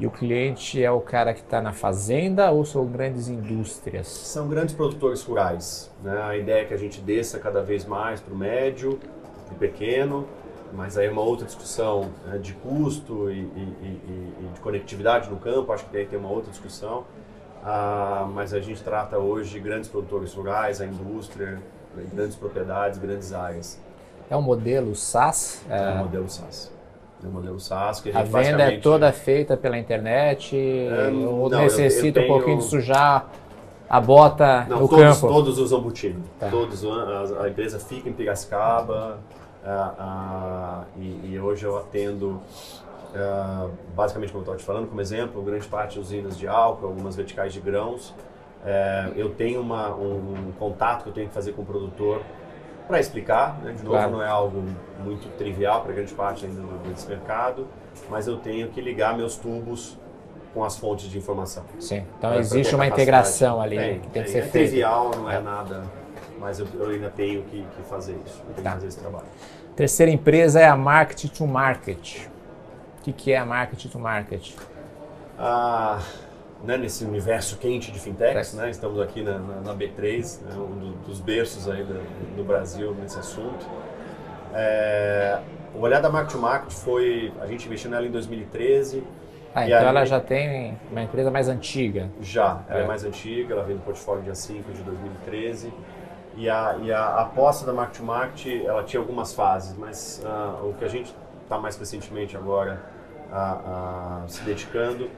E 0.00 0.06
o 0.06 0.10
cliente 0.10 0.82
é 0.82 0.90
o 0.90 1.00
cara 1.00 1.34
que 1.34 1.40
está 1.40 1.60
na 1.60 1.72
fazenda 1.72 2.50
ou 2.50 2.64
são 2.64 2.86
grandes 2.86 3.28
indústrias? 3.28 4.06
São 4.06 4.48
grandes 4.48 4.74
produtores 4.74 5.22
rurais. 5.22 5.90
Né? 6.02 6.18
A 6.22 6.36
ideia 6.36 6.62
é 6.62 6.64
que 6.64 6.74
a 6.74 6.76
gente 6.78 7.00
desça 7.00 7.38
cada 7.38 7.62
vez 7.62 7.84
mais 7.84 8.20
para 8.20 8.32
o 8.32 8.36
médio 8.36 8.98
e 9.52 9.54
pequeno, 9.54 10.26
mas 10.72 10.96
aí 10.96 11.06
é 11.06 11.10
uma 11.10 11.22
outra 11.22 11.44
discussão 11.46 12.10
né, 12.26 12.38
de 12.38 12.52
custo 12.54 13.30
e, 13.30 13.34
e- 13.34 13.40
e- 13.82 14.32
e- 14.40 14.50
de 14.54 14.60
conectividade 14.60 15.28
no 15.30 15.36
campo, 15.36 15.72
acho 15.72 15.84
que 15.84 15.92
daí 15.92 16.06
tem 16.06 16.18
uma 16.18 16.30
outra 16.30 16.50
discussão. 16.50 17.04
Ah, 17.62 18.28
mas 18.32 18.54
a 18.54 18.60
gente 18.60 18.82
trata 18.82 19.18
hoje 19.18 19.58
grandes 19.58 19.88
produtores 19.88 20.32
rurais, 20.34 20.80
a 20.80 20.86
indústria, 20.86 21.60
grandes 22.12 22.36
propriedades, 22.36 22.98
grandes 22.98 23.32
áreas. 23.32 23.80
É 24.30 24.36
um 24.36 24.42
modelo 24.42 24.94
SaaS? 24.94 25.62
É 25.70 25.92
É, 25.92 25.94
modelo 25.98 26.28
SaaS. 26.28 26.72
É 27.24 27.26
o 27.26 27.30
modelo 27.30 27.58
SaaS 27.58 28.00
que 28.00 28.10
a 28.10 28.18
a 28.20 28.24
gente 28.24 28.32
venda 28.32 28.62
é 28.64 28.78
toda 28.78 29.10
feita 29.12 29.56
pela 29.56 29.78
internet 29.78 30.54
ou 31.28 31.48
não, 31.48 31.58
eu- 31.58 31.64
necessita 31.64 32.20
eu 32.20 32.24
um 32.24 32.26
pouquinho 32.28 32.56
tenho- 32.56 32.58
de 32.58 32.64
sujar 32.64 33.26
a 33.88 34.00
bota 34.00 34.66
Não, 34.68 34.80
no 34.80 34.88
todos, 34.88 35.20
campo? 35.20 35.32
todos 35.32 35.58
usam 35.58 35.80
botina. 35.80 36.20
Tá. 36.40 36.48
Todos, 36.50 36.84
a, 36.84 37.44
a 37.44 37.48
empresa 37.48 37.78
fica 37.78 38.08
em 38.08 38.12
Piracicaba 38.12 39.18
ah, 39.64 39.94
ah, 39.98 40.84
e, 40.98 41.30
e 41.32 41.40
hoje 41.40 41.64
eu 41.64 41.78
atendo, 41.78 42.40
ah, 43.14 43.68
basicamente 43.94 44.30
como 44.32 44.40
eu 44.40 44.44
estava 44.44 44.58
te 44.58 44.64
falando, 44.64 44.88
como 44.88 45.00
exemplo, 45.00 45.40
grande 45.42 45.66
parte 45.68 45.94
de 45.94 46.00
usinas 46.00 46.36
de 46.36 46.46
álcool, 46.48 46.86
algumas 46.86 47.16
verticais 47.16 47.52
de 47.52 47.60
grãos. 47.60 48.12
Eh, 48.66 49.12
eu 49.14 49.30
tenho 49.30 49.60
uma, 49.60 49.94
um, 49.94 50.48
um 50.48 50.52
contato 50.58 51.04
que 51.04 51.08
eu 51.10 51.12
tenho 51.12 51.28
que 51.28 51.34
fazer 51.34 51.52
com 51.52 51.62
o 51.62 51.64
produtor 51.64 52.20
para 52.88 52.98
explicar, 52.98 53.58
né? 53.62 53.72
de 53.72 53.82
novo 53.84 53.96
Claro. 53.96 54.10
não 54.12 54.22
é 54.22 54.28
algo 54.28 54.62
muito 55.04 55.28
trivial 55.38 55.82
para 55.82 55.92
grande 55.92 56.12
parte 56.14 56.46
ainda 56.46 56.62
desse 56.88 57.08
mercado, 57.08 57.68
mas 58.10 58.26
eu 58.26 58.36
tenho 58.38 58.68
que 58.68 58.80
ligar 58.80 59.16
meus 59.16 59.36
tubos 59.36 59.96
com 60.52 60.64
as 60.64 60.76
fontes 60.76 61.08
de 61.08 61.16
informação. 61.18 61.64
Sim. 61.78 62.04
Então 62.18 62.30
pra 62.30 62.38
existe 62.40 62.74
uma 62.74 62.86
integração 62.86 63.60
ali 63.60 63.76
Tem, 63.76 64.00
que 64.00 64.08
tem 64.08 64.22
que 64.24 64.30
tem. 64.30 64.32
ser 64.32 64.38
é 64.38 64.42
feita. 64.42 64.68
trivial, 64.68 65.10
não 65.14 65.30
é, 65.30 65.40
nada, 65.40 65.84
mas 66.40 66.58
eu, 66.58 66.66
eu 66.74 66.88
ainda 66.90 67.10
tenho 67.10 67.42
que, 67.44 67.62
que 67.62 67.82
fazer 67.82 68.16
isso, 68.26 68.42
eu 68.48 68.54
tenho 68.54 68.64
Tá. 68.64 68.70
que 68.70 68.74
fazer 68.76 68.86
esse 68.88 68.98
trabalho. 68.98 69.26
Terceira 69.76 70.10
empresa 70.10 70.58
é 70.60 70.66
a 70.66 70.76
Market 70.76 71.30
to 71.36 71.46
Market. 71.46 72.26
O 72.98 73.02
que, 73.04 73.12
que 73.12 73.32
é 73.32 73.38
a 73.38 73.44
Market 73.46 73.90
to 73.92 73.98
Market? 73.98 74.54
Ah, 75.38 76.00
né, 76.64 76.76
nesse 76.76 77.04
universo 77.04 77.58
quente 77.58 77.92
de 77.92 77.98
fintechs, 78.00 78.54
né, 78.54 78.70
estamos 78.70 79.00
aqui 79.00 79.22
na, 79.22 79.38
na- 79.38 79.60
na 79.60 79.74
B3, 79.74 80.40
né, 80.42 80.54
um 80.56 80.78
do- 80.78 80.96
dos 81.06 81.20
berços 81.20 81.68
aí 81.68 81.84
do, 81.84 81.94
do 82.36 82.44
Brasil 82.44 82.94
nesse 82.94 83.18
assunto. 83.18 83.66
É, 84.54 85.38
o 85.74 85.80
olhar 85.80 86.00
da 86.00 86.08
Market 86.10 86.32
to 86.32 86.38
Market 86.38 86.72
foi, 86.72 87.32
a 87.40 87.46
gente 87.46 87.66
investiu 87.66 87.90
nela 87.90 88.06
em 88.06 88.10
2013, 88.10 89.02
Ah, 89.54 89.64
então 89.66 89.78
aí- 89.78 89.84
ela 89.86 90.04
já 90.04 90.20
tem 90.20 90.78
uma 90.90 91.02
empresa 91.02 91.30
mais 91.30 91.48
antiga. 91.48 92.10
Já, 92.20 92.62
ela 92.68 92.80
é. 92.80 92.84
É. 92.84 92.86
mais 92.86 93.04
antiga, 93.04 93.54
ela 93.54 93.62
vem 93.64 93.76
do 93.76 93.82
portfólio 93.82 94.22
dia 94.22 94.34
5 94.34 94.72
de 94.72 94.82
2013. 94.82 95.72
E 96.38 96.50
a, 96.50 96.76
e 96.82 96.92
a 96.92 97.20
aposta 97.22 97.64
da 97.64 97.72
Market 97.72 97.96
to 97.98 98.04
Market, 98.04 98.62
ela 98.66 98.82
tinha 98.84 99.00
algumas 99.00 99.32
fases, 99.32 99.74
mas 99.78 100.22
ah, 100.26 100.58
o 100.62 100.74
que 100.74 100.84
a 100.84 100.88
gente 100.88 101.14
está 101.42 101.58
mais 101.58 101.76
recentemente 101.78 102.36
agora 102.36 102.78
ah, 103.32 103.60
ah, 103.66 104.24
se 104.28 104.42
dedicando. 104.42 105.08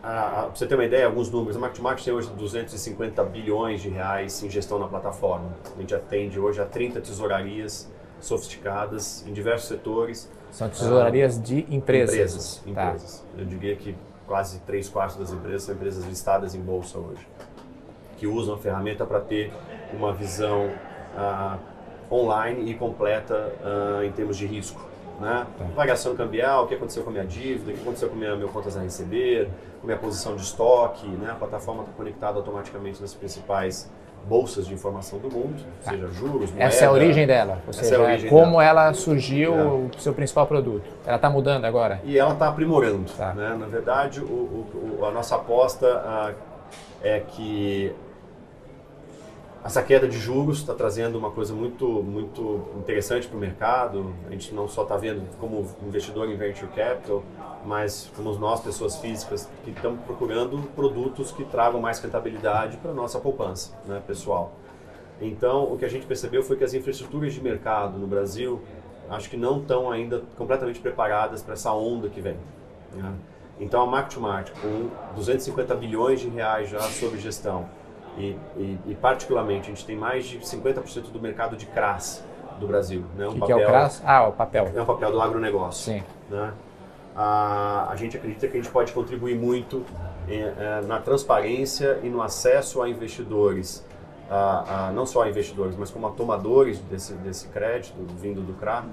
Para 0.00 0.48
você 0.54 0.66
ter 0.66 0.74
uma 0.74 0.84
ideia, 0.84 1.04
alguns 1.06 1.30
números, 1.30 1.56
a 1.56 1.60
Market 1.60 1.76
to 1.76 1.82
Market 1.82 2.04
tem 2.04 2.14
hoje 2.14 2.30
250 2.30 3.22
bilhões 3.24 3.82
de 3.82 3.90
reais 3.90 4.42
em 4.42 4.48
gestão 4.48 4.78
na 4.78 4.88
plataforma. 4.88 5.50
A 5.76 5.80
gente 5.80 5.94
atende 5.94 6.40
hoje 6.40 6.60
a 6.60 6.64
30 6.64 7.00
tesourarias 7.02 7.90
sofisticadas 8.18 9.24
em 9.26 9.32
diversos 9.32 9.68
setores. 9.68 10.30
São 10.50 10.68
tesourarias 10.70 11.40
de 11.40 11.66
empresas. 11.68 12.14
Empresas, 12.14 12.62
Tá. 12.64 12.70
empresas. 12.70 13.24
Eu 13.36 13.44
diria 13.44 13.76
que 13.76 13.94
quase 14.26 14.60
três 14.60 14.88
quartos 14.88 15.16
das 15.16 15.32
empresas 15.32 15.64
são 15.64 15.74
empresas 15.74 16.04
listadas 16.06 16.54
em 16.54 16.60
bolsa 16.60 16.98
hoje, 16.98 17.26
que 18.16 18.26
usam 18.26 18.54
a 18.54 18.58
ferramenta 18.58 19.04
para 19.04 19.20
ter 19.20 19.52
uma 19.92 20.12
visão 20.14 20.70
ah, 21.16 21.58
online 22.10 22.70
e 22.70 22.74
completa 22.74 23.52
ah, 23.62 24.04
em 24.04 24.12
termos 24.12 24.38
de 24.38 24.46
risco. 24.46 24.80
Né? 25.20 25.46
Tá. 25.58 25.64
Variação 25.76 26.16
cambial, 26.16 26.64
o 26.64 26.66
que 26.66 26.74
aconteceu 26.74 27.02
com 27.02 27.10
a 27.10 27.12
minha 27.12 27.26
dívida, 27.26 27.70
o 27.70 27.74
que 27.74 27.80
aconteceu 27.82 28.08
com 28.08 28.14
a 28.14 28.18
minha, 28.18 28.34
meu 28.36 28.48
contas 28.48 28.76
a 28.76 28.80
receber, 28.80 29.46
com 29.80 29.84
a 29.84 29.86
minha 29.86 29.98
posição 29.98 30.34
de 30.34 30.42
estoque. 30.42 31.06
Né? 31.06 31.30
A 31.30 31.34
plataforma 31.34 31.82
está 31.82 31.92
conectada 31.92 32.38
automaticamente 32.38 33.00
nas 33.02 33.12
principais 33.14 33.90
bolsas 34.26 34.66
de 34.66 34.74
informação 34.74 35.18
do 35.18 35.30
mundo, 35.30 35.62
seja 35.80 36.06
juros, 36.08 36.50
moeda. 36.50 36.64
Essa 36.64 36.84
é 36.84 36.88
a 36.88 36.92
origem 36.92 37.26
dela. 37.26 37.58
Ou 37.64 37.70
Essa 37.70 37.82
seja, 37.84 37.94
é 37.96 37.98
a 37.98 38.02
origem 38.02 38.28
como 38.30 38.50
dela. 38.58 38.64
ela 38.64 38.92
surgiu 38.92 39.54
É. 39.54 39.62
o 39.64 39.90
seu 39.98 40.12
principal 40.12 40.46
produto. 40.46 40.84
Ela 41.06 41.16
está 41.16 41.30
mudando 41.30 41.64
agora? 41.64 42.00
E 42.04 42.18
ela 42.18 42.32
está 42.34 42.48
aprimorando. 42.48 43.10
Tá. 43.16 43.32
Né? 43.32 43.56
Na 43.58 43.66
verdade, 43.66 44.20
o, 44.20 44.24
o- 45.00 45.04
a 45.06 45.10
nossa 45.10 45.36
aposta 45.36 45.86
ah, 46.04 46.32
é 47.02 47.20
que 47.20 47.94
essa 49.62 49.82
queda 49.82 50.08
de 50.08 50.18
juros 50.18 50.58
está 50.58 50.74
trazendo 50.74 51.18
uma 51.18 51.30
coisa 51.30 51.52
muito, 51.52 51.86
muito 51.86 52.68
interessante 52.78 53.28
para 53.28 53.36
o 53.36 53.40
mercado. 53.40 54.14
A 54.26 54.30
gente 54.30 54.54
não 54.54 54.66
só 54.66 54.84
está 54.84 54.96
vendo 54.96 55.22
como 55.38 55.66
investidor 55.86 56.30
em 56.30 56.36
venture 56.36 56.70
capital, 56.72 57.22
mas 57.64 58.10
como 58.16 58.32
nós, 58.38 58.60
pessoas 58.60 58.96
físicas, 58.96 59.48
que 59.62 59.70
estamos 59.70 60.00
procurando 60.04 60.58
produtos 60.74 61.30
que 61.30 61.44
tragam 61.44 61.78
mais 61.78 62.00
rentabilidade 62.00 62.78
para 62.78 62.90
a 62.90 62.94
nossa 62.94 63.18
poupança 63.18 63.76
né, 63.86 64.02
pessoal. 64.06 64.52
Então, 65.20 65.70
o 65.70 65.76
que 65.76 65.84
a 65.84 65.88
gente 65.88 66.06
percebeu 66.06 66.42
foi 66.42 66.56
que 66.56 66.64
as 66.64 66.72
infraestruturas 66.72 67.34
de 67.34 67.42
mercado 67.42 67.98
no 67.98 68.06
Brasil, 68.06 68.62
acho 69.10 69.28
que 69.28 69.36
não 69.36 69.58
estão 69.58 69.90
ainda 69.90 70.22
completamente 70.38 70.80
preparadas 70.80 71.42
para 71.42 71.52
essa 71.52 71.70
onda 71.72 72.08
que 72.08 72.22
vem. 72.22 72.38
Né? 72.94 73.12
Então, 73.60 73.82
a 73.82 73.86
Market 73.86 74.16
com 74.62 74.88
250 75.16 75.74
bilhões 75.74 76.20
de 76.20 76.28
reais 76.28 76.70
já 76.70 76.80
sob 76.80 77.18
gestão, 77.18 77.68
e, 78.16 78.36
e, 78.56 78.78
e, 78.86 78.94
particularmente, 78.94 79.70
a 79.70 79.74
gente 79.74 79.86
tem 79.86 79.96
mais 79.96 80.26
de 80.26 80.38
50% 80.40 81.10
do 81.10 81.20
mercado 81.20 81.56
de 81.56 81.66
CRAS 81.66 82.24
do 82.58 82.66
Brasil. 82.66 83.04
Né? 83.16 83.26
Um 83.26 83.32
que, 83.32 83.40
papel, 83.40 83.56
que 83.56 83.62
é 83.62 83.66
o 83.66 83.68
CRAS? 83.68 84.02
Ah, 84.04 84.28
o 84.28 84.32
papel. 84.32 84.70
É 84.74 84.82
um 84.82 84.84
papel 84.84 85.12
do 85.12 85.20
agronegócio. 85.20 85.94
Sim. 85.94 86.02
Né? 86.28 86.52
A, 87.16 87.88
a 87.90 87.96
gente 87.96 88.16
acredita 88.16 88.46
que 88.48 88.56
a 88.56 88.60
gente 88.60 88.72
pode 88.72 88.92
contribuir 88.92 89.36
muito 89.36 89.84
em, 90.28 90.40
é, 90.40 90.82
na 90.86 90.98
transparência 91.00 91.98
e 92.02 92.08
no 92.08 92.22
acesso 92.22 92.82
a 92.82 92.88
investidores, 92.88 93.86
a, 94.30 94.88
a, 94.88 94.92
não 94.92 95.06
só 95.06 95.22
a 95.22 95.28
investidores, 95.28 95.76
mas 95.76 95.90
como 95.90 96.06
a 96.06 96.10
tomadores 96.10 96.78
desse, 96.80 97.14
desse 97.14 97.48
crédito 97.48 97.96
vindo 98.20 98.40
do 98.40 98.54
CRA, 98.54 98.84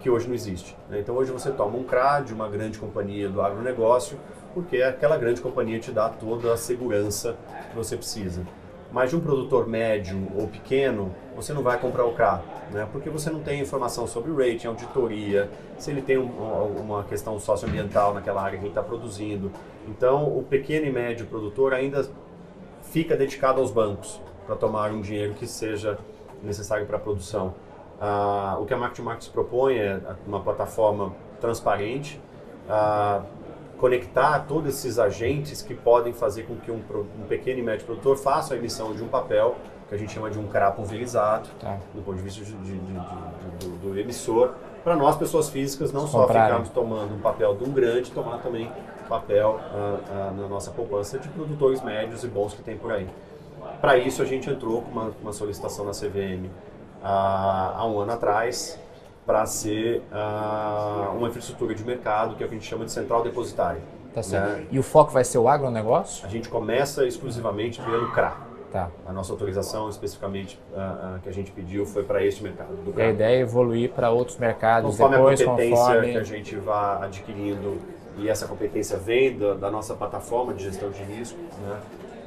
que 0.00 0.08
hoje 0.08 0.26
não 0.26 0.34
existe. 0.34 0.76
Né? 0.88 1.00
Então 1.00 1.14
hoje 1.16 1.30
você 1.30 1.50
toma 1.50 1.76
um 1.76 1.84
CRA 1.84 2.20
de 2.20 2.32
uma 2.32 2.48
grande 2.48 2.78
companhia 2.78 3.28
do 3.28 3.42
agronegócio, 3.42 4.18
porque 4.54 4.82
aquela 4.82 5.16
grande 5.16 5.40
companhia 5.40 5.78
te 5.78 5.90
dá 5.90 6.08
toda 6.08 6.52
a 6.52 6.56
segurança 6.56 7.36
que 7.70 7.76
você 7.76 7.96
precisa. 7.96 8.46
Mas 8.92 9.10
de 9.10 9.16
um 9.16 9.20
produtor 9.20 9.68
médio 9.68 10.26
ou 10.36 10.48
pequeno, 10.48 11.14
você 11.36 11.52
não 11.52 11.62
vai 11.62 11.78
comprar 11.78 12.04
o 12.04 12.12
CRA, 12.12 12.42
né? 12.72 12.88
porque 12.90 13.08
você 13.08 13.30
não 13.30 13.40
tem 13.40 13.60
informação 13.60 14.06
sobre 14.06 14.32
rating, 14.32 14.66
auditoria, 14.66 15.48
se 15.78 15.92
ele 15.92 16.02
tem 16.02 16.18
um, 16.18 16.26
uma 16.26 17.04
questão 17.04 17.38
socioambiental 17.38 18.12
naquela 18.12 18.42
área 18.42 18.58
que 18.58 18.64
ele 18.64 18.70
está 18.70 18.82
produzindo. 18.82 19.52
Então, 19.86 20.24
o 20.36 20.42
pequeno 20.42 20.86
e 20.86 20.92
médio 20.92 21.26
produtor 21.26 21.72
ainda 21.72 22.08
fica 22.82 23.16
dedicado 23.16 23.60
aos 23.60 23.70
bancos 23.70 24.20
para 24.44 24.56
tomar 24.56 24.90
um 24.90 25.00
dinheiro 25.00 25.34
que 25.34 25.46
seja 25.46 25.96
necessário 26.42 26.84
para 26.84 26.96
a 26.96 27.00
produção. 27.00 27.54
Ah, 28.00 28.56
o 28.58 28.66
que 28.66 28.74
a 28.74 28.76
Market 28.76 29.04
Markets 29.04 29.28
propõe 29.28 29.78
é 29.78 30.00
uma 30.26 30.40
plataforma 30.40 31.14
transparente, 31.40 32.20
ah, 32.68 33.22
conectar 33.80 34.40
todos 34.40 34.68
esses 34.68 34.98
agentes 34.98 35.62
que 35.62 35.74
podem 35.74 36.12
fazer 36.12 36.42
com 36.42 36.56
que 36.56 36.70
um, 36.70 36.82
um, 37.18 37.26
pequeno 37.26 37.60
e 37.60 37.62
médio 37.62 37.86
produtor 37.86 38.16
faça 38.16 38.52
a 38.52 38.56
emissão 38.56 38.94
de 38.94 39.02
um 39.02 39.08
papel, 39.08 39.56
que 39.88 39.94
a 39.94 39.98
gente 39.98 40.12
chama 40.12 40.30
de 40.30 40.38
um 40.38 40.46
CRA 40.46 40.70
pulverizado, 40.70 41.48
tá. 41.58 41.78
do 41.94 42.02
ponto 42.02 42.18
de 42.18 42.22
vista 42.22 42.44
de, 42.44 42.52
de, 42.52 42.78
de, 42.78 43.66
do, 43.66 43.78
do, 43.78 43.98
emissor, 43.98 44.52
para 44.84 44.94
nós, 44.94 45.16
pessoas 45.16 45.48
físicas, 45.48 45.92
não 45.92 46.06
só 46.06 46.26
ficarmos 46.26 46.68
tomando 46.68 47.14
um 47.14 47.20
papel 47.20 47.56
de 47.56 47.64
um 47.64 47.72
grande, 47.72 48.10
tomar 48.10 48.38
também 48.38 48.70
papel 49.08 49.58
uh, 49.58 50.30
uh, 50.30 50.40
na 50.40 50.46
nossa 50.46 50.70
poupança 50.70 51.18
de 51.18 51.28
produtores 51.30 51.82
médios 51.82 52.22
e 52.22 52.28
bons 52.28 52.54
que 52.54 52.62
tem 52.62 52.76
por 52.76 52.92
aí. 52.92 53.08
Para 53.80 53.96
isso, 53.96 54.22
a 54.22 54.24
gente 54.24 54.48
entrou 54.48 54.82
com 54.82 54.90
uma, 54.90 55.12
uma 55.22 55.32
solicitação 55.32 55.84
na 55.84 55.92
CVM 55.92 56.48
ah, 57.02 57.74
há 57.76 57.86
um 57.86 57.98
ano 57.98 58.12
atrás, 58.12 58.78
para 59.26 59.46
ser 59.46 60.02
uh, 60.12 61.16
uma 61.16 61.28
infraestrutura 61.28 61.74
de 61.74 61.84
mercado, 61.84 62.36
que 62.36 62.42
é 62.42 62.46
o 62.46 62.48
que 62.48 62.54
a 62.54 62.58
gente 62.58 62.68
chama 62.68 62.84
de 62.84 62.92
central 62.92 63.22
depositária. 63.22 63.80
Tá 64.12 64.22
certo. 64.22 64.58
Né? 64.58 64.66
E 64.70 64.78
o 64.78 64.82
foco 64.82 65.12
vai 65.12 65.24
ser 65.24 65.38
o 65.38 65.48
agronegócio? 65.48 66.26
A 66.26 66.28
gente 66.28 66.48
começa 66.48 67.06
exclusivamente 67.06 67.80
pelo 67.80 68.10
CRA. 68.12 68.36
Tá. 68.72 68.88
A 69.04 69.12
nossa 69.12 69.32
autorização 69.32 69.88
especificamente 69.88 70.58
uh, 70.72 71.16
uh, 71.16 71.20
que 71.20 71.28
a 71.28 71.32
gente 71.32 71.50
pediu 71.50 71.84
foi 71.84 72.04
para 72.04 72.24
este 72.24 72.42
mercado. 72.42 72.70
e 72.96 73.02
a 73.02 73.10
ideia 73.10 73.38
é 73.38 73.40
evoluir 73.40 73.90
para 73.90 74.10
outros 74.10 74.38
mercados 74.38 74.92
conforme 74.92 75.16
depois, 75.16 75.40
a 75.40 75.44
competência 75.44 75.76
conforme... 75.76 76.12
que 76.12 76.18
a 76.18 76.22
gente 76.22 76.56
vá 76.56 77.04
adquirindo 77.04 77.78
e 78.16 78.28
essa 78.28 78.46
competência 78.46 78.96
vem 78.96 79.36
da, 79.36 79.54
da 79.54 79.70
nossa 79.70 79.94
plataforma 79.94 80.54
de 80.54 80.64
gestão 80.64 80.90
de 80.90 81.02
risco, 81.02 81.38
né? 81.62 81.80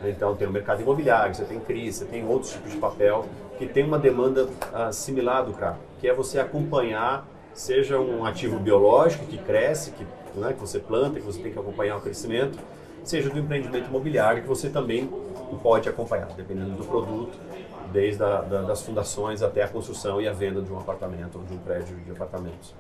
Então 0.10 0.36
tem 0.36 0.48
o 0.48 0.52
mercado 0.52 0.82
imobiliário, 0.82 1.34
você 1.34 1.46
tem 1.46 1.60
CRI, 1.60 1.92
você 1.92 2.06
tem 2.06 2.28
outros 2.28 2.52
tipos 2.52 2.72
de 2.72 2.78
papel 2.78 3.26
que 3.58 3.68
tem 3.68 3.84
uma 3.84 4.00
demanda 4.00 4.46
uh, 4.46 4.92
similar 4.92 5.44
do 5.44 5.54
CRA, 5.54 5.78
que 6.00 6.08
é 6.08 6.14
você 6.14 6.40
acompanhar, 6.40 7.26
seja 7.54 8.00
um 8.00 8.26
ativo 8.26 8.60
biológico 8.60 9.26
que 9.26 9.38
cresce, 9.38 9.92
que, 9.92 10.06
né, 10.36 10.54
que 10.54 10.60
você 10.60 10.80
planta, 10.80 11.20
que 11.20 11.26
você 11.26 11.42
tem 11.42 11.52
que 11.52 11.60
acompanhar 11.60 11.98
o 11.98 12.02
crescimento, 12.02 12.58
seja 13.04 13.30
do 13.30 13.38
empreendimento 13.40 13.88
imobiliário 13.88 14.42
que 14.42 14.48
você 14.48 14.70
também 14.70 15.10
pode 15.62 15.88
acompanhar, 15.88 16.28
dependendo 16.36 16.72
do 16.72 16.84
produto, 16.84 17.38
desde 17.92 18.24
a, 18.24 18.42
da, 18.42 18.62
das 18.64 18.82
fundações 18.82 19.44
até 19.44 19.64
a 19.64 19.68
construção 19.68 20.20
e 20.20 20.28
a 20.28 20.34
venda 20.34 20.62
de 20.62 20.72
um 20.72 20.78
apartamento 20.78 21.38
ou 21.38 21.44
de 21.44 21.54
um 21.54 21.60
prédio 21.60 21.96
de 21.98 22.12
apartamentos. 22.12 22.74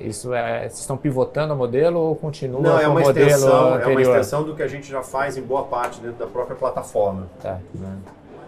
Isso 0.00 0.32
é, 0.32 0.60
vocês 0.60 0.80
estão 0.80 0.96
pivotando 0.96 1.54
o 1.54 1.56
modelo 1.56 1.98
ou 1.98 2.16
continua 2.16 2.60
Não, 2.60 2.78
é 2.78 2.86
uma 2.86 3.00
o 3.00 3.02
modelo 3.04 3.28
extensão, 3.28 3.74
anterior? 3.74 3.90
É 3.90 3.92
uma 3.92 4.02
extensão 4.02 4.44
do 4.44 4.54
que 4.54 4.62
a 4.62 4.68
gente 4.68 4.90
já 4.90 5.02
faz 5.02 5.36
em 5.36 5.42
boa 5.42 5.64
parte 5.64 6.00
dentro 6.00 6.18
da 6.18 6.26
própria 6.26 6.56
plataforma. 6.56 7.28
Tá. 7.40 7.58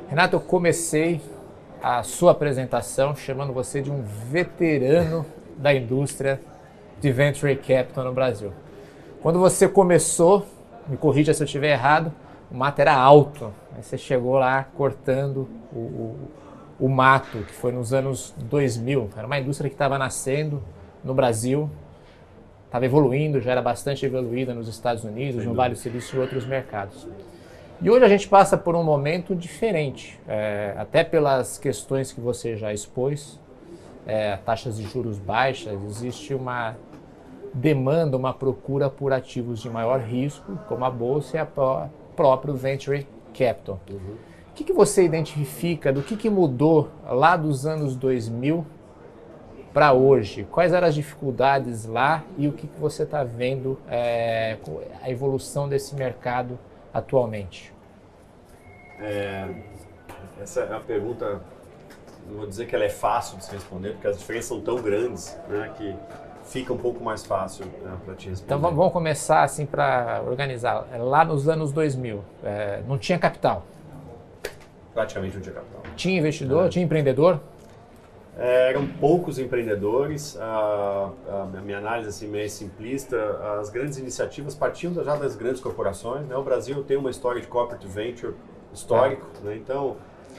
Renato, 0.09 0.37
eu 0.37 0.41
comecei 0.41 1.21
a 1.83 2.03
sua 2.03 2.33
apresentação 2.33 3.15
chamando 3.15 3.53
você 3.53 3.83
de 3.83 3.91
um 3.91 4.03
veterano 4.03 5.27
da 5.57 5.75
indústria 5.75 6.41
de 7.01 7.11
venture 7.11 7.55
capital 7.57 8.05
no 8.05 8.13
Brasil. 8.13 8.53
Quando 9.23 9.39
você 9.39 9.69
começou, 9.69 10.47
me 10.87 10.97
corrija 10.97 11.35
se 11.35 11.43
eu 11.43 11.47
estiver 11.47 11.73
errado, 11.73 12.13
o 12.51 12.57
mato 12.57 12.81
era 12.81 12.95
alto. 12.95 13.53
Aí 13.75 13.83
você 13.83 13.99
chegou 13.99 14.39
lá 14.39 14.65
cortando 14.77 15.49
o, 15.73 15.79
o, 15.79 16.31
o 16.81 16.89
mato, 16.89 17.39
que 17.39 17.53
foi 17.53 17.73
nos 17.73 17.93
anos 17.93 18.33
2000. 18.39 19.11
Era 19.17 19.27
uma 19.27 19.39
indústria 19.39 19.69
que 19.69 19.75
estava 19.75 19.99
nascendo 19.99 20.63
no 21.07 21.15
Brasil, 21.15 21.71
estava 22.67 22.85
evoluindo, 22.85 23.41
já 23.41 23.53
era 23.53 23.63
bastante 23.63 24.05
evoluída 24.05 24.53
nos 24.53 24.69
Estados 24.69 25.05
Unidos, 25.05 25.45
no 25.45 25.55
Vale 25.55 25.75
do 25.75 25.79
Silício 25.79 26.17
e 26.17 26.21
outros 26.21 26.45
mercados. 26.45 27.07
E 27.81 27.89
hoje 27.89 28.05
a 28.05 28.09
gente 28.09 28.29
passa 28.29 28.57
por 28.57 28.75
um 28.75 28.83
momento 28.83 29.35
diferente, 29.35 30.19
é, 30.27 30.75
até 30.77 31.05
pelas 31.05 31.59
questões 31.59 32.11
que 32.11 32.21
você 32.21 32.57
já 32.57 32.73
expôs, 32.73 33.39
é, 34.07 34.37
taxas 34.37 34.77
de 34.77 34.85
juros 34.85 35.19
baixas, 35.19 35.79
existe 35.85 36.35
uma 36.35 36.75
demanda, 37.55 38.17
uma 38.17 38.35
procura 38.35 38.91
por 38.91 39.13
ativos 39.13 39.61
de 39.61 39.71
maior 39.71 40.01
risco, 40.01 40.59
como 40.69 40.85
a 40.85 40.91
bolsa 40.91 41.39
e 41.39 41.43
o 41.43 41.89
próprio 42.17 42.55
venture 42.55 43.07
capital. 43.33 43.81
Uhum. 43.89 44.17
O 44.51 44.55
que, 44.55 44.65
que 44.65 44.73
você 44.73 45.05
identifica 45.05 45.93
do 45.93 46.03
que, 46.03 46.17
que 46.17 46.31
mudou 46.31 46.89
lá 47.07 47.37
dos 47.37 47.67
anos 47.67 47.95
2000 47.95 48.65
para 49.77 49.93
hoje? 49.93 50.49
Quais 50.51 50.73
eram 50.73 50.89
as 50.89 50.95
dificuldades 50.95 51.85
lá 51.85 52.25
e 52.39 52.49
o 52.49 52.53
que, 52.53 52.67
que 52.67 52.81
você 52.81 53.03
está 53.03 53.23
vendo 53.23 53.79
é, 53.91 54.57
a 55.03 55.11
evolução 55.11 55.69
desse 55.69 55.95
mercado 55.95 56.59
atualmente? 56.95 57.75
É, 58.99 59.47
essa 60.41 60.61
é 60.61 60.71
uma 60.71 60.81
pergunta, 60.81 61.43
não 62.27 62.39
vou 62.39 62.47
dizer 62.47 62.67
que 62.67 62.75
ela 62.75 62.87
é 62.87 62.89
fácil 62.89 63.37
de 63.37 63.45
se 63.45 63.53
responder, 63.53 63.91
porque 63.91 64.07
as 64.07 64.17
diferenças 64.17 64.49
são 64.49 64.63
tão 64.63 64.77
grandes 64.77 65.39
né, 65.47 65.71
que 65.77 65.95
fica 66.45 66.73
um 66.73 66.79
pouco 66.79 67.05
mais 67.05 67.27
fácil 67.27 67.67
né, 67.67 67.99
para 68.03 68.15
te 68.15 68.31
responder. 68.31 68.55
Então 68.55 68.75
vamos 68.75 68.91
começar 68.95 69.43
assim 69.43 69.67
para 69.67 70.23
organizar. 70.27 70.87
Lá 70.99 71.23
nos 71.23 71.51
anos 71.51 71.71
2000, 71.71 72.25
é, 72.43 72.81
não 72.89 72.97
tinha 72.97 73.19
capital? 73.19 73.63
Praticamente 74.95 75.35
não 75.35 75.43
tinha 75.43 75.55
capital. 75.55 75.83
Tinha 75.97 76.19
investidor? 76.19 76.65
É. 76.65 76.69
Tinha 76.71 76.83
empreendedor? 76.83 77.43
É, 78.39 78.69
eram 78.69 78.87
poucos 78.87 79.39
empreendedores, 79.39 80.37
a, 80.39 81.11
a, 81.27 81.61
minha 81.63 81.79
análise 81.79 82.11
assim, 82.11 82.29
meio 82.29 82.51
simplista, 82.51 83.17
as 83.59 83.71
grandes 83.71 83.97
iniciativas 83.97 84.55
partiam 84.55 84.93
já 84.93 85.17
das 85.17 85.35
grandes 85.35 85.61
corporações. 85.61 86.27
Né? 86.27 86.37
O 86.37 86.43
Brasil 86.43 86.85
tem 86.85 86.99
uma 86.99 87.11
história 87.11 87.41
de 87.41 87.47
corporate 87.47 87.87
venture 87.87 88.35
histórico, 88.75 89.27
é. 89.43 89.47
né? 89.47 89.57
então 89.57 89.97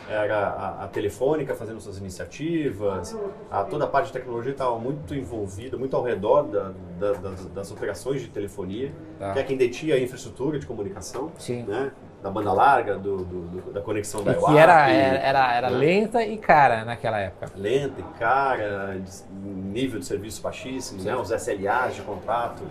era 0.09 0.37
a, 0.37 0.83
a, 0.85 0.87
Telefônica 0.87 1.53
fazendo 1.55 1.79
suas 1.79 1.97
iniciativas, 1.97 3.17
a, 3.51 3.63
toda 3.63 3.85
a 3.85 3.87
parte 3.87 4.07
de 4.07 4.13
tecnologia 4.13 4.51
estava 4.51 4.77
muito 4.79 5.13
envolvida, 5.13 5.77
muito 5.77 5.95
ao 5.95 6.03
redor 6.03 6.43
da, 6.43 6.71
da, 6.99 7.13
das, 7.13 7.45
das, 7.47 7.71
operações 7.71 8.21
de 8.21 8.27
telefonia, 8.27 8.91
tá. 9.19 9.33
que 9.33 9.39
é 9.39 9.43
quem 9.43 9.57
detinha 9.57 9.95
a 9.95 9.99
infraestrutura 9.99 10.59
de 10.59 10.65
comunicação. 10.65 11.31
Sim. 11.37 11.63
Né? 11.63 11.91
da 12.21 12.31
banda 12.31 12.51
larga, 12.51 12.97
do, 12.97 13.17
do, 13.17 13.41
do 13.43 13.71
da 13.71 13.79
conexão 13.79 14.23
da 14.23 14.33
IWAP. 14.33 14.51
Que 14.51 14.57
era, 14.57 14.89
era, 14.89 15.55
era 15.55 15.69
né? 15.69 15.77
lenta 15.77 16.23
e 16.23 16.35
cara 16.37 16.83
naquela 16.83 17.19
época. 17.19 17.51
Lenta 17.55 18.01
e 18.01 18.19
cara, 18.19 18.99
nível 19.31 19.99
de 19.99 20.05
serviço 20.05 20.41
baixíssimo, 20.41 21.03
né? 21.03 21.15
os 21.15 21.29
SLAs 21.29 21.95
de 21.95 22.01
contrato 22.01 22.63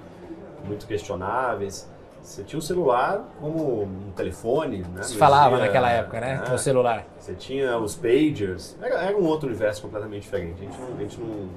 muito 0.64 0.86
questionáveis. 0.86 1.88
Você 2.26 2.42
tinha 2.42 2.58
um 2.58 2.62
celular 2.62 3.24
como 3.40 3.84
um 3.84 4.10
telefone, 4.16 4.78
né? 4.92 5.04
Se 5.04 5.16
falava 5.16 5.58
naquela 5.58 5.88
época, 5.92 6.20
né? 6.20 6.42
né? 6.44 6.54
O 6.54 6.58
celular. 6.58 7.06
Você 7.20 7.34
tinha 7.34 7.78
os 7.78 7.94
pagers. 7.94 8.76
Era, 8.82 9.00
era, 9.00 9.16
um 9.16 9.24
outro 9.24 9.46
universo 9.48 9.80
completamente 9.82 10.22
diferente. 10.22 10.60
A 10.60 10.64
gente 10.64 10.80
não... 10.80 10.96
A 10.96 11.00
gente 11.00 11.20
não... 11.20 11.48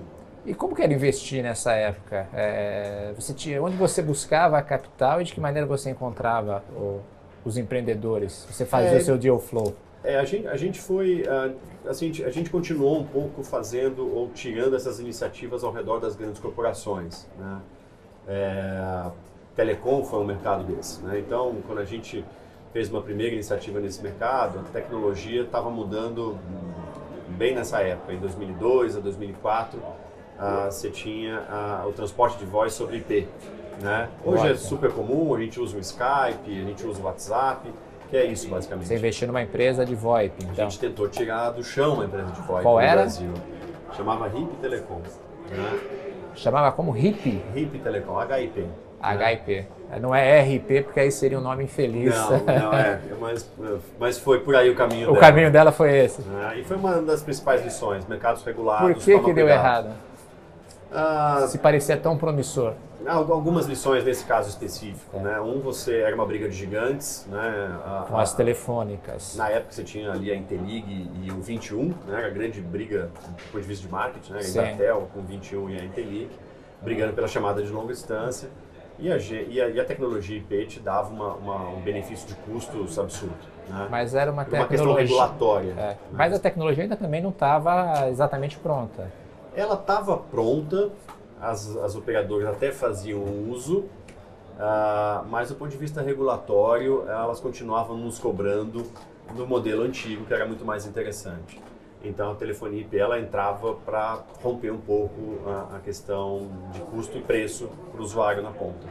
E 0.46 0.54
como 0.54 0.76
que 0.76 0.84
era 0.84 0.94
investir 0.94 1.42
nessa 1.42 1.74
época? 1.74 2.28
É, 2.32 3.12
você 3.16 3.34
tinha, 3.34 3.62
onde 3.62 3.76
você 3.76 4.02
buscava 4.04 4.60
a 4.60 4.62
capital 4.62 5.20
e 5.20 5.24
de 5.24 5.34
que 5.34 5.42
maneira 5.42 5.66
você 5.66 5.90
encontrava 5.90 6.64
o, 6.76 7.02
os 7.44 7.58
empreendedores? 7.58 8.46
Você 8.52 8.64
fazia 8.64 8.92
é, 8.92 8.98
o 8.98 9.02
seu 9.02 9.18
deal 9.18 9.40
flow? 9.40 9.76
É, 10.04 10.18
a 10.18 10.24
gente, 10.24 10.48
a 10.48 10.56
gente 10.56 10.80
foi, 10.80 11.24
uh, 11.24 11.90
assim, 11.90 12.12
a 12.24 12.30
gente 12.30 12.50
continuou 12.52 13.00
um 13.00 13.06
pouco 13.06 13.44
fazendo 13.44 14.08
ou 14.16 14.30
tirando 14.30 14.76
essas 14.76 15.00
iniciativas 15.00 15.64
ao 15.64 15.74
redor 15.74 16.00
das 16.00 16.16
grandes 16.16 16.40
corporações, 16.40 17.28
né? 17.40 17.60
É, 18.28 19.12
telecom 19.56 20.04
foi 20.04 20.20
um 20.20 20.26
mercado 20.26 20.64
desse, 20.64 21.02
né? 21.02 21.20
Então, 21.20 21.56
quando 21.66 21.80
a 21.80 21.86
gente 21.86 22.24
fez 22.72 22.90
uma 22.90 23.02
primeira 23.02 23.34
iniciativa 23.34 23.80
nesse 23.80 24.02
mercado, 24.02 24.60
a 24.60 24.64
tecnologia 24.72 25.42
estava 25.42 25.70
mudando 25.70 26.38
bem 27.30 27.56
nessa 27.56 27.80
época, 27.82 28.14
em 28.14 28.20
2002 28.20 28.98
a 28.98 29.00
2004, 29.00 29.80
uh, 29.80 30.66
você 30.66 30.90
tinha 30.90 31.42
uh, 31.42 31.88
o 31.88 31.94
transporte 31.94 32.38
de 32.38 32.46
voz 32.46 32.74
sobre 32.74 32.98
IP. 32.98 33.28
Né? 33.82 34.10
Hoje 34.26 34.52
é 34.52 34.56
super 34.56 34.92
comum, 34.92 35.34
a 35.34 35.40
gente 35.40 35.60
usa 35.60 35.78
o 35.78 35.80
Skype, 35.80 36.48
a 36.48 36.66
gente 36.66 36.86
usa 36.86 37.02
o 37.02 37.06
WhatsApp, 37.06 37.72
que 38.10 38.18
é 38.18 38.26
isso 38.26 38.50
basicamente. 38.50 38.88
Você 38.88 38.96
investiu 38.96 39.28
numa 39.28 39.42
empresa 39.42 39.86
de 39.86 39.96
VoIP, 39.96 40.44
então. 40.44 40.68
A 40.68 40.70
gente 40.70 40.80
tentou 40.80 41.08
tirar 41.08 41.52
do 41.52 41.64
chão 41.64 42.02
a 42.02 42.06
empresa 42.06 42.32
de 42.32 42.42
VoIP 42.42 42.64
Qual 42.64 42.76
no 42.76 42.82
era? 42.82 43.02
Brasil. 43.02 43.34
Chamava 43.96 44.28
HIP 44.28 44.56
Telecom. 44.62 45.02
Né? 45.50 45.80
Chamava 46.36 46.72
como 46.72 46.92
HIP? 46.92 47.42
HIP 47.56 47.80
Telecom, 47.80 48.20
HIP. 48.22 48.68
HIP. 49.02 49.66
Não 50.02 50.14
é 50.14 50.42
RP, 50.42 50.84
porque 50.84 51.00
aí 51.00 51.12
seria 51.12 51.40
um 51.40 51.42
nome 51.42 51.64
infeliz. 51.64 52.14
Não, 52.16 52.30
não 52.46 52.74
é, 52.74 53.00
mas, 53.20 53.50
mas 54.00 54.20
foi 54.20 54.40
por 54.42 54.56
aí 54.56 54.70
o 54.70 54.76
caminho 54.76 55.10
o 55.10 55.14
dela. 55.14 55.20
caminho 55.26 55.52
dela 55.52 55.72
foi 55.72 55.98
esse. 55.98 56.22
Né? 56.22 56.60
E 56.60 56.64
foi 56.64 56.78
uma 56.78 57.02
das 57.02 57.24
principais 57.24 57.64
lições, 57.64 58.06
mercados 58.06 58.44
regulados. 58.44 58.86
Por 58.88 58.96
que, 58.96 59.20
que 59.20 59.34
deu 59.34 59.46
cuidado. 59.48 59.50
errado? 59.50 59.90
Ah, 60.92 61.46
Se 61.48 61.58
parecia 61.58 61.98
tão 61.98 62.18
promissor. 62.18 62.74
Al- 63.06 63.32
Algumas 63.32 63.66
lições 63.66 64.04
nesse 64.04 64.26
caso 64.26 64.50
específico, 64.50 65.18
né? 65.20 65.40
Um, 65.40 65.60
você 65.60 66.00
era 66.02 66.14
uma 66.16 66.26
briga 66.26 66.50
de 66.50 66.56
gigantes, 66.56 67.26
né? 67.32 67.72
A- 67.86 68.06
Com 68.10 68.18
as 68.18 68.34
telefônicas. 68.34 69.36
Na 69.38 69.50
época 69.50 69.72
você 69.72 69.84
tinha 69.84 70.12
ali 70.12 70.32
a 70.32 70.36
Intelig 70.36 71.10
e 71.24 71.32
o 71.32 71.40
21, 71.42 71.86
né? 71.86 72.18
Era 72.18 72.28
a 72.28 72.30
grande 72.30 72.60
briga 72.60 73.10
do 73.14 73.44
ponto 73.52 73.62
de 73.62 73.68
vista 73.68 73.86
de 73.88 73.92
marketing, 73.92 74.34
né? 74.34 74.40
A. 74.44 74.48
Embratel 74.48 75.08
com 75.14 75.20
o 75.20 75.24
21 75.24 75.70
e 75.70 75.80
a 75.80 75.84
Intelig, 75.84 76.30
brigando 76.82 77.14
pela 77.14 77.28
chamada 77.28 77.62
de 77.64 77.72
longa 77.72 77.94
distância. 77.94 78.50
E 79.02 79.10
a, 79.12 79.18
e 79.18 79.62
a, 79.62 79.70
e 79.70 79.80
a 79.80 79.86
tecnologia 79.86 80.38
IP 80.38 80.66
te 80.66 80.80
dava 80.80 81.10
uma- 81.14 81.34
uma- 81.36 81.70
um 81.70 81.80
benefício 81.82 82.28
de 82.28 82.36
custos 82.36 83.00
absurdo, 83.00 83.34
né? 83.70 83.88
Mas 83.90 84.14
era 84.14 84.30
uma 84.32 84.44
Por 84.44 84.54
uma 84.54 84.68
questão 84.68 84.88
tecnologia. 84.88 85.08
regulatória. 85.08 85.72
É, 85.72 85.76
né? 85.88 85.98
Mas 86.12 86.34
a 86.34 86.40
tecnologia 86.40 86.84
ainda 86.84 86.98
também 86.98 87.22
não 87.22 87.30
estava 87.30 88.10
exatamente 88.10 88.58
pronta. 88.58 89.10
Ela 89.56 89.76
estava 89.76 90.18
pronta, 90.18 90.90
as, 91.42 91.76
as 91.78 91.96
operadoras 91.96 92.48
até 92.50 92.72
faziam 92.72 93.24
uso, 93.50 93.86
ah, 94.60 95.24
mas 95.30 95.48
do 95.50 95.56
ponto 95.56 95.72
de 95.72 95.78
vista 95.78 96.02
regulatório, 96.02 97.06
elas 97.08 97.40
continuavam 97.40 97.96
nos 97.98 98.20
cobrando 98.20 98.86
do 99.34 99.48
modelo 99.48 99.84
antigo, 99.84 100.26
que 100.26 100.34
era 100.34 100.46
muito 100.46 100.66
mais 100.66 100.86
interessante. 100.86 101.62
Então 102.04 102.32
a 102.32 102.36
telefonia 102.36 102.82
IP 102.82 102.98
ela 102.98 103.20
entrava 103.20 103.74
para 103.74 104.24
romper 104.42 104.72
um 104.72 104.78
pouco 104.80 105.40
a, 105.46 105.76
a 105.76 105.80
questão 105.80 106.48
de 106.72 106.80
custo 106.82 107.18
e 107.18 107.22
preço 107.22 107.70
para 107.92 108.00
o 108.00 108.04
usuário 108.04 108.42
na 108.42 108.52
ponta. 108.52 108.88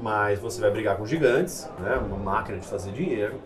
Mas 0.00 0.38
você 0.38 0.60
vai 0.60 0.70
brigar 0.70 0.96
com 0.98 1.06
gigantes, 1.06 1.66
né, 1.78 1.96
uma 1.96 2.18
máquina 2.18 2.58
de 2.58 2.66
fazer 2.66 2.92
dinheiro, 2.92 3.40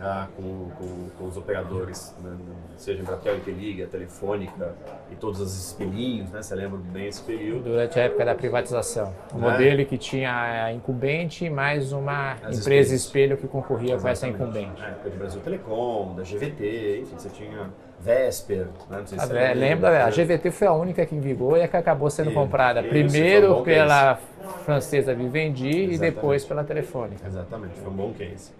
ah, 0.00 0.26
com, 0.36 0.68
com, 0.70 1.08
com 1.16 1.24
os 1.28 1.36
operadores, 1.36 2.12
né, 2.20 2.36
seja 2.76 3.00
Embratel, 3.00 3.36
Inteliga, 3.36 3.86
Telefônica 3.86 4.74
e 5.12 5.14
todos 5.14 5.40
os 5.40 5.56
espelhinhos, 5.68 6.28
né, 6.30 6.42
você 6.42 6.52
lembra 6.56 6.76
bem 6.78 7.06
esse 7.06 7.22
período. 7.22 7.62
Durante 7.62 8.00
a 8.00 8.02
época 8.02 8.24
da 8.24 8.34
privatização. 8.34 9.14
O 9.32 9.38
Né? 9.38 9.48
modelo 9.52 9.86
que 9.86 9.96
tinha 9.96 10.64
a 10.64 10.72
incumbente 10.72 11.48
mais 11.48 11.92
uma 11.92 12.32
As 12.42 12.58
empresa 12.58 12.92
espelho 12.92 13.36
que 13.36 13.46
concorria 13.46 13.96
com 13.96 14.08
essa 14.08 14.26
Exatamente. 14.26 14.58
incumbente. 14.58 14.80
Na 14.80 14.88
época 14.88 15.10
de 15.10 15.16
Brasil 15.16 15.40
Telecom, 15.40 16.14
da 16.16 16.24
GVT, 16.24 17.02
enfim, 17.02 17.14
você 17.16 17.28
tinha 17.30 17.70
Vesper, 18.04 18.66
né, 18.90 18.98
não 18.98 19.06
sei 19.06 19.18
se 19.18 19.24
A, 19.24 19.28
você 19.28 19.36
é, 19.38 19.54
lembra, 19.54 19.90
né? 19.90 20.02
a 20.02 20.10
GVT 20.10 20.50
foi 20.50 20.66
a 20.66 20.72
única 20.72 21.06
que 21.06 21.18
vingou 21.18 21.56
e 21.56 21.62
a 21.62 21.68
que 21.68 21.76
acabou 21.76 22.10
sendo 22.10 22.30
E- 22.30 22.34
comprada 22.34 22.82
primeiro 22.82 23.62
pela 23.62 24.18
francesa 24.64 25.14
Vivendi 25.14 25.66
e 25.68 25.84
Exatamente. 25.92 26.00
depois 26.14 26.44
pela 26.44 26.62
Telefônica. 26.62 27.26
Exatamente, 27.26 27.74
foi 27.80 27.90
um 27.90 27.94
bom 27.96 28.12
case. 28.12 28.52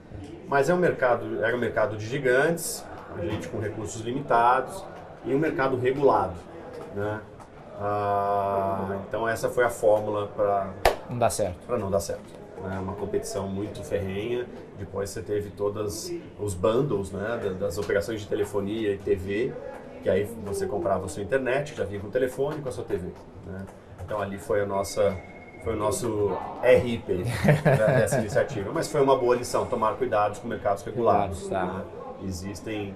Mas 0.48 0.70
é 0.70 0.74
um 0.74 0.78
mercado, 0.78 1.44
era 1.44 1.54
um 1.54 1.60
mercado 1.60 1.96
de 1.96 2.06
gigantes, 2.06 2.84
a 3.18 3.24
gente 3.24 3.48
com 3.48 3.58
recursos 3.60 4.00
limitados 4.00 4.82
e 5.26 5.34
um 5.34 5.38
mercado 5.38 5.76
regulado, 5.78 6.34
né? 6.94 7.20
Ah, 7.80 8.96
então 9.08 9.28
essa 9.28 9.48
foi 9.48 9.64
a 9.64 9.70
fórmula 9.70 10.28
para 10.28 10.68
Não 11.10 11.18
dá 11.18 11.28
certo. 11.28 11.56
para 11.66 11.76
não 11.76 11.90
dar 11.90 12.00
certo. 12.00 12.22
Né? 12.64 12.78
Uma 12.78 12.94
competição 12.94 13.46
muito 13.48 13.82
ferrenha. 13.84 14.46
Depois 14.78 15.10
você 15.10 15.22
teve 15.22 15.50
todos 15.50 16.10
os 16.38 16.54
bundles 16.54 17.10
né? 17.12 17.40
da- 17.42 17.50
das 17.66 17.78
operações 17.78 18.20
de 18.20 18.26
telefonia 18.26 18.92
e 18.92 18.98
TV, 18.98 19.52
que 20.02 20.08
aí 20.08 20.24
você 20.44 20.66
comprava 20.66 21.04
a 21.04 21.08
sua 21.08 21.22
internet, 21.22 21.74
já 21.76 21.84
vinha 21.84 22.00
com 22.00 22.08
o 22.08 22.10
telefone 22.10 22.60
com 22.60 22.68
a 22.68 22.72
sua 22.72 22.84
TV. 22.84 23.08
Né? 23.46 23.64
Então 24.04 24.20
ali 24.20 24.38
foi 24.38 24.62
a 24.62 24.66
nossa 24.66 25.16
foi 25.62 25.72
o 25.72 25.78
nosso 25.78 26.30
RIP 26.62 27.08
né, 27.14 27.24
dessa 27.64 28.18
iniciativa. 28.20 28.70
Mas 28.70 28.86
foi 28.92 29.00
uma 29.00 29.16
boa 29.16 29.34
lição, 29.34 29.64
tomar 29.64 29.94
cuidado 29.94 30.38
com 30.40 30.46
mercados 30.46 30.82
regulados. 30.82 31.48
Tá. 31.48 31.64
né? 31.64 31.84
Existem 32.22 32.94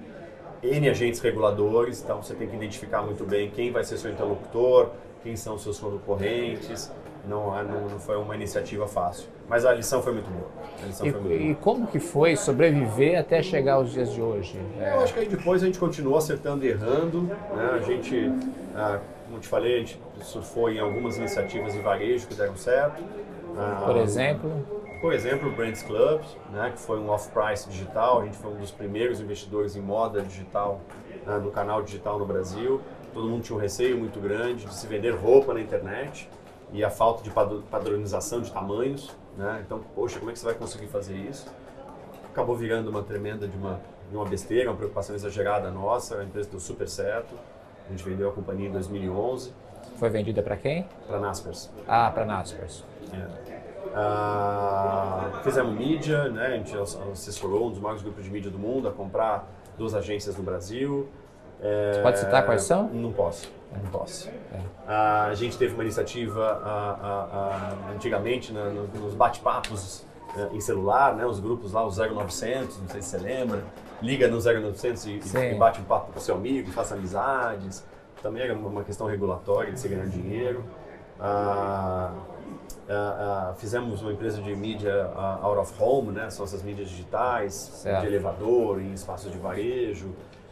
N 0.61 0.87
agentes 0.87 1.19
reguladores, 1.19 1.99
então 2.03 2.21
você 2.21 2.35
tem 2.35 2.47
que 2.47 2.55
identificar 2.55 3.01
muito 3.01 3.25
bem 3.25 3.49
quem 3.49 3.71
vai 3.71 3.83
ser 3.83 3.97
seu 3.97 4.11
interlocutor, 4.11 4.89
quem 5.23 5.35
são 5.35 5.57
seus 5.57 5.79
concorrentes. 5.79 6.91
Não, 7.27 7.57
é- 7.57 7.63
não, 7.63 7.89
não 7.89 7.99
foi 7.99 8.17
uma 8.17 8.35
iniciativa 8.35 8.87
fácil. 8.87 9.27
Mas 9.47 9.65
a 9.65 9.73
lição 9.73 10.01
foi 10.01 10.13
muito 10.13 10.29
boa. 10.29 10.47
E, 10.87 11.11
foi 11.11 11.21
muito 11.21 11.41
e 11.43 11.55
como 11.55 11.87
que 11.87 11.99
foi 11.99 12.35
sobreviver 12.35 13.19
até 13.19 13.41
chegar 13.41 13.73
aos 13.75 13.91
dias 13.91 14.13
de 14.13 14.21
hoje? 14.21 14.59
É, 14.79 14.95
Eu 14.95 15.01
acho 15.01 15.13
que 15.13 15.19
aí 15.19 15.27
depois 15.27 15.61
a 15.63 15.65
gente 15.65 15.79
continuou 15.79 16.17
acertando 16.17 16.63
e 16.65 16.69
errando. 16.69 17.23
Né? 17.23 17.71
A 17.73 17.79
gente, 17.79 18.31
ah, 18.75 18.99
como 19.27 19.39
te 19.39 19.47
falei, 19.47 19.75
a 19.75 19.79
gente 19.79 19.99
surfou 20.21 20.69
em 20.69 20.79
algumas 20.79 21.17
iniciativas 21.17 21.73
de 21.73 21.79
varejo 21.79 22.27
que 22.27 22.35
deram 22.35 22.55
certo. 22.55 23.03
Ah, 23.57 23.83
por 23.85 23.97
exemplo, 23.97 24.51
Por 25.01 25.13
exemplo, 25.13 25.49
o 25.49 25.51
Brands 25.51 25.81
Club, 25.81 26.21
né, 26.51 26.71
que 26.75 26.79
foi 26.79 26.99
um 26.99 27.09
off-price 27.09 27.69
digital. 27.69 28.21
A 28.21 28.25
gente 28.25 28.37
foi 28.37 28.51
um 28.51 28.57
dos 28.57 28.69
primeiros 28.71 29.19
investidores 29.21 29.75
em 29.75 29.81
moda 29.81 30.21
digital 30.21 30.81
né, 31.25 31.37
no 31.37 31.51
canal 31.51 31.81
digital 31.81 32.19
no 32.19 32.25
Brasil. 32.25 32.81
Todo 33.13 33.27
mundo 33.27 33.41
tinha 33.41 33.57
um 33.57 33.61
receio 33.61 33.97
muito 33.97 34.19
grande 34.19 34.65
de 34.65 34.73
se 34.73 34.85
vender 34.87 35.11
roupa 35.11 35.53
na 35.53 35.61
internet 35.61 36.29
e 36.71 36.83
a 36.83 36.89
falta 36.89 37.23
de 37.23 37.29
padronização 37.31 38.41
de 38.41 38.51
tamanhos. 38.51 39.09
Né? 39.37 39.63
Então, 39.65 39.81
poxa, 39.95 40.19
como 40.19 40.31
é 40.31 40.33
que 40.33 40.39
você 40.39 40.45
vai 40.45 40.55
conseguir 40.55 40.87
fazer 40.87 41.15
isso? 41.15 41.47
Acabou 42.31 42.55
virando 42.55 42.89
uma 42.89 43.03
tremenda 43.03 43.47
de 43.47 43.57
uma, 43.57 43.79
de 44.09 44.15
uma 44.15 44.25
besteira, 44.25 44.69
uma 44.69 44.77
preocupação 44.77 45.15
exagerada 45.15 45.71
nossa. 45.71 46.19
A 46.19 46.23
empresa 46.23 46.49
deu 46.49 46.59
super 46.59 46.87
certo. 46.87 47.33
A 47.87 47.91
gente 47.91 48.03
vendeu 48.03 48.29
a 48.29 48.31
companhia 48.31 48.67
em 48.67 48.71
2011 48.71 49.51
foi 49.99 50.09
vendida 50.09 50.41
para 50.41 50.55
quem? 50.55 50.85
para 51.07 51.19
Naspers. 51.19 51.69
Ah, 51.85 52.09
para 52.09 52.25
Naspers. 52.25 52.85
É. 53.13 53.59
Ah, 53.93 55.41
fizemos 55.43 55.73
mídia, 55.73 56.29
né? 56.29 56.45
a 56.45 56.49
gente 56.51 56.73
assessorou 57.11 57.67
um 57.67 57.69
dos 57.71 57.79
maiores 57.79 58.01
grupos 58.01 58.23
de 58.23 58.29
mídia 58.29 58.49
do 58.49 58.57
mundo 58.57 58.87
a 58.87 58.91
comprar 58.91 59.45
duas 59.77 59.93
agências 59.93 60.37
no 60.37 60.43
Brasil. 60.43 61.09
É, 61.61 61.93
Você 61.93 62.01
pode 62.01 62.19
citar 62.19 62.45
quais 62.45 62.61
são? 62.61 62.87
Não 62.87 63.11
posso, 63.11 63.51
não 63.71 63.91
posso. 63.91 64.29
Ah, 64.87 65.25
a 65.25 65.33
gente 65.35 65.57
teve 65.57 65.73
uma 65.73 65.83
iniciativa 65.83 66.61
ah, 66.63 66.97
ah, 67.01 67.27
ah, 67.31 67.91
antigamente 67.93 68.51
no- 68.51 68.87
nos 68.87 69.13
bate-papos 69.13 70.03
eh, 70.37 70.49
em 70.53 70.61
celular, 70.61 71.15
né? 71.15 71.25
os 71.25 71.39
grupos 71.39 71.73
lá, 71.73 71.83
o 71.85 71.89
0900, 71.91 72.79
não 72.81 72.87
sei 72.89 73.01
se 73.01 73.09
você 73.09 73.17
lembra. 73.17 73.63
Liga 74.01 74.27
no 74.27 74.39
0900 74.41 75.05
e, 75.07 75.21
Sim. 75.21 75.51
e 75.51 75.55
bate 75.55 75.81
um 75.81 75.83
papo 75.83 76.13
com 76.13 76.19
seu 76.19 76.35
amigo, 76.35 76.71
faça 76.71 76.95
amizades. 76.95 77.83
Também 78.23 78.43
era 78.43 78.53
uma 78.53 78.83
questão 78.83 79.07
regulatória 79.07 79.71
de 79.73 79.79
se 79.79 79.87
ganhar 79.87 80.05
dinheiro. 80.07 80.63
Ah, 81.19 82.11
ah, 82.89 83.49
ah, 83.51 83.53
fizemos 83.57 84.01
uma 84.01 84.11
empresa 84.13 84.41
de 84.41 84.55
mídia 84.55 85.11
out 85.41 85.59
of 85.59 85.73
home, 85.79 86.11
né? 86.11 86.29
São 86.29 86.45
essas 86.45 86.63
mídias 86.63 86.89
digitais, 86.89 87.53
Certo. 87.53 88.01
de 88.01 88.07
elevador, 88.07 88.79
em 88.81 88.93
espaços 88.93 89.31
de 89.31 89.37
varejo, 89.37 90.09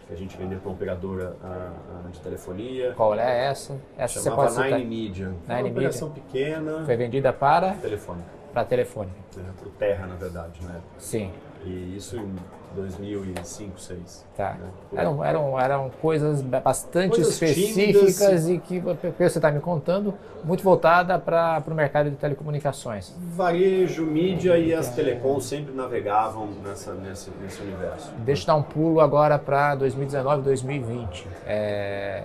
que 0.08 0.14
a 0.14 0.18
gente 0.18 0.38
vendeu 0.38 0.60
para 0.60 0.70
uma 0.70 0.76
operadora 0.76 1.36
ah, 1.44 1.72
ah, 2.06 2.10
de 2.10 2.20
telefonia. 2.22 2.94
Qual 2.96 3.14
é 3.14 3.46
essa? 3.48 3.78
Essa 3.98 4.22
você 4.22 4.32
pode 4.32 4.52
citar. 4.54 4.72
Nine 4.72 4.86
Media. 4.86 5.36
Foi 5.46 5.56
Nine 5.56 5.70
uma 5.70 5.76
operação 5.78 6.10
pequena, 6.10 6.86
Foi 6.86 6.96
vendida 6.96 7.34
para 7.34 7.74
telefônica, 7.74 8.30
para 8.54 8.64
telefone. 8.64 9.12
né? 9.36 9.44
para 9.58 9.68
o 9.68 9.72
Terra, 9.72 10.08
na 10.08 10.16
verdade, 10.16 10.64
né? 10.64 10.80
Sim, 10.98 11.32
E 11.66 11.98
isso 11.98 12.16
em 12.18 12.36
2005, 12.78 13.72
2006. 13.72 14.26
tá. 14.36 14.54
né? 14.54 14.70
Eram, 14.96 15.24
eram, 15.24 15.60
eram 15.60 15.92
coisas 16.02 16.42
bastante 16.42 17.16
Coisas 17.16 17.34
específicas 17.34 18.18
tímidas. 18.18 18.50
e 18.50 18.58
que, 18.60 18.80
pelo 18.80 18.96
que 18.96 19.30
você 19.30 19.38
está 19.38 19.52
me 19.52 19.60
contando, 19.60 20.14
muito 20.44 20.64
voltada 20.64 21.18
para 21.18 21.64
o 21.68 21.74
mercado 21.74 22.10
de 22.10 22.16
telecomunicações. 22.16 23.14
Varejo, 23.18 24.06
mídia 24.06 24.58
e 24.58 24.74
as 24.74 24.90
telecoms 24.94 25.46
sempre 25.46 25.74
navegavam 25.74 26.48
nessa, 26.64 26.94
nesse, 26.94 27.32
nesse 27.42 27.62
universo. 27.62 28.12
Deixa 28.20 28.44
eu 28.44 28.48
dar 28.48 28.56
um 28.56 28.64
pulo 28.64 29.00
agora 29.00 29.40
para 29.40 29.76
2019, 29.76 30.44
2020, 30.44 31.28
é, 31.46 32.24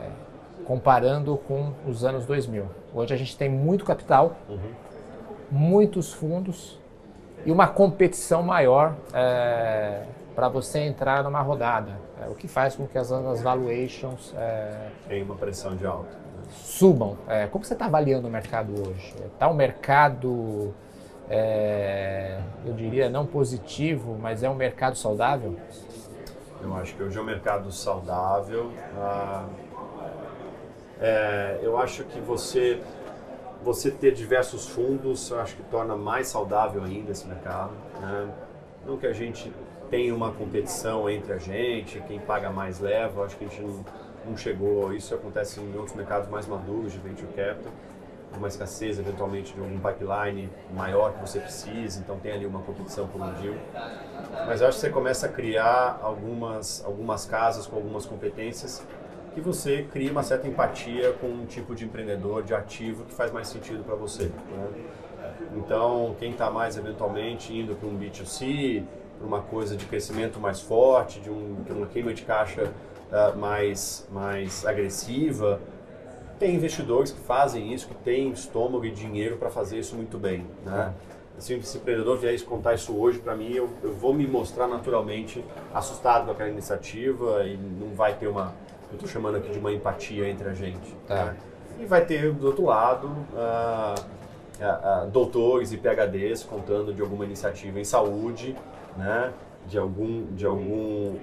comparando 0.64 1.36
com 1.48 1.72
os 1.86 2.04
anos 2.04 2.26
2000. 2.26 2.64
Hoje 2.94 3.14
a 3.14 3.16
gente 3.16 3.36
tem 3.36 3.48
muito 3.48 3.84
capital, 3.84 4.36
muitos 5.50 6.12
fundos 6.12 6.81
e 7.44 7.50
uma 7.50 7.66
competição 7.66 8.42
maior 8.42 8.94
é, 9.12 10.04
para 10.34 10.48
você 10.48 10.80
entrar 10.80 11.22
numa 11.24 11.40
rodada, 11.40 11.92
é, 12.20 12.28
o 12.28 12.34
que 12.34 12.48
faz 12.48 12.76
com 12.76 12.86
que 12.86 12.96
as, 12.96 13.10
as 13.10 13.42
valuations 13.42 14.34
é, 14.36 14.88
tem 15.08 15.22
uma 15.22 15.34
pressão 15.34 15.76
de 15.76 15.86
alta. 15.86 16.10
Né? 16.10 16.42
Subam. 16.50 17.16
É, 17.28 17.46
como 17.46 17.64
você 17.64 17.74
está 17.74 17.86
avaliando 17.86 18.28
o 18.28 18.30
mercado 18.30 18.72
hoje? 18.72 19.14
Está 19.26 19.48
um 19.48 19.54
mercado, 19.54 20.74
é, 21.28 22.38
eu 22.64 22.72
diria, 22.74 23.08
não 23.08 23.26
positivo, 23.26 24.16
mas 24.20 24.42
é 24.42 24.48
um 24.48 24.54
mercado 24.54 24.96
saudável? 24.96 25.56
Eu 26.62 26.74
acho 26.76 26.94
que 26.94 27.02
hoje 27.02 27.18
é 27.18 27.20
um 27.20 27.24
mercado 27.24 27.72
saudável. 27.72 28.70
Ah, 28.96 29.46
é, 31.00 31.58
eu 31.60 31.76
acho 31.76 32.04
que 32.04 32.20
você 32.20 32.80
você 33.62 33.90
ter 33.90 34.12
diversos 34.12 34.68
fundos, 34.68 35.32
acho 35.32 35.56
que 35.56 35.62
torna 35.64 35.96
mais 35.96 36.28
saudável 36.28 36.82
ainda 36.82 37.12
esse 37.12 37.26
mercado. 37.26 37.72
Né? 38.00 38.28
Não 38.86 38.96
que 38.96 39.06
a 39.06 39.12
gente 39.12 39.52
tenha 39.90 40.14
uma 40.14 40.32
competição 40.32 41.08
entre 41.08 41.32
a 41.32 41.38
gente, 41.38 42.00
quem 42.08 42.18
paga 42.18 42.50
mais 42.50 42.80
leva, 42.80 43.24
acho 43.24 43.36
que 43.36 43.44
a 43.44 43.48
gente 43.48 43.62
não, 43.62 43.84
não 44.26 44.36
chegou, 44.36 44.92
isso 44.92 45.14
acontece 45.14 45.60
em 45.60 45.76
outros 45.76 45.94
mercados 45.94 46.28
mais 46.28 46.46
maduros 46.46 46.92
de 46.92 46.98
venture 46.98 47.30
capital, 47.34 47.72
uma 48.36 48.48
escassez 48.48 48.98
eventualmente 48.98 49.52
de 49.52 49.60
um 49.60 49.78
pipeline 49.78 50.50
maior 50.74 51.12
que 51.12 51.20
você 51.20 51.38
precisa, 51.38 52.00
então 52.00 52.18
tem 52.18 52.32
ali 52.32 52.46
uma 52.46 52.62
competição 52.62 53.06
por 53.06 53.20
um 53.20 53.32
deal. 53.34 53.54
Mas 54.46 54.62
acho 54.62 54.78
que 54.78 54.80
você 54.80 54.90
começa 54.90 55.26
a 55.26 55.28
criar 55.28 56.00
algumas, 56.02 56.82
algumas 56.84 57.26
casas 57.26 57.66
com 57.66 57.76
algumas 57.76 58.06
competências 58.06 58.82
que 59.34 59.40
você 59.40 59.86
cria 59.90 60.10
uma 60.10 60.22
certa 60.22 60.46
empatia 60.46 61.12
com 61.14 61.26
um 61.26 61.46
tipo 61.46 61.74
de 61.74 61.84
empreendedor, 61.84 62.42
de 62.42 62.54
ativo 62.54 63.04
que 63.04 63.14
faz 63.14 63.32
mais 63.32 63.48
sentido 63.48 63.82
para 63.82 63.94
você. 63.94 64.24
Né? 64.24 64.68
Então, 65.56 66.14
quem 66.18 66.32
está 66.32 66.50
mais 66.50 66.76
eventualmente 66.76 67.52
indo 67.52 67.74
para 67.74 67.88
um 67.88 67.98
B2C, 67.98 68.84
para 69.18 69.26
uma 69.26 69.40
coisa 69.40 69.76
de 69.76 69.84
crescimento 69.86 70.38
mais 70.40 70.60
forte, 70.60 71.20
de, 71.20 71.30
um, 71.30 71.62
de 71.62 71.72
uma 71.72 71.86
queima 71.86 72.12
de 72.12 72.22
caixa 72.22 72.64
uh, 72.64 73.38
mais, 73.38 74.06
mais 74.10 74.66
agressiva, 74.66 75.60
tem 76.38 76.54
investidores 76.56 77.12
que 77.12 77.20
fazem 77.20 77.72
isso, 77.72 77.86
que 77.86 77.94
têm 77.94 78.30
estômago 78.30 78.84
e 78.84 78.90
dinheiro 78.90 79.36
para 79.36 79.48
fazer 79.48 79.78
isso 79.78 79.94
muito 79.94 80.18
bem. 80.18 80.44
Né? 80.64 80.92
Assim, 81.38 81.60
se 81.62 81.76
o 81.76 81.80
empreendedor 81.80 82.18
vier 82.18 82.40
contar 82.42 82.74
isso 82.74 82.94
hoje 82.96 83.18
para 83.18 83.34
mim, 83.34 83.52
eu, 83.52 83.70
eu 83.82 83.92
vou 83.92 84.12
me 84.12 84.26
mostrar 84.26 84.66
naturalmente 84.66 85.44
assustado 85.72 86.26
com 86.26 86.32
aquela 86.32 86.50
iniciativa 86.50 87.44
e 87.44 87.56
não 87.56 87.94
vai 87.94 88.14
ter 88.14 88.26
uma 88.26 88.54
eu 88.92 88.96
estou 88.96 89.08
chamando 89.08 89.36
aqui 89.36 89.50
de 89.50 89.58
uma 89.58 89.72
empatia 89.72 90.28
entre 90.28 90.48
a 90.48 90.52
gente. 90.52 90.94
Tá. 91.06 91.26
Né? 91.26 91.36
E 91.80 91.86
vai 91.86 92.04
ter 92.04 92.30
do 92.32 92.46
outro 92.46 92.66
lado 92.66 93.06
uh, 93.06 93.94
uh, 94.60 95.06
uh, 95.06 95.10
doutores 95.10 95.72
e 95.72 95.78
PhDs 95.78 96.44
contando 96.44 96.92
de 96.92 97.00
alguma 97.00 97.24
iniciativa 97.24 97.80
em 97.80 97.84
saúde, 97.84 98.54
né? 98.96 99.32
de 99.66 99.78
algum 99.78 100.26
de 100.34 100.44
algum 100.44 101.14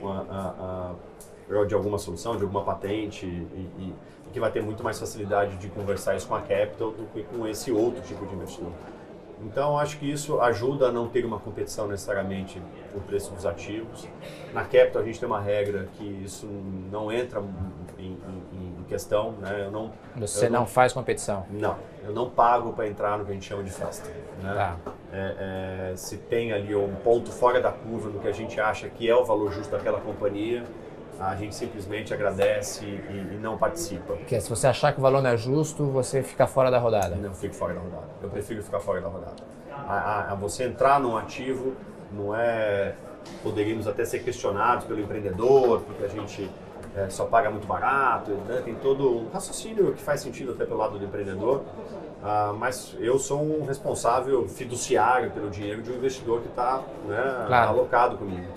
de 1.67 1.73
alguma 1.73 1.97
solução, 1.97 2.37
de 2.37 2.43
alguma 2.43 2.63
patente 2.63 3.25
e, 3.25 3.29
e, 3.29 3.93
e, 4.27 4.31
que 4.31 4.39
vai 4.39 4.51
ter 4.51 4.61
muito 4.61 4.83
mais 4.83 4.99
facilidade 4.99 5.57
de 5.57 5.67
conversar 5.67 6.15
isso 6.15 6.27
com 6.27 6.35
a 6.35 6.41
capital 6.41 6.91
do 6.91 7.05
que 7.11 7.23
com 7.23 7.47
esse 7.47 7.71
outro 7.71 8.01
tipo 8.01 8.25
de 8.25 8.33
investidor. 8.33 8.71
Então, 9.41 9.77
acho 9.77 9.97
que 9.97 10.09
isso 10.09 10.39
ajuda 10.41 10.87
a 10.87 10.91
não 10.91 11.07
ter 11.07 11.25
uma 11.25 11.39
competição 11.39 11.87
necessariamente 11.87 12.61
por 12.99 13.05
preço 13.05 13.33
dos 13.33 13.45
ativos. 13.45 14.07
Na 14.53 14.61
Capital, 14.63 15.01
a 15.01 15.05
gente 15.05 15.19
tem 15.19 15.27
uma 15.27 15.39
regra 15.39 15.87
que 15.93 16.03
isso 16.03 16.47
não 16.91 17.11
entra 17.11 17.41
em, 17.97 18.17
em, 18.53 18.75
em 18.79 18.83
questão. 18.87 19.31
Né? 19.33 19.63
Eu 19.65 19.71
não, 19.71 19.91
Você 20.17 20.47
eu 20.47 20.51
não, 20.51 20.59
não, 20.61 20.67
faz 20.67 20.93
competição? 20.93 21.45
Não, 21.49 21.77
eu 22.03 22.11
não 22.11 22.29
pago 22.29 22.73
para 22.73 22.87
entrar 22.87 23.17
no 23.17 23.25
que 23.25 23.31
a 23.31 23.33
gente 23.33 23.45
chama 23.45 23.63
de 23.63 23.71
festa. 23.71 24.09
Né? 24.41 24.53
Tá. 24.53 24.77
É, 25.11 25.91
é, 25.91 25.95
se 25.95 26.17
tem 26.17 26.51
ali 26.51 26.75
um 26.75 26.95
ponto 26.95 27.31
fora 27.31 27.61
da 27.61 27.71
curva 27.71 28.09
no 28.09 28.19
que 28.19 28.27
a 28.27 28.33
gente 28.33 28.59
acha 28.59 28.87
que 28.89 29.09
é 29.09 29.15
o 29.15 29.23
valor 29.23 29.51
justo 29.51 29.71
daquela 29.71 29.99
companhia, 29.99 30.63
a 31.19 31.35
gente 31.35 31.53
simplesmente 31.53 32.13
agradece 32.13 32.85
e, 32.85 33.33
e, 33.33 33.39
não 33.41 33.57
participa. 33.57 34.13
Porque 34.13 34.39
se 34.39 34.49
você 34.49 34.67
achar 34.67 34.93
que 34.93 34.99
o 34.99 35.01
valor 35.01 35.21
não 35.21 35.29
é 35.29 35.37
justo, 35.37 35.85
você 35.85 36.23
fica 36.23 36.47
fora 36.47 36.71
da 36.71 36.79
rodada. 36.79 37.15
Não 37.15 37.33
fico 37.33 37.53
fora 37.53 37.73
da 37.73 37.81
rodada. 37.81 38.07
Eu 38.21 38.29
prefiro 38.29 38.63
ficar 38.63 38.79
fora 38.79 39.01
da 39.01 39.09
rodada. 39.09 39.35
A, 39.69 39.93
a, 39.93 40.31
a 40.31 40.35
você 40.35 40.63
entrar 40.63 40.99
num 40.99 41.17
ativo 41.17 41.75
não 42.11 42.35
é. 42.35 42.95
Poderíamos 43.43 43.87
até 43.87 44.05
ser 44.05 44.19
questionados 44.19 44.85
pelo 44.85 44.99
empreendedor, 44.99 45.81
porque 45.81 46.05
a 46.05 46.07
gente 46.07 46.49
é, 46.95 47.09
só 47.09 47.25
paga 47.25 47.49
muito 47.49 47.67
barato, 47.67 48.31
né? 48.47 48.61
tem 48.63 48.75
todo 48.75 49.17
um 49.17 49.29
raciocínio 49.29 49.93
que 49.93 50.01
faz 50.01 50.21
sentido 50.21 50.53
até 50.53 50.65
pelo 50.65 50.79
lado 50.79 50.97
do 50.97 51.05
empreendedor. 51.05 51.63
Ah, 52.23 52.53
mas 52.57 52.95
eu 52.99 53.17
sou 53.17 53.41
um 53.41 53.65
responsável 53.65 54.47
fiduciário 54.47 55.31
pelo 55.31 55.49
dinheiro 55.49 55.81
de 55.81 55.91
um 55.91 55.95
investidor 55.95 56.41
que 56.41 56.47
está 56.47 56.83
né, 57.05 57.45
claro. 57.47 57.69
alocado 57.69 58.17
comigo. 58.17 58.47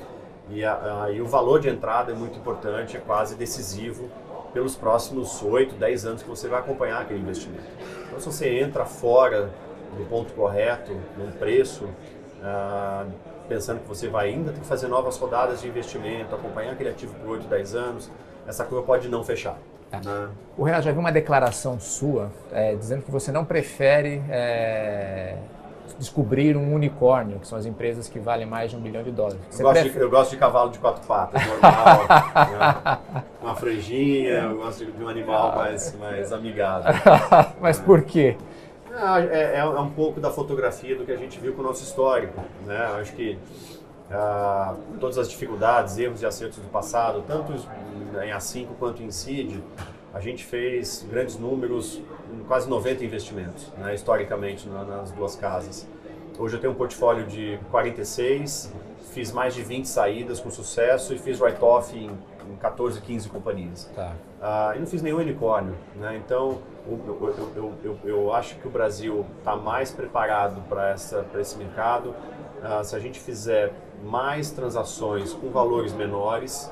E, 0.50 0.64
a, 0.64 1.04
a, 1.04 1.12
e 1.12 1.20
o 1.20 1.26
valor 1.26 1.60
de 1.60 1.68
entrada 1.68 2.12
é 2.12 2.14
muito 2.14 2.38
importante, 2.38 2.96
é 2.96 3.00
quase 3.00 3.36
decisivo 3.36 4.08
pelos 4.52 4.74
próximos 4.74 5.42
8, 5.42 5.76
10 5.76 6.06
anos 6.06 6.22
que 6.22 6.28
você 6.28 6.48
vai 6.48 6.60
acompanhar 6.60 7.02
aquele 7.02 7.20
investimento. 7.20 7.64
Então, 8.06 8.18
se 8.20 8.26
você 8.26 8.58
entra 8.58 8.84
fora 8.84 9.50
do 9.96 10.04
ponto 10.08 10.32
correto, 10.34 10.92
num 11.16 11.30
preço, 11.32 11.88
ah, 12.42 13.06
pensando 13.52 13.80
que 13.80 13.88
você 13.88 14.08
vai 14.08 14.30
ainda 14.30 14.50
ter 14.50 14.60
que 14.60 14.66
fazer 14.66 14.88
novas 14.88 15.18
rodadas 15.18 15.60
de 15.60 15.68
investimento, 15.68 16.34
acompanhar 16.34 16.72
aquele 16.72 16.88
ativo 16.88 17.14
por 17.16 17.32
8, 17.32 17.46
10 17.46 17.74
anos, 17.74 18.10
essa 18.46 18.64
curva 18.64 18.82
pode 18.82 19.08
não 19.08 19.22
fechar. 19.22 19.58
Tá. 19.90 20.00
Né? 20.02 20.28
O 20.56 20.64
Renato, 20.64 20.84
já 20.84 20.90
viu 20.90 21.00
uma 21.00 21.12
declaração 21.12 21.78
sua 21.78 22.30
é, 22.50 22.74
dizendo 22.74 23.02
que 23.02 23.10
você 23.10 23.30
não 23.30 23.44
prefere 23.44 24.22
é, 24.30 25.36
descobrir 25.98 26.56
um 26.56 26.74
unicórnio, 26.74 27.38
que 27.40 27.46
são 27.46 27.58
as 27.58 27.66
empresas 27.66 28.08
que 28.08 28.18
valem 28.18 28.46
mais 28.46 28.70
de 28.70 28.76
um 28.78 28.80
bilhão 28.80 29.02
de 29.02 29.10
dólares. 29.10 29.38
Eu 29.58 29.66
gosto, 29.66 29.90
de, 29.90 29.98
eu 29.98 30.10
gosto, 30.10 30.30
de, 30.30 30.36
cavalo 30.38 30.70
de 30.70 30.78
quatro 30.78 31.06
patas, 31.06 31.46
normal, 31.46 32.06
né? 33.04 33.22
uma 33.42 33.54
franjinha, 33.54 34.44
eu 34.44 34.56
gosto 34.56 34.86
de 34.86 35.04
um 35.04 35.08
animal 35.10 35.54
mais, 35.56 35.94
mais 35.98 36.32
amigável. 36.32 36.90
Mas 37.60 37.78
por 37.78 38.00
quê? 38.00 38.38
É, 38.92 39.56
é, 39.56 39.58
é, 39.58 39.64
um 39.64 39.90
pouco 39.90 40.20
da 40.20 40.30
fotografia 40.30 40.94
do 40.96 41.04
que 41.04 41.12
a 41.12 41.16
gente 41.16 41.40
viu 41.40 41.54
com 41.54 41.62
o 41.62 41.64
nosso 41.64 41.82
histórico. 41.82 42.40
Né? 42.66 42.88
Eu 42.90 42.96
acho 42.96 43.12
que 43.14 43.38
ah, 44.10 44.74
todas 45.00 45.16
as 45.16 45.30
dificuldades, 45.30 45.96
erros 45.98 46.20
e 46.20 46.26
acertos 46.26 46.58
do 46.58 46.68
passado, 46.68 47.24
tanto 47.26 47.52
em 47.52 48.30
A5 48.30 48.68
quanto 48.78 49.02
em 49.02 49.10
CID, 49.10 49.62
a 50.12 50.20
gente 50.20 50.44
fez 50.44 51.06
grandes 51.10 51.38
números, 51.38 52.02
quase 52.46 52.68
90 52.68 53.02
investimentos, 53.02 53.72
né, 53.78 53.94
historicamente, 53.94 54.68
nas 54.68 55.10
duas 55.12 55.34
casas. 55.34 55.88
Hoje 56.38 56.56
eu 56.56 56.60
tenho 56.60 56.72
um 56.74 56.76
portfólio 56.76 57.26
de 57.26 57.58
46, 57.70 58.70
fiz 59.12 59.32
mais 59.32 59.54
de 59.54 59.62
20 59.62 59.86
saídas 59.86 60.40
com 60.40 60.50
sucesso 60.50 61.14
e 61.14 61.18
fiz 61.18 61.40
write-off 61.40 61.96
em, 61.96 62.10
em 62.50 62.56
14, 62.56 63.00
15 63.00 63.28
companhias. 63.30 63.90
Tá. 63.94 64.12
Uh, 64.40 64.76
e 64.76 64.80
não 64.80 64.86
fiz 64.86 65.00
nenhum 65.00 65.18
unicórnio. 65.18 65.74
Né? 65.96 66.20
Então, 66.22 66.60
eu, 66.86 67.34
eu, 67.56 67.72
eu, 67.84 67.98
eu, 68.04 68.34
acho 68.34 68.56
que 68.56 68.66
o 68.66 68.70
Brasil 68.70 69.24
está 69.38 69.56
mais 69.56 69.90
preparado 69.90 70.62
para 70.68 70.94
esse 71.40 71.56
mercado. 71.56 72.14
Uh, 72.62 72.84
se 72.84 72.94
a 72.94 72.98
gente 72.98 73.18
fizer 73.18 73.72
mais 74.04 74.50
transações 74.50 75.32
com 75.32 75.50
valores 75.50 75.92
menores, 75.92 76.70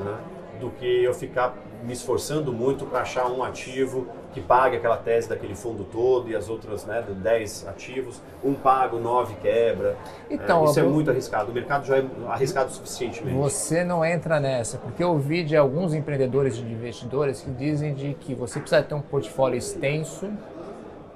né, 0.00 0.18
do 0.60 0.70
que 0.70 1.04
eu 1.04 1.14
ficar 1.14 1.54
me 1.82 1.92
esforçando 1.92 2.52
muito 2.52 2.86
para 2.86 3.00
achar 3.00 3.26
um 3.26 3.42
ativo 3.42 4.06
que 4.38 4.46
pague 4.46 4.76
aquela 4.76 4.96
tese 4.96 5.28
daquele 5.28 5.54
fundo 5.54 5.84
todo 5.84 6.30
e 6.30 6.36
as 6.36 6.48
outras, 6.48 6.84
né, 6.84 7.04
10 7.08 7.66
ativos, 7.68 8.22
um 8.42 8.54
pago, 8.54 8.98
nove 8.98 9.34
quebra. 9.42 9.96
Então, 10.30 10.62
é, 10.62 10.64
isso 10.70 10.80
é 10.80 10.82
muito 10.84 11.10
arriscado. 11.10 11.50
O 11.50 11.54
mercado 11.54 11.84
já 11.86 11.98
é 11.98 12.04
arriscado 12.28 12.70
suficientemente. 12.70 13.36
Você 13.36 13.84
não 13.84 14.04
entra 14.04 14.38
nessa, 14.38 14.78
porque 14.78 15.02
eu 15.02 15.10
ouvi 15.10 15.42
de 15.42 15.56
alguns 15.56 15.92
empreendedores 15.92 16.56
e 16.56 16.60
investidores 16.60 17.40
que 17.40 17.50
dizem 17.50 17.94
de 17.94 18.14
que 18.14 18.34
você 18.34 18.60
precisa 18.60 18.82
ter 18.82 18.94
um 18.94 19.00
portfólio 19.00 19.58
extenso 19.58 20.30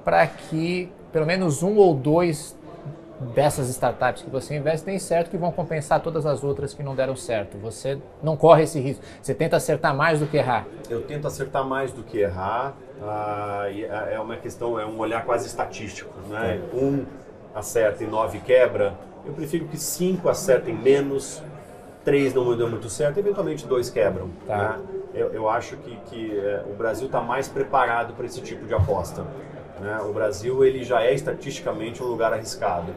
para 0.04 0.26
que 0.26 0.90
pelo 1.12 1.26
menos 1.26 1.62
um 1.62 1.76
ou 1.76 1.94
dois 1.94 2.56
dessas 3.34 3.68
startups 3.68 4.22
que 4.22 4.30
você 4.30 4.56
investe, 4.56 4.84
tem 4.84 4.98
certo 4.98 5.30
que 5.30 5.36
vão 5.36 5.52
compensar 5.52 6.00
todas 6.00 6.26
as 6.26 6.42
outras 6.42 6.74
que 6.74 6.82
não 6.82 6.94
deram 6.94 7.16
certo. 7.16 7.56
Você 7.58 7.98
não 8.22 8.36
corre 8.36 8.64
esse 8.64 8.80
risco. 8.80 9.02
Você 9.20 9.34
tenta 9.34 9.56
acertar 9.56 9.94
mais 9.94 10.20
do 10.20 10.26
que 10.26 10.36
errar. 10.36 10.66
Eu 10.90 11.02
tento 11.02 11.26
acertar 11.26 11.64
mais 11.64 11.92
do 11.92 12.02
que 12.02 12.18
errar. 12.18 12.74
Ah, 13.02 13.66
é 14.10 14.18
uma 14.20 14.36
questão, 14.36 14.78
é 14.78 14.86
um 14.86 14.98
olhar 14.98 15.24
quase 15.24 15.46
estatístico. 15.46 16.12
Né? 16.28 16.60
Um 16.74 17.04
acerta 17.54 18.04
e 18.04 18.06
nove 18.06 18.38
quebra. 18.40 18.94
Eu 19.24 19.32
prefiro 19.32 19.66
que 19.66 19.76
cinco 19.76 20.28
acertem 20.28 20.74
menos, 20.74 21.42
três 22.04 22.34
não 22.34 22.56
deu 22.56 22.68
muito 22.68 22.88
certo, 22.88 23.18
eventualmente 23.18 23.66
dois 23.66 23.88
quebram. 23.88 24.30
Tá. 24.46 24.56
Né? 24.56 24.80
Eu, 25.14 25.32
eu, 25.32 25.48
acho 25.48 25.76
que, 25.76 25.96
que 26.06 26.38
é, 26.38 26.64
o 26.66 26.74
Brasil 26.74 27.06
está 27.06 27.20
mais 27.20 27.46
preparado 27.46 28.14
para 28.14 28.24
esse 28.24 28.40
tipo 28.40 28.66
de 28.66 28.74
aposta. 28.74 29.24
Né? 29.80 29.98
O 30.02 30.12
Brasil 30.12 30.64
ele 30.64 30.84
já 30.84 31.02
é 31.02 31.14
estatisticamente 31.14 32.02
um 32.02 32.06
lugar 32.06 32.32
arriscado, 32.32 32.94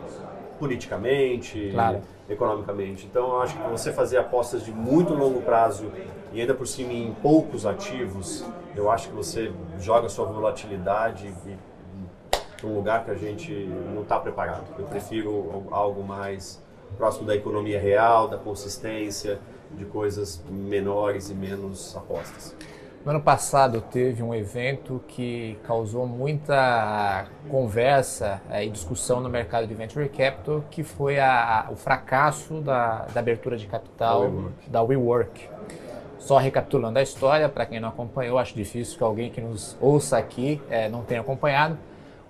politicamente, 0.59 1.71
claro. 1.73 2.01
economicamente. 2.29 3.05
Então, 3.05 3.29
eu 3.29 3.41
acho 3.41 3.57
que 3.57 3.69
você 3.69 3.91
fazer 3.91 4.17
apostas 4.17 4.63
de 4.63 4.71
muito 4.71 5.13
longo 5.13 5.41
prazo 5.41 5.91
e 6.31 6.41
ainda 6.41 6.53
por 6.53 6.67
cima 6.67 6.93
em 6.93 7.13
poucos 7.21 7.65
ativos, 7.65 8.45
eu 8.75 8.89
acho 8.91 9.09
que 9.09 9.15
você 9.15 9.51
joga 9.79 10.09
sua 10.09 10.25
volatilidade 10.25 11.33
para 12.57 12.67
um 12.67 12.75
lugar 12.75 13.05
que 13.05 13.11
a 13.11 13.15
gente 13.15 13.51
não 13.93 14.01
está 14.01 14.19
preparado. 14.19 14.65
Eu 14.77 14.85
prefiro 14.85 15.65
algo 15.71 16.03
mais 16.03 16.63
próximo 16.97 17.27
da 17.27 17.35
economia 17.35 17.79
real, 17.79 18.27
da 18.27 18.37
consistência, 18.37 19.39
de 19.71 19.85
coisas 19.85 20.41
menores 20.49 21.29
e 21.29 21.33
menos 21.33 21.95
apostas. 21.95 22.55
No 23.05 23.11
ano 23.11 23.21
passado 23.21 23.81
teve 23.81 24.23
um 24.23 24.33
evento 24.33 24.99
que 25.07 25.59
causou 25.63 26.07
muita 26.07 27.27
conversa 27.51 28.41
é, 28.49 28.65
e 28.65 28.69
discussão 28.71 29.19
no 29.19 29.29
mercado 29.29 29.67
de 29.67 29.75
venture 29.75 30.09
capital, 30.09 30.63
que 30.71 30.83
foi 30.83 31.19
a, 31.19 31.67
o 31.71 31.75
fracasso 31.75 32.61
da, 32.61 33.05
da, 33.13 33.19
abertura 33.19 33.57
de 33.57 33.67
capital 33.67 34.45
da 34.65 34.81
WeWork. 34.81 35.47
Só 36.17 36.39
recapitulando 36.39 36.97
a 36.97 37.03
história, 37.03 37.47
para 37.47 37.67
quem 37.67 37.79
não 37.79 37.89
acompanhou, 37.89 38.39
acho 38.39 38.55
difícil 38.55 38.97
que 38.97 39.03
alguém 39.03 39.29
que 39.29 39.39
nos 39.39 39.77
ouça 39.79 40.17
aqui 40.17 40.59
é, 40.67 40.89
não 40.89 41.03
tenha 41.03 41.21
acompanhado. 41.21 41.77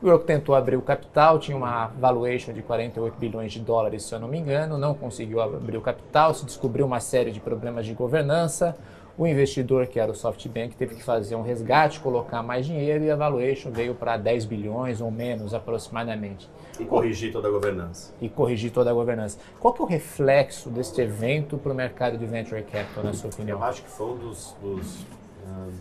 O 0.01 0.07
WeWork 0.07 0.25
tentou 0.25 0.55
abrir 0.55 0.75
o 0.75 0.81
capital, 0.81 1.39
tinha 1.39 1.55
uma 1.55 1.87
valuation 1.97 2.51
de 2.51 2.61
48 2.61 3.17
bilhões 3.17 3.53
de 3.53 3.61
dólares, 3.61 4.03
se 4.03 4.13
eu 4.13 4.19
não 4.19 4.27
me 4.27 4.37
engano, 4.37 4.77
não 4.77 4.93
conseguiu 4.93 5.39
abrir 5.39 5.77
o 5.77 5.81
capital, 5.81 6.33
se 6.33 6.43
descobriu 6.43 6.85
uma 6.85 6.99
série 6.99 7.31
de 7.31 7.39
problemas 7.39 7.85
de 7.85 7.93
governança 7.93 8.75
o 9.17 9.25
investidor, 9.25 9.87
que 9.87 9.99
era 9.99 10.11
o 10.11 10.15
SoftBank, 10.15 10.75
teve 10.75 10.95
que 10.95 11.03
fazer 11.03 11.35
um 11.35 11.41
resgate, 11.41 11.99
colocar 11.99 12.43
mais 12.43 12.65
dinheiro 12.65 13.03
e 13.03 13.11
a 13.11 13.15
valuation 13.15 13.71
veio 13.71 13.95
para 13.95 14.17
10 14.17 14.45
bilhões 14.45 14.99
ou 14.99 15.09
menos 15.09 15.53
aproximadamente. 15.53 16.49
E 16.79 16.85
corrigir 16.85 17.31
toda 17.31 17.47
a 17.47 17.51
governança. 17.51 18.13
E 18.21 18.27
corrigir 18.27 18.71
toda 18.71 18.91
a 18.91 18.93
governança. 18.93 19.39
Qual 19.59 19.73
que 19.73 19.81
é 19.81 19.85
o 19.85 19.87
reflexo 19.87 20.69
deste 20.69 20.99
evento 21.01 21.57
para 21.57 21.71
o 21.71 21.75
mercado 21.75 22.17
de 22.17 22.25
venture 22.25 22.61
capital, 22.63 23.03
na 23.03 23.13
sua 23.13 23.29
opinião? 23.29 23.59
Eu 23.59 23.63
acho 23.63 23.83
que 23.83 23.89
foi 23.89 24.07
um 24.07 24.17
dos, 24.17 24.55
dos 24.61 25.01
uh, 25.01 25.71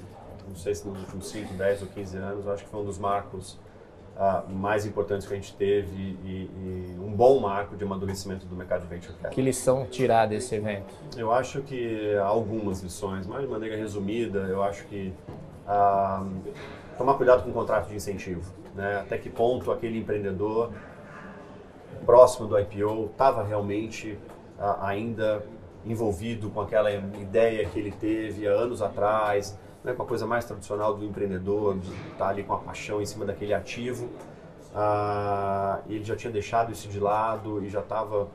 não 0.49 0.57
sei 0.57 0.75
se 0.75 0.87
nos 0.87 0.99
últimos 1.01 1.27
5, 1.27 1.55
10 1.55 1.83
ou 1.83 1.89
15 1.89 2.17
anos, 2.17 2.49
acho 2.49 2.65
que 2.65 2.71
foi 2.71 2.81
um 2.81 2.85
dos 2.85 2.99
marcos 2.99 3.59
uh, 4.17 4.51
mais 4.53 4.87
importantes 4.87 5.27
que 5.27 5.33
a 5.33 5.37
gente 5.37 5.55
teve 5.55 5.97
e, 6.25 6.51
e, 6.55 6.97
um 7.01 7.13
bom 7.13 7.41
marco 7.41 7.77
de 7.77 7.85
amadurecimento 7.85 8.47
do 8.47 8.57
mercado 8.57 8.83
de 8.83 8.89
venture 8.89 9.13
capital. 9.13 9.33
Que 9.33 9.43
lição 9.43 9.87
tirar 9.87 10.27
desse 10.27 10.55
evento? 10.55 10.95
Eu 11.17 11.33
acho 11.33 11.63
que 11.63 12.17
algumas 12.19 12.81
lições, 12.81 13.27
mas 13.27 13.43
de 13.43 13.47
maneira 13.47 13.77
resumida, 13.77 14.41
eu 14.41 14.63
acho 14.63 14.85
que 14.87 15.13
uh, 15.67 16.27
tomar 16.97 17.15
cuidado 17.15 17.43
com 17.43 17.51
o 17.51 17.53
contrato 17.53 17.89
de 17.89 17.97
incentivo. 17.97 18.53
Né? 18.75 19.01
Até 19.01 19.19
que 19.19 19.31
ponto 19.31 19.71
aquele 19.71 19.99
empreendedor 19.99 20.73
próximo 22.05 22.47
do 22.49 22.59
IPO 22.59 23.11
estava 23.13 23.43
realmente 23.43 24.19
uh, 24.59 24.83
ainda 24.83 25.45
envolvido 25.87 26.51
com 26.51 26.61
aquela 26.61 26.91
ideia 26.91 27.67
que 27.67 27.79
ele 27.79 27.93
teve 27.93 28.49
há 28.49 28.53
anos 28.53 28.81
atrás, 28.81 29.59
né, 29.85 29.93
com 29.93 30.03
a 30.03 30.07
coisa 30.07 30.27
mais 30.27 30.45
tradicional 30.47 30.95
do 30.95 31.05
empreendedor, 31.05 31.77
de 31.79 31.91
estar 31.91 32.17
tá 32.17 32.29
ali 32.29 32.43
com 32.43 32.55
a 32.55 32.59
paixão 32.59 33.03
em 33.03 33.07
cima 33.07 33.25
daquele 33.27 33.53
ativo. 33.53 34.09
Ah, 34.75 35.81
ele 35.89 36.03
já 36.03 36.17
tinha 36.17 36.33
deixado 36.33 36.73
isso 36.73 36.89
de 36.89 36.99
lado 36.99 37.63
e 37.63 37.69
já 37.69 37.81
estava 37.81 38.29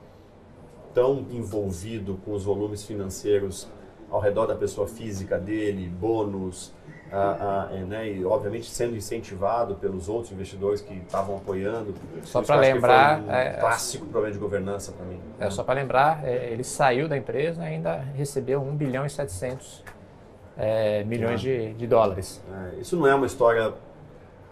tão 0.94 1.26
envolvido 1.32 2.20
com 2.24 2.34
os 2.34 2.46
volumes 2.46 2.86
financeiros 2.86 3.68
ao 4.10 4.20
redor 4.20 4.46
da 4.46 4.56
pessoa 4.56 4.88
física 4.88 5.38
dele, 5.38 5.88
bônus, 5.88 6.74
ah, 7.12 7.68
ah, 7.72 7.76
é, 7.76 7.80
né, 7.84 8.12
e 8.12 8.26
obviamente 8.26 8.70
sendo 8.70 8.96
incentivado 8.96 9.76
pelos 9.76 10.08
outros 10.08 10.32
investidores 10.32 10.82
que 10.82 10.94
estavam 10.94 11.38
apoiando. 11.38 11.94
Só 12.24 12.42
para 12.42 12.56
lembrar, 12.56 13.22
um 13.22 13.32
é, 13.32 13.54
clássico 13.54 14.06
problema 14.06 14.34
de 14.34 14.40
governança 14.40 14.92
para 14.92 15.06
mim. 15.06 15.20
É, 15.40 15.50
Só 15.50 15.64
para 15.64 15.76
lembrar, 15.76 16.24
é, 16.24 16.52
ele 16.52 16.64
saiu 16.64 17.08
da 17.08 17.18
empresa 17.18 17.64
e 17.64 17.66
ainda 17.66 17.98
recebeu 18.16 18.62
1 18.62 18.76
bilhão 18.76 19.06
e 19.06 19.10
700 19.10 19.84
é, 20.60 21.04
milhões 21.06 21.40
de, 21.40 21.74
de 21.74 21.88
dólares. 21.88 22.44
É, 22.52 22.82
isso 22.82 22.98
não 22.98 23.08
é 23.08 23.16
uma 23.16 23.26
história, 23.26 23.74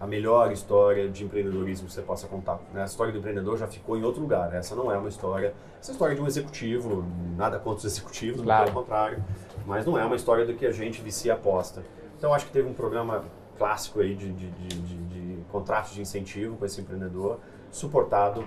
a 0.00 0.06
melhor 0.06 0.50
história 0.50 1.06
de 1.08 1.22
empreendedorismo 1.22 1.86
que 1.86 1.92
você 1.92 2.00
possa 2.00 2.26
contar. 2.26 2.58
Né? 2.72 2.80
A 2.80 2.86
história 2.86 3.12
do 3.12 3.18
empreendedor 3.18 3.58
já 3.58 3.66
ficou 3.66 3.96
em 3.96 4.02
outro 4.02 4.22
lugar. 4.22 4.54
Essa 4.54 4.74
não 4.74 4.90
é 4.90 4.96
uma 4.96 5.10
história. 5.10 5.52
Essa 5.78 5.90
é 5.90 5.92
a 5.92 5.94
história 5.94 6.16
de 6.16 6.22
um 6.22 6.26
executivo, 6.26 7.04
nada 7.36 7.58
contra 7.58 7.78
os 7.78 7.84
executivos, 7.84 8.40
claro. 8.40 8.64
pelo 8.64 8.80
contrário. 8.80 9.22
Mas 9.66 9.84
não 9.84 9.98
é 9.98 10.04
uma 10.04 10.16
história 10.16 10.46
do 10.46 10.54
que 10.54 10.64
a 10.66 10.72
gente 10.72 11.02
vicia 11.02 11.34
aposta. 11.34 11.82
Então 12.16 12.32
acho 12.32 12.46
que 12.46 12.52
teve 12.52 12.66
um 12.66 12.72
programa 12.72 13.24
clássico 13.58 14.00
aí 14.00 14.14
de, 14.14 14.32
de, 14.32 14.50
de, 14.50 14.78
de, 14.78 15.38
contratos 15.52 15.92
de 15.92 16.00
incentivo 16.00 16.56
com 16.56 16.64
esse 16.64 16.80
empreendedor, 16.80 17.38
suportado 17.70 18.44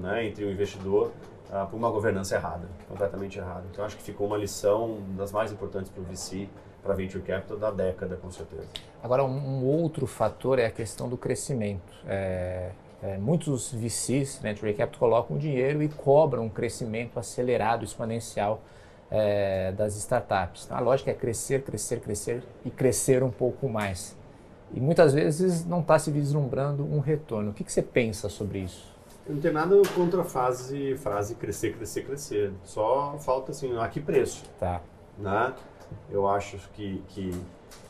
né, 0.00 0.26
entre 0.26 0.44
o 0.44 0.50
investidor 0.50 1.12
uh, 1.50 1.66
por 1.68 1.76
uma 1.76 1.90
governança 1.90 2.34
errada, 2.34 2.68
completamente 2.88 3.38
errada. 3.38 3.64
Então 3.70 3.84
acho 3.84 3.96
que 3.96 4.02
ficou 4.02 4.26
uma 4.26 4.36
lição 4.36 4.98
das 5.16 5.30
mais 5.30 5.52
importantes 5.52 5.90
para 5.90 6.00
o 6.00 6.04
VC 6.04 6.48
para 6.86 6.94
venture 6.94 7.22
capital 7.22 7.58
da 7.58 7.70
década, 7.70 8.16
com 8.16 8.30
certeza. 8.30 8.62
Agora, 9.02 9.24
um, 9.24 9.64
outro 9.64 10.06
fator 10.06 10.58
é 10.58 10.66
a 10.66 10.70
questão 10.70 11.08
do 11.08 11.16
crescimento. 11.16 11.92
É, 12.06 12.70
é, 13.02 13.18
muitos 13.18 13.72
VCs, 13.72 14.38
venture 14.40 14.72
capital, 14.72 14.98
colocam 14.98 15.36
dinheiro 15.36 15.82
e 15.82 15.88
cobram 15.88 16.44
um 16.44 16.48
crescimento 16.48 17.18
acelerado, 17.18 17.84
exponencial 17.84 18.62
é, 19.10 19.72
das 19.72 19.96
startups. 19.96 20.70
A 20.70 20.80
lógica 20.80 21.10
é 21.10 21.14
crescer, 21.14 21.62
crescer, 21.62 22.00
crescer 22.00 22.42
e 22.64 22.70
crescer 22.70 23.22
um 23.22 23.30
pouco 23.30 23.68
mais. 23.68 24.16
E 24.72 24.80
muitas 24.80 25.12
vezes 25.12 25.64
não 25.64 25.80
está 25.80 25.98
se 25.98 26.10
vislumbrando 26.10 26.84
um 26.84 27.00
retorno. 27.00 27.50
O 27.50 27.54
que, 27.54 27.64
que 27.64 27.72
você 27.72 27.82
pensa 27.82 28.28
sobre 28.28 28.60
isso? 28.60 28.94
Eu 29.26 29.34
não 29.34 29.40
tenho 29.40 29.54
nada 29.54 29.74
contra 29.94 30.20
a 30.20 30.24
fase, 30.24 30.96
frase 30.96 31.34
crescer, 31.34 31.76
crescer, 31.76 32.02
crescer. 32.02 32.52
Só 32.64 33.16
falta 33.18 33.50
assim, 33.50 33.76
a 33.76 33.88
que 33.88 34.00
preço? 34.00 34.44
Tá. 34.58 34.80
Né? 35.18 35.52
Eu 36.10 36.28
acho 36.28 36.58
que, 36.74 37.02
que 37.08 37.30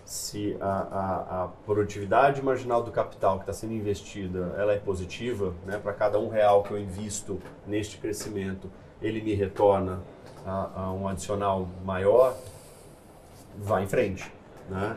se 0.05 0.57
a, 0.61 0.67
a, 0.67 1.45
a 1.45 1.49
produtividade 1.65 2.41
marginal 2.41 2.83
do 2.83 2.93
capital 2.93 3.37
que 3.37 3.43
está 3.43 3.53
sendo 3.53 3.73
investida 3.73 4.55
ela 4.57 4.73
é 4.73 4.79
positiva, 4.79 5.53
né, 5.65 5.79
para 5.79 5.93
cada 5.93 6.19
um 6.19 6.29
real 6.29 6.63
que 6.63 6.71
eu 6.71 6.79
invisto 6.79 7.41
neste 7.67 7.99
crescimento, 7.99 8.71
ele 9.03 9.21
me 9.21 9.35
retorna 9.35 10.01
a, 10.47 10.83
a 10.83 10.93
um 10.93 11.09
adicional 11.09 11.69
maior, 11.85 12.37
vá 13.59 13.83
em 13.83 13.87
frente. 13.87 14.33
Né? 14.69 14.97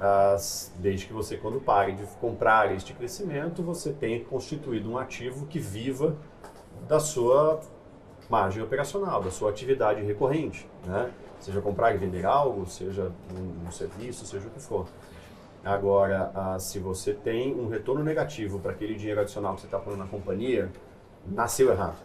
As, 0.00 0.72
desde 0.76 1.06
que 1.06 1.12
você, 1.12 1.36
quando 1.36 1.60
pare 1.60 1.92
de 1.92 2.04
comprar 2.20 2.74
este 2.74 2.92
crescimento, 2.92 3.62
você 3.62 3.92
tenha 3.92 4.22
constituído 4.24 4.90
um 4.90 4.98
ativo 4.98 5.46
que 5.46 5.58
viva 5.58 6.16
da 6.86 7.00
sua 7.00 7.60
margem 8.28 8.62
operacional, 8.62 9.22
da 9.22 9.30
sua 9.30 9.50
atividade 9.50 10.02
recorrente. 10.02 10.66
Né? 10.86 11.10
Seja 11.40 11.60
comprar 11.60 11.94
e 11.94 11.98
vender 11.98 12.26
algo, 12.26 12.66
seja 12.66 13.10
um, 13.34 13.66
um 13.66 13.70
serviço, 13.70 14.26
seja 14.26 14.46
o 14.46 14.50
que 14.50 14.60
for. 14.60 14.86
Agora, 15.64 16.30
ah, 16.34 16.58
se 16.58 16.78
você 16.78 17.12
tem 17.12 17.54
um 17.54 17.68
retorno 17.68 18.02
negativo 18.02 18.58
para 18.58 18.72
aquele 18.72 18.94
dinheiro 18.94 19.20
adicional 19.20 19.54
que 19.54 19.62
você 19.62 19.66
está 19.66 19.78
pondo 19.78 19.96
na 19.96 20.06
companhia, 20.06 20.70
nasceu 21.26 21.70
errado. 21.70 21.96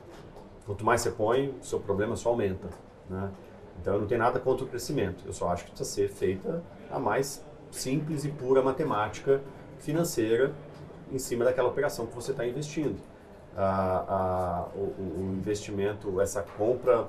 Quanto 0.65 0.83
mais 0.83 1.01
você 1.01 1.11
põe, 1.11 1.53
seu 1.61 1.79
problema 1.79 2.15
só 2.15 2.29
aumenta. 2.29 2.67
Né? 3.09 3.31
Então, 3.79 3.93
eu 3.93 4.01
não 4.01 4.07
tenho 4.07 4.19
nada 4.19 4.39
contra 4.39 4.65
o 4.65 4.67
crescimento. 4.67 5.23
Eu 5.25 5.33
só 5.33 5.49
acho 5.49 5.65
que 5.65 5.71
precisa 5.71 5.89
ser 5.89 6.09
feita 6.09 6.63
a 6.91 6.99
mais 6.99 7.45
simples 7.71 8.25
e 8.25 8.29
pura 8.29 8.61
matemática 8.61 9.41
financeira 9.79 10.53
em 11.11 11.19
cima 11.19 11.45
daquela 11.45 11.67
operação 11.67 12.05
que 12.07 12.15
você 12.15 12.31
está 12.31 12.45
investindo. 12.45 12.97
Ah, 13.55 14.05
ah, 14.07 14.67
o, 14.75 14.81
o 14.81 15.35
investimento, 15.37 16.19
essa 16.19 16.41
compra 16.41 17.07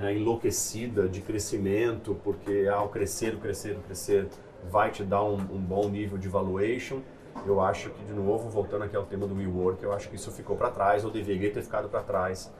né, 0.00 0.16
enlouquecida 0.16 1.08
de 1.08 1.20
crescimento, 1.20 2.16
porque 2.24 2.68
ao 2.72 2.88
crescer, 2.88 3.36
crescer, 3.38 3.76
crescer, 3.86 4.28
vai 4.70 4.90
te 4.90 5.04
dar 5.04 5.22
um, 5.24 5.34
um, 5.34 5.60
bom 5.60 5.88
nível 5.88 6.18
de 6.18 6.28
valuation. 6.28 7.00
Eu 7.46 7.60
acho 7.60 7.90
que, 7.90 8.04
de 8.04 8.12
novo, 8.12 8.48
voltando 8.48 8.84
aqui 8.84 8.96
ao 8.96 9.04
tema 9.04 9.26
do 9.26 9.34
WeWork, 9.34 9.82
eu 9.82 9.92
acho 9.92 10.08
que 10.08 10.16
isso 10.16 10.30
ficou 10.30 10.56
para 10.56 10.70
trás, 10.70 11.04
ou 11.04 11.10
deveria 11.10 11.50
ter 11.50 11.62
ficado 11.62 11.88
para 11.88 12.02
trás 12.02 12.52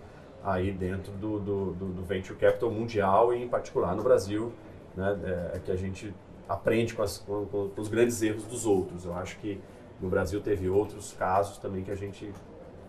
aí 0.44 0.70
dentro 0.70 1.12
do, 1.12 1.38
do, 1.38 1.72
do, 1.72 1.86
do, 1.86 2.02
Venture 2.02 2.38
Capital 2.38 2.70
mundial 2.70 3.34
e, 3.34 3.42
em 3.42 3.48
particular, 3.48 3.94
no 3.94 4.02
Brasil, 4.02 4.52
né, 4.96 5.18
é, 5.24 5.56
é 5.56 5.58
que 5.58 5.70
a 5.70 5.76
gente 5.76 6.14
aprende 6.48 6.94
com, 6.94 7.02
as, 7.02 7.18
com, 7.18 7.46
com 7.46 7.80
os 7.80 7.88
grandes 7.88 8.22
erros 8.22 8.44
dos 8.44 8.64
outros. 8.64 9.04
Eu 9.04 9.14
acho 9.14 9.38
que 9.38 9.60
no 10.00 10.08
Brasil 10.08 10.40
teve 10.40 10.68
outros 10.68 11.12
casos 11.12 11.58
também 11.58 11.84
que 11.84 11.90
a 11.90 11.96
gente 11.96 12.32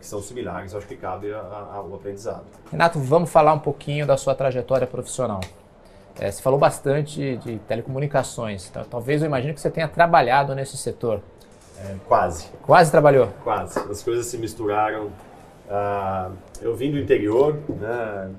que 0.02 0.08
são 0.08 0.22
similares, 0.22 0.76
acho 0.76 0.88
que 0.88 0.96
cabe 0.96 1.32
ao 1.34 1.96
aprendizado. 1.96 2.44
Renato, 2.72 3.00
vamos 3.00 3.30
falar 3.30 3.54
um 3.54 3.60
pouquinho 3.60 4.06
da 4.06 4.18
sua 4.18 4.36
trajetória 4.36 4.88
profissional. 4.88 5.40
É, 6.20 6.30
você 6.30 6.42
falou 6.42 6.60
bastante 6.60 7.38
de 7.38 7.58
telecomunicações, 7.60 8.68
então, 8.70 8.84
talvez 8.84 9.22
eu 9.22 9.28
imagine 9.28 9.54
que 9.54 9.62
você 9.62 9.70
tenha 9.70 9.88
trabalhado 9.88 10.54
nesse 10.54 10.76
setor. 10.76 11.22
É, 11.80 11.96
quase. 12.08 12.50
Quase 12.64 12.92
trabalhou? 12.92 13.30
Quase. 13.44 13.80
As 13.80 14.04
coisas 14.04 14.26
se 14.26 14.38
misturaram. 14.38 15.06
Uh, 15.06 16.34
eu 16.62 16.76
vim 16.76 16.92
do 16.92 17.00
interior, 17.00 17.58
né? 17.70 18.30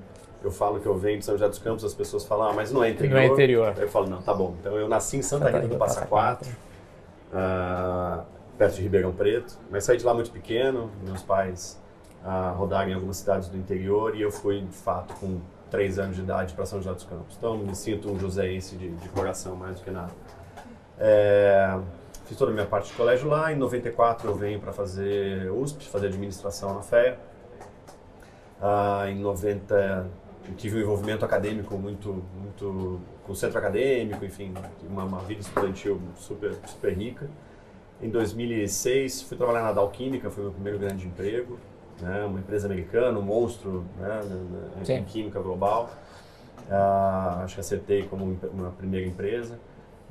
Eu 0.43 0.51
falo 0.51 0.79
que 0.79 0.85
eu 0.85 0.97
venho 0.97 1.19
de 1.19 1.25
São 1.25 1.35
José 1.35 1.47
dos 1.47 1.57
Campos, 1.57 1.83
as 1.85 1.93
pessoas 1.93 2.25
falam, 2.25 2.49
ah, 2.49 2.53
mas 2.53 2.71
não 2.71 2.83
é 2.83 2.89
interior. 2.89 3.15
Não 3.15 3.21
é 3.21 3.27
interior. 3.27 3.73
Eu 3.77 3.89
falo, 3.89 4.09
não, 4.09 4.21
tá 4.21 4.33
bom. 4.33 4.53
Então 4.59 4.75
eu 4.75 4.89
nasci 4.89 5.17
em 5.17 5.21
Santa, 5.21 5.45
Santa 5.45 5.57
Rita 5.57 5.69
do 5.69 5.77
Passa 5.77 6.05
Quatro. 6.05 6.49
Uh, 7.31 8.21
perto 8.57 8.75
de 8.75 8.81
Ribeirão 8.81 9.11
Preto, 9.11 9.57
mas 9.69 9.83
saí 9.83 9.97
de 9.97 10.05
lá 10.05 10.13
muito 10.13 10.31
pequeno, 10.31 10.91
meus 11.05 11.21
pais 11.21 11.81
ah, 12.23 12.53
rodaram 12.55 12.89
em 12.89 12.93
algumas 12.93 13.17
cidades 13.17 13.49
do 13.49 13.57
interior 13.57 14.15
e 14.15 14.21
eu 14.21 14.31
fui, 14.31 14.61
de 14.61 14.75
fato, 14.75 15.13
com 15.15 15.39
três 15.69 15.97
anos 15.99 16.15
de 16.15 16.21
idade 16.21 16.53
para 16.53 16.65
São 16.65 16.79
José 16.79 16.93
dos 16.93 17.03
Campos. 17.03 17.35
Então, 17.37 17.57
me 17.57 17.75
sinto 17.75 18.11
um 18.11 18.19
joséense 18.19 18.75
de, 18.75 18.89
de 18.89 19.09
coração, 19.09 19.55
mais 19.55 19.77
do 19.77 19.83
que 19.83 19.91
nada. 19.91 20.11
É, 20.99 21.77
fiz 22.25 22.37
toda 22.37 22.51
a 22.51 22.53
minha 22.53 22.65
parte 22.65 22.91
de 22.91 22.93
colégio 22.93 23.27
lá, 23.27 23.51
em 23.51 23.55
94 23.57 24.29
eu 24.29 24.35
venho 24.35 24.59
para 24.59 24.71
fazer 24.71 25.51
USP, 25.51 25.87
fazer 25.89 26.07
administração 26.07 26.75
na 26.75 26.81
FEA. 26.81 27.17
Uh, 28.61 29.07
em 29.07 29.19
90 29.19 30.07
tive 30.57 30.77
um 30.77 30.81
envolvimento 30.81 31.25
acadêmico 31.25 31.77
muito, 31.77 32.23
muito 32.39 32.99
com 33.25 33.31
o 33.31 33.35
centro 33.35 33.57
acadêmico, 33.57 34.23
enfim, 34.23 34.53
uma, 34.87 35.03
uma 35.03 35.19
vida 35.19 35.41
estudantil 35.41 35.99
super, 36.15 36.53
super 36.65 36.93
rica. 36.93 37.29
Em 38.03 38.09
2006 38.09 39.21
fui 39.21 39.37
trabalhar 39.37 39.63
na 39.63 39.71
Dow 39.71 39.89
Química, 39.89 40.29
foi 40.29 40.43
meu 40.43 40.51
primeiro 40.51 40.77
grande 40.77 41.07
emprego, 41.07 41.57
né, 42.01 42.25
uma 42.25 42.37
empresa 42.37 42.67
americana, 42.67 43.17
um 43.17 43.21
monstro 43.21 43.85
né, 43.97 44.19
em 44.89 45.03
química 45.05 45.39
global. 45.39 45.89
Uh, 46.69 47.43
acho 47.43 47.55
que 47.55 47.61
acertei 47.61 48.03
como 48.03 48.37
uma 48.51 48.71
primeira 48.71 49.07
empresa. 49.07 49.57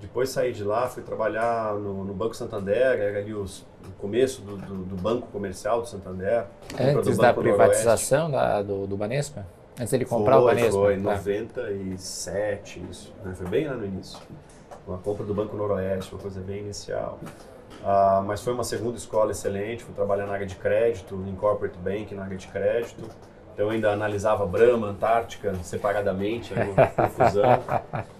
Depois 0.00 0.30
saí 0.30 0.52
de 0.52 0.64
lá, 0.64 0.88
fui 0.88 1.02
trabalhar 1.02 1.74
no, 1.74 2.02
no 2.02 2.14
Banco 2.14 2.34
Santander, 2.34 2.98
era 2.98 3.18
ali 3.18 3.34
os, 3.34 3.60
o 3.86 3.90
começo 3.98 4.40
do, 4.40 4.56
do, 4.56 4.74
do, 4.84 4.96
Banco 4.96 5.26
Comercial 5.28 5.82
do 5.82 5.86
Santander. 5.86 6.46
Antes 6.80 7.18
da 7.18 7.34
privatização 7.34 8.30
da, 8.30 8.62
do, 8.62 8.86
do 8.86 8.96
Banespa? 8.96 9.46
Antes 9.78 9.90
dele 9.90 10.06
comprar 10.06 10.36
foi, 10.36 10.42
o 10.42 10.46
Banespa? 10.46 10.72
Foi, 10.72 10.94
em 10.94 11.02
tá. 11.02 11.10
97, 11.10 12.82
isso. 12.90 13.12
Né? 13.22 13.34
Foi 13.34 13.46
bem 13.48 13.68
lá 13.68 13.74
no 13.74 13.84
início. 13.84 14.18
Uma 14.88 14.98
compra 14.98 15.24
do 15.24 15.34
Banco 15.34 15.56
Noroeste, 15.56 16.12
uma 16.12 16.20
coisa 16.20 16.40
bem 16.40 16.60
inicial. 16.60 17.20
Uh, 17.80 18.22
mas 18.24 18.42
foi 18.42 18.52
uma 18.52 18.64
segunda 18.64 18.96
escola 18.96 19.32
excelente, 19.32 19.82
fui 19.82 19.94
trabalhar 19.94 20.26
na 20.26 20.34
área 20.34 20.46
de 20.46 20.54
crédito, 20.54 21.22
em 21.26 21.34
corporate 21.34 21.76
bank, 21.78 22.14
na 22.14 22.24
área 22.24 22.36
de 22.36 22.46
crédito. 22.46 23.08
Então 23.54 23.68
ainda 23.70 23.90
analisava 23.92 24.46
Brahma, 24.46 24.88
Antártica 24.88 25.54
separadamente, 25.62 26.54
confusão. 26.96 27.42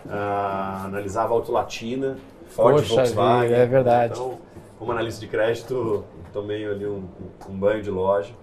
Uh, 0.04 0.84
analisava 0.84 1.32
Auto 1.32 1.52
Latina, 1.52 2.18
Ford, 2.48 2.76
Poxa 2.76 2.94
Volkswagen. 2.96 3.48
Vida, 3.48 3.62
é 3.62 3.66
verdade. 3.66 4.12
Então, 4.14 4.38
como 4.78 4.92
analista 4.92 5.20
de 5.20 5.28
crédito, 5.28 6.04
tomei 6.32 6.66
ali 6.66 6.86
um, 6.86 7.08
um 7.48 7.58
banho 7.58 7.82
de 7.82 7.90
loja. 7.90 8.34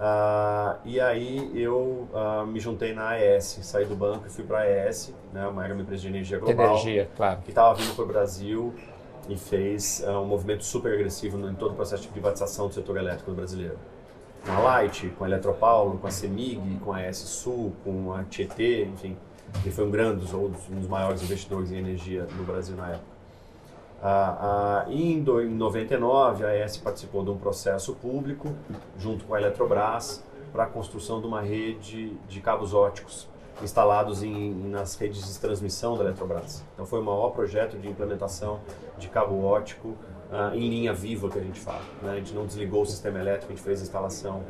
Uh, 0.00 0.78
e 0.84 0.98
aí 0.98 1.50
eu 1.54 2.08
me 2.48 2.58
juntei 2.58 2.94
na 2.94 3.10
AES, 3.10 3.60
saí 3.62 3.84
do 3.84 3.94
banco 3.94 4.26
e 4.26 4.30
fui 4.30 4.44
para 4.44 4.60
a 4.60 4.62
AES, 4.62 5.14
né, 5.30 5.46
uma 5.46 5.68
empresa 5.68 6.02
de 6.02 6.08
energia 6.08 6.38
global. 6.38 6.68
Energia, 6.68 7.08
claro. 7.16 7.40
Que 7.42 7.50
estava 7.50 7.74
vindo 7.74 7.94
para 7.94 8.04
o 8.04 8.06
Brasil 8.06 8.74
e 9.30 9.36
fez 9.36 10.02
uh, 10.06 10.10
um 10.18 10.26
movimento 10.26 10.64
super 10.64 10.92
agressivo 10.92 11.38
em 11.48 11.54
todo 11.54 11.72
o 11.72 11.74
processo 11.74 12.02
de 12.02 12.08
privatização 12.08 12.68
do 12.68 12.74
setor 12.74 12.96
elétrico 12.96 13.30
brasileiro 13.32 13.78
com 14.44 14.52
a 14.52 14.58
Light, 14.58 15.08
com 15.18 15.24
a 15.24 15.28
Eletropaulo, 15.28 15.98
com 15.98 16.06
a 16.06 16.10
CEMIG, 16.10 16.78
com 16.78 16.92
a 16.92 17.00
S 17.02 17.26
Sul, 17.26 17.72
com 17.84 18.12
a 18.12 18.24
Tietê, 18.24 18.84
enfim. 18.84 19.16
Ele 19.62 19.70
foi 19.70 19.86
um 19.86 19.90
grande, 19.90 20.24
um 20.34 20.48
dos 20.48 20.88
maiores 20.88 21.22
investidores 21.22 21.72
em 21.72 21.78
energia 21.78 22.26
no 22.36 22.44
Brasil 22.44 22.76
na 22.76 22.88
época. 22.90 23.10
Ah, 24.02 24.86
ah, 24.86 24.90
em, 24.90 25.22
do, 25.22 25.42
em 25.42 25.50
99, 25.50 26.46
a 26.46 26.64
ES 26.64 26.78
participou 26.78 27.22
de 27.22 27.30
um 27.30 27.36
processo 27.36 27.94
público, 27.94 28.54
junto 28.98 29.24
com 29.26 29.34
a 29.34 29.40
Eletrobras, 29.40 30.24
para 30.52 30.64
a 30.64 30.66
construção 30.66 31.20
de 31.20 31.26
uma 31.26 31.42
rede 31.42 32.16
de 32.28 32.40
cabos 32.40 32.72
óticos 32.72 33.28
instalados 33.62 34.22
em, 34.22 34.52
nas 34.68 34.96
redes 34.96 35.26
de 35.26 35.38
transmissão 35.38 35.96
da 35.96 36.04
Eletrobras. 36.04 36.64
Então 36.74 36.86
foi 36.86 37.00
o 37.00 37.04
maior 37.04 37.30
projeto 37.30 37.78
de 37.78 37.88
implementação 37.88 38.60
de 38.98 39.08
cabo 39.08 39.44
ótico 39.44 39.88
uh, 39.88 40.54
em 40.54 40.68
linha 40.68 40.92
viva 40.92 41.28
que 41.28 41.38
a 41.38 41.42
gente 41.42 41.60
fala. 41.60 41.82
Né? 42.02 42.12
A 42.12 42.16
gente 42.16 42.34
não 42.34 42.46
desligou 42.46 42.82
o 42.82 42.86
sistema 42.86 43.18
elétrico, 43.18 43.52
a 43.52 43.56
gente 43.56 43.64
fez 43.64 43.80
a 43.80 43.82
instalação 43.82 44.42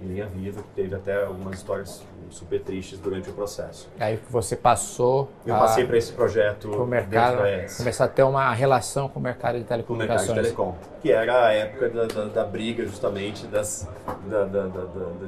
em 0.00 0.06
linha 0.06 0.26
viva, 0.26 0.62
que 0.62 0.68
teve 0.70 0.94
até 0.94 1.24
algumas 1.24 1.56
histórias 1.56 2.04
super 2.30 2.60
tristes 2.60 2.98
durante 2.98 3.30
o 3.30 3.32
processo. 3.32 3.88
Aí 3.98 4.18
você 4.30 4.56
passou. 4.56 5.30
Eu 5.46 5.54
passei 5.56 5.86
para 5.86 5.96
esse 5.96 6.12
projeto 6.12 6.70
o 6.70 6.86
mercado, 6.86 7.38
começar 7.76 8.04
a 8.04 8.08
ter 8.08 8.22
uma 8.22 8.52
relação 8.52 9.08
com 9.08 9.18
o 9.18 9.22
mercado 9.22 9.58
de 9.58 9.64
telecomunicações. 9.64 10.26
Com 10.26 10.32
o 10.32 10.36
mercado 10.36 10.46
de 10.46 10.56
telecom, 10.56 10.98
que 11.00 11.12
era 11.12 11.46
a 11.46 11.52
época 11.52 11.88
da, 11.88 12.04
da, 12.06 12.24
da 12.26 12.44
briga 12.44 12.84
justamente 12.84 13.46
das, 13.46 13.88
da, 14.26 14.44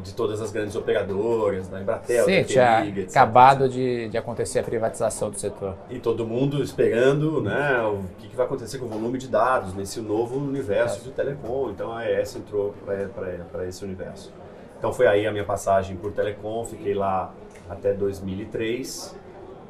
de 0.03 0.15
todas 0.15 0.41
as 0.41 0.51
grandes 0.51 0.77
operadoras, 0.77 1.69
da 1.69 1.81
Embratel, 1.81 2.25
Sim, 2.25 2.41
da 2.41 2.45
tinha 2.45 2.87
etc, 2.87 3.11
acabado 3.11 3.65
etc. 3.65 3.77
De, 3.77 4.09
de 4.09 4.19
acontecer 4.19 4.59
a 4.59 4.63
privatização 4.63 5.31
do 5.31 5.39
setor. 5.39 5.75
E 5.89 5.99
todo 5.99 6.27
mundo 6.27 6.63
esperando 6.63 7.41
né, 7.43 7.83
o 7.83 8.03
que, 8.19 8.29
que 8.29 8.37
vai 8.37 8.47
acontecer 8.47 8.79
com 8.79 8.87
o 8.87 8.89
volume 8.89 9.19
de 9.19 9.29
dados 9.29 9.75
nesse 9.75 10.01
novo 10.01 10.39
universo 10.39 11.01
é. 11.01 11.05
de 11.05 11.11
telecom. 11.11 11.71
Então 11.71 11.93
a 11.93 12.01
AES 12.01 12.37
entrou 12.37 12.75
para 12.85 13.67
esse 13.67 13.85
universo. 13.85 14.33
Então 14.81 14.95
foi 14.95 15.07
aí 15.07 15.27
a 15.27 15.31
minha 15.31 15.45
passagem 15.45 15.95
por 15.95 16.11
Telecom, 16.11 16.65
fiquei 16.65 16.95
lá 16.95 17.35
até 17.69 17.93
2003. 17.93 19.15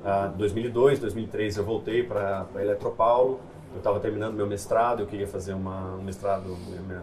Uh, 0.05 0.37
2002, 0.37 1.01
2003 1.01 1.57
eu 1.57 1.65
voltei 1.65 2.05
para 2.05 2.47
Eletropaulo. 2.55 3.41
Eu 3.73 3.79
estava 3.79 3.99
terminando 3.99 4.35
meu 4.35 4.47
mestrado, 4.47 5.01
eu 5.01 5.09
queria 5.09 5.27
fazer 5.27 5.53
uma, 5.53 5.97
um 5.97 6.03
mestrado, 6.03 6.57
minha, 6.87 7.03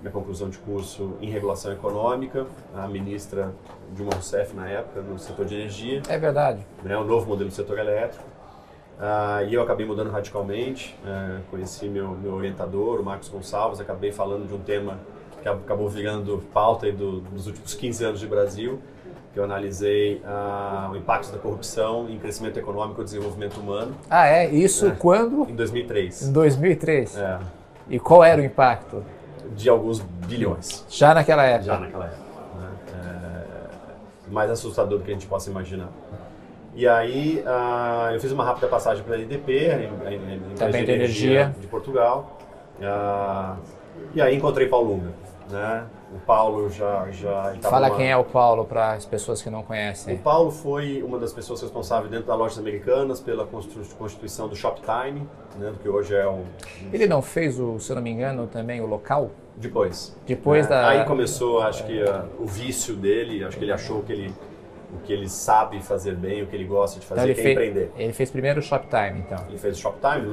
minha 0.00 0.12
conclusão 0.12 0.50
de 0.50 0.58
curso 0.58 1.16
em 1.22 1.30
regulação 1.30 1.72
econômica. 1.72 2.46
A 2.74 2.86
ministra 2.86 3.54
Dilma 3.94 4.12
Rousseff 4.12 4.54
na 4.54 4.68
época 4.68 5.00
no 5.00 5.18
setor 5.18 5.46
de 5.46 5.54
energia. 5.54 6.02
É 6.10 6.18
verdade. 6.18 6.60
Né, 6.82 6.94
o 6.94 7.04
novo 7.04 7.26
modelo 7.26 7.48
do 7.48 7.54
setor 7.54 7.78
elétrico. 7.78 8.22
Uh, 8.98 9.48
e 9.48 9.54
eu 9.54 9.62
acabei 9.62 9.86
mudando 9.86 10.10
radicalmente. 10.10 10.94
Uh, 11.02 11.40
conheci 11.50 11.88
meu, 11.88 12.10
meu 12.10 12.34
orientador, 12.34 13.00
o 13.00 13.02
Marcos 13.02 13.30
Gonçalves, 13.30 13.80
acabei 13.80 14.12
falando 14.12 14.46
de 14.46 14.52
um 14.52 14.60
tema 14.60 14.98
que 15.42 15.48
acabou 15.48 15.88
virando 15.88 16.42
pauta 16.52 16.90
do, 16.92 17.20
dos 17.20 17.46
últimos 17.46 17.74
15 17.74 18.04
anos 18.04 18.20
de 18.20 18.26
Brasil, 18.26 18.78
que 19.32 19.38
eu 19.38 19.44
analisei 19.44 20.16
uh, 20.24 20.90
o 20.92 20.96
impacto 20.96 21.32
da 21.32 21.38
corrupção 21.38 22.08
em 22.10 22.18
crescimento 22.18 22.58
econômico 22.58 23.00
e 23.00 23.04
desenvolvimento 23.04 23.58
humano. 23.58 23.94
Ah, 24.08 24.26
é? 24.26 24.48
Isso 24.48 24.86
é. 24.86 24.90
quando? 24.90 25.48
Em 25.48 25.54
2003. 25.54 26.22
Em 26.22 26.32
2003? 26.32 27.16
É. 27.16 27.38
E 27.88 27.98
qual 27.98 28.24
era 28.24 28.40
o 28.40 28.44
impacto? 28.44 29.04
De 29.56 29.68
alguns 29.68 30.00
bilhões. 30.00 30.84
Já 30.88 31.14
naquela 31.14 31.44
época? 31.44 31.64
Já 31.64 31.78
naquela 31.78 32.06
época. 32.06 32.22
Né? 32.58 32.70
É, 34.28 34.32
mais 34.32 34.50
assustador 34.50 34.98
do 34.98 35.04
que 35.04 35.10
a 35.10 35.14
gente 35.14 35.26
possa 35.26 35.50
imaginar. 35.50 35.88
E 36.74 36.86
aí 36.86 37.42
uh, 37.44 38.12
eu 38.12 38.20
fiz 38.20 38.30
uma 38.30 38.44
rápida 38.44 38.68
passagem 38.68 39.02
pela 39.02 39.16
LDP, 39.16 39.70
a 39.70 40.68
empresa 40.68 40.84
de 40.84 40.92
energia 40.92 41.54
de 41.60 41.66
Portugal. 41.66 42.38
Uh, 42.78 43.56
e 44.14 44.20
aí 44.20 44.36
encontrei 44.36 44.68
Paulo 44.68 44.92
Lunga 44.92 45.19
né? 45.50 45.86
O 46.14 46.18
Paulo 46.20 46.70
já 46.70 47.10
já 47.10 47.54
Fala 47.62 47.88
uma... 47.88 47.96
quem 47.96 48.10
é 48.10 48.16
o 48.16 48.24
Paulo 48.24 48.64
para 48.64 48.92
as 48.92 49.04
pessoas 49.04 49.42
que 49.42 49.50
não 49.50 49.62
conhecem. 49.62 50.14
O 50.14 50.18
Paulo 50.18 50.50
foi 50.50 51.02
uma 51.02 51.18
das 51.18 51.32
pessoas 51.32 51.60
responsáveis 51.62 52.10
dentro 52.10 52.26
das 52.26 52.38
lojas 52.38 52.58
americanas 52.58 53.20
pela 53.20 53.46
constituição 53.46 54.48
do 54.48 54.56
Shoptime, 54.56 55.26
né? 55.58 55.72
Que 55.82 55.88
hoje 55.88 56.14
é 56.14 56.28
um. 56.28 56.44
Ele 56.92 57.06
não 57.06 57.22
fez 57.22 57.58
o, 57.58 57.78
se 57.78 57.90
eu 57.92 57.96
não 57.96 58.02
me 58.02 58.10
engano, 58.10 58.46
também 58.46 58.80
o 58.80 58.86
local? 58.86 59.30
Depois. 59.56 60.16
Depois 60.26 60.64
né? 60.64 60.70
da. 60.70 60.88
Aí 60.88 61.04
começou, 61.04 61.60
acho 61.62 61.84
que 61.84 62.02
uh, 62.02 62.24
o 62.38 62.46
vício 62.46 62.94
dele. 62.94 63.44
Acho 63.44 63.58
que 63.58 63.64
ele 63.64 63.72
achou 63.72 64.02
que 64.02 64.12
ele 64.12 64.34
o 64.94 64.98
que 64.98 65.12
ele 65.12 65.28
sabe 65.28 65.80
fazer 65.82 66.14
bem, 66.14 66.42
o 66.42 66.46
que 66.46 66.56
ele 66.56 66.64
gosta 66.64 66.98
de 66.98 67.06
fazer, 67.06 67.30
então, 67.30 67.34
que 67.34 67.48
é 67.48 67.52
empreender. 67.52 67.92
Ele 67.96 68.12
fez 68.12 68.30
primeiro 68.30 68.60
o 68.60 68.62
Shoptime, 68.62 69.20
então. 69.20 69.44
Ele 69.48 69.58
fez 69.58 69.76
o 69.76 69.80
Shoptime, 69.80 70.26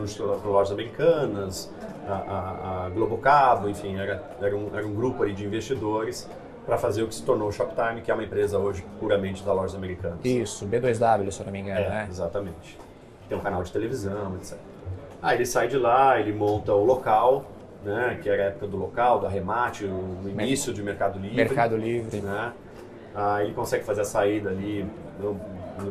lojas 0.45 0.71
americanas, 0.71 1.71
a, 2.07 2.13
a, 2.13 2.85
a 2.85 2.89
Globocabo, 2.89 3.69
enfim, 3.69 3.97
era, 3.97 4.23
era, 4.41 4.55
um, 4.55 4.75
era 4.75 4.85
um 4.85 4.93
grupo 4.93 5.23
aí 5.23 5.33
de 5.33 5.45
investidores 5.45 6.29
para 6.65 6.77
fazer 6.77 7.03
o 7.03 7.07
que 7.07 7.15
se 7.15 7.23
tornou 7.23 7.47
o 7.47 7.51
Shoptime, 7.51 8.01
que 8.01 8.11
é 8.11 8.13
uma 8.13 8.23
empresa 8.23 8.57
hoje 8.57 8.83
puramente 8.99 9.43
da 9.43 9.53
lojas 9.53 9.75
americanas. 9.75 10.19
Isso, 10.23 10.65
B2W, 10.67 11.31
se 11.31 11.39
eu 11.39 11.45
não 11.45 11.53
me 11.53 11.59
engano, 11.59 11.79
é, 11.79 11.89
né? 11.89 12.07
Exatamente. 12.09 12.77
Tem 13.29 13.37
um 13.37 13.41
canal 13.41 13.63
de 13.63 13.71
televisão, 13.71 14.35
etc. 14.35 14.57
Aí 15.21 15.37
ele 15.37 15.45
sai 15.45 15.67
de 15.67 15.77
lá, 15.77 16.19
ele 16.19 16.33
monta 16.33 16.73
o 16.73 16.83
local, 16.83 17.45
né, 17.83 18.19
que 18.21 18.29
era 18.29 18.43
a 18.43 18.45
época 18.47 18.67
do 18.67 18.77
local, 18.77 19.19
da 19.19 19.29
remate, 19.29 19.85
o 19.85 20.29
início 20.29 20.73
de 20.73 20.83
Mercado 20.83 21.19
Livre. 21.19 21.35
Mercado 21.35 21.77
Livre. 21.77 22.21
Né? 22.21 22.51
Aí 23.17 23.47
ele 23.47 23.53
consegue 23.53 23.83
fazer 23.83 24.01
a 24.01 24.05
saída 24.05 24.49
ali, 24.49 24.85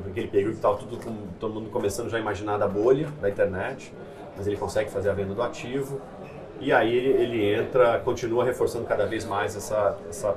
naquele 0.05 0.29
período 0.29 0.53
que 0.53 0.59
estava 0.59 0.77
tudo, 0.77 0.99
todo 1.39 1.53
mundo 1.53 1.69
começando 1.71 2.09
já 2.09 2.17
a 2.17 2.21
imaginar 2.21 2.57
da 2.57 2.69
bolha 2.69 3.09
da 3.21 3.29
internet 3.29 3.93
mas 4.37 4.47
ele 4.47 4.57
consegue 4.57 4.91
fazer 4.91 5.09
a 5.09 5.13
venda 5.13 5.35
do 5.35 5.43
ativo. 5.43 6.01
E 6.61 6.73
aí 6.73 6.95
ele 6.95 7.55
entra, 7.55 7.99
continua 8.01 8.45
reforçando 8.45 8.85
cada 8.85 9.07
vez 9.07 9.25
mais 9.25 9.57
essa, 9.57 9.97
essa 10.09 10.37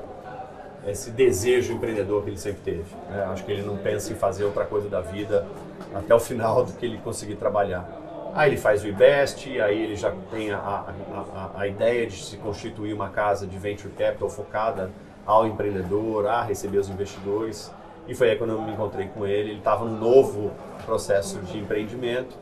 esse 0.88 1.12
desejo 1.12 1.74
empreendedor 1.74 2.24
que 2.24 2.30
ele 2.30 2.38
sempre 2.38 2.62
teve. 2.64 2.96
Né? 3.10 3.24
Acho 3.26 3.44
que 3.44 3.52
ele 3.52 3.62
não 3.62 3.78
pensa 3.78 4.12
em 4.14 4.16
fazer 4.16 4.46
outra 4.46 4.66
coisa 4.66 4.88
da 4.88 5.02
vida 5.02 5.46
até 5.94 6.16
o 6.16 6.20
final 6.20 6.64
do 6.64 6.74
que 6.74 6.86
ele 6.86 6.98
conseguir 7.00 7.36
trabalhar. 7.36 7.88
Aí 8.34 8.52
ele 8.52 8.58
faz 8.58 8.84
o 8.84 8.88
Invest, 8.88 9.60
aí 9.60 9.84
ele 9.84 9.96
já 9.96 10.14
tem 10.32 10.52
a, 10.52 10.58
a, 10.58 10.94
a, 11.36 11.62
a, 11.62 11.68
ideia 11.68 12.06
de 12.08 12.24
se 12.24 12.38
constituir 12.38 12.94
uma 12.94 13.10
casa 13.10 13.46
de 13.46 13.58
venture 13.58 13.92
capital 13.94 14.30
focada 14.30 14.92
ao 15.30 15.46
empreendedor, 15.46 16.26
a 16.28 16.42
receber 16.42 16.80
os 16.80 16.90
investidores. 16.90 17.72
E 18.08 18.16
foi 18.16 18.32
aí 18.32 18.36
quando 18.36 18.54
eu 18.54 18.62
me 18.64 18.72
encontrei 18.72 19.08
com 19.08 19.28
ele. 19.28 19.52
Ele 19.52 19.60
estava 19.60 19.86
num 19.86 19.96
novo 19.96 20.52
processo 20.86 21.38
de 21.42 21.60
empreendimento 21.60 22.36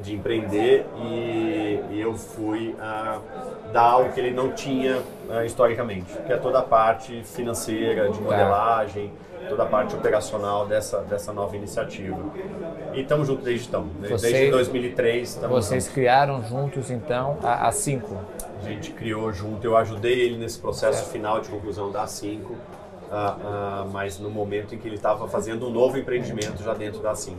de 0.00 0.14
empreender 0.14 0.86
e, 0.96 1.80
e 1.90 2.00
eu 2.00 2.14
fui 2.14 2.76
a 2.78 3.18
dar 3.72 3.82
algo 3.82 4.12
que 4.12 4.20
ele 4.20 4.30
não 4.30 4.52
tinha 4.52 4.98
uh, 4.98 5.44
historicamente, 5.44 6.12
que 6.26 6.32
é 6.32 6.36
toda 6.36 6.58
a 6.58 6.62
parte 6.62 7.22
financeira, 7.24 8.10
de 8.10 8.18
tá. 8.18 8.24
modelagem, 8.24 9.10
toda 9.48 9.62
a 9.62 9.66
parte 9.66 9.94
operacional 9.94 10.66
dessa, 10.66 10.98
dessa 11.00 11.32
nova 11.32 11.56
iniciativa. 11.56 12.18
E 12.92 13.00
estamos 13.00 13.26
juntos 13.26 13.44
desde 13.44 13.68
então, 13.68 13.88
Você, 14.08 14.30
desde 14.30 14.50
2003. 14.50 15.40
Vocês 15.48 15.84
juntos. 15.84 15.94
criaram 15.94 16.42
juntos 16.42 16.90
então 16.90 17.38
a 17.42 17.70
A5? 17.70 18.02
A 18.64 18.70
gente 18.70 18.92
criou 18.92 19.30
junto, 19.32 19.64
eu 19.64 19.76
ajudei 19.76 20.20
ele 20.20 20.38
nesse 20.38 20.58
processo 20.58 21.10
final 21.10 21.40
de 21.40 21.48
conclusão 21.48 21.90
da 21.90 22.04
A5. 22.04 22.40
Uh, 22.40 22.50
uh, 22.50 22.56
uh, 23.86 23.90
mas 23.92 24.18
no 24.18 24.30
momento 24.30 24.74
em 24.74 24.78
que 24.78 24.88
ele 24.88 24.96
estava 24.96 25.28
fazendo 25.28 25.66
um 25.68 25.70
novo 25.70 25.98
empreendimento 25.98 26.62
já 26.62 26.72
dentro 26.72 27.00
da 27.00 27.12
A5. 27.12 27.34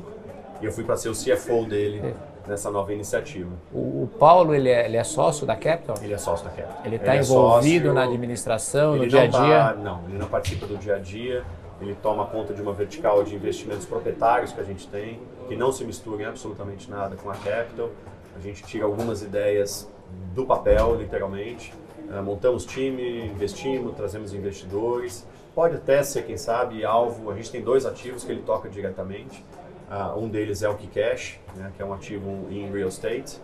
E 0.62 0.66
eu 0.66 0.72
fui 0.72 0.84
para 0.84 0.96
ser 0.96 1.10
o 1.10 1.14
CFO 1.14 1.66
dele 1.66 2.00
é. 2.00 2.14
nessa 2.48 2.70
nova 2.70 2.94
iniciativa. 2.94 3.50
O, 3.74 4.04
o 4.04 4.10
Paulo, 4.20 4.54
ele 4.54 4.70
é, 4.70 4.86
ele 4.86 4.98
é, 4.98 5.04
sócio 5.04 5.46
da 5.46 5.56
Capital? 5.56 5.98
Ele 6.02 6.14
é 6.14 6.18
sócio 6.18 6.46
da 6.46 6.52
Capital. 6.52 6.82
Ele 6.86 6.96
está 6.96 7.16
é 7.16 7.20
envolvido 7.20 7.86
sócio, 7.88 7.94
na 7.94 8.04
administração, 8.04 8.96
no 8.96 9.08
dia 9.08 9.24
a 9.24 9.28
dia? 9.28 9.40
Tá, 9.40 9.74
não, 9.74 10.04
ele 10.08 10.18
não 10.18 10.28
participa 10.28 10.68
do 10.68 10.78
dia 10.78 10.96
a 10.96 11.00
dia. 11.00 11.44
Ele 11.82 11.96
toma 12.02 12.26
conta 12.28 12.54
de 12.54 12.62
uma 12.62 12.72
vertical 12.72 13.24
de 13.24 13.36
investimentos 13.36 13.86
proprietários 13.86 14.54
que 14.54 14.62
a 14.62 14.64
gente 14.64 14.88
tem, 14.88 15.20
que 15.48 15.58
não 15.58 15.72
se 15.74 15.84
misturam 15.84 16.22
em 16.22 16.26
absolutamente 16.26 16.90
nada 16.90 17.18
com 17.18 17.30
a 17.30 17.36
Capital. 17.36 17.90
A 18.36 18.40
gente 18.40 18.64
tira 18.64 18.86
algumas 18.86 19.22
ideias 19.22 19.90
do 20.34 20.46
papel, 20.46 20.96
literalmente. 20.96 21.74
Uh, 22.10 22.22
montamos 22.22 22.66
time, 22.66 23.26
investimos, 23.28 23.96
trazemos 23.96 24.34
investidores. 24.34 25.26
Pode 25.54 25.76
até 25.76 26.04
ser, 26.04 26.24
quem 26.24 26.38
sabe, 26.38 26.84
alvo. 26.84 27.32
A 27.32 27.36
gente 27.36 27.52
tem 27.52 27.62
dois 27.62 27.86
ativos 27.86 28.24
que 28.24 28.32
ele 28.32 28.42
toca 28.42 28.70
diretamente. 28.70 29.44
Uh, 29.90 30.20
um 30.20 30.28
deles 30.28 30.64
é 30.64 30.70
o 30.70 30.76
Keycash, 30.76 31.40
né, 31.56 31.72
que 31.76 31.82
é 31.82 31.86
um 31.86 31.94
ativo 31.94 32.48
em 32.50 32.72
real 32.72 32.90
estate. 32.90 33.40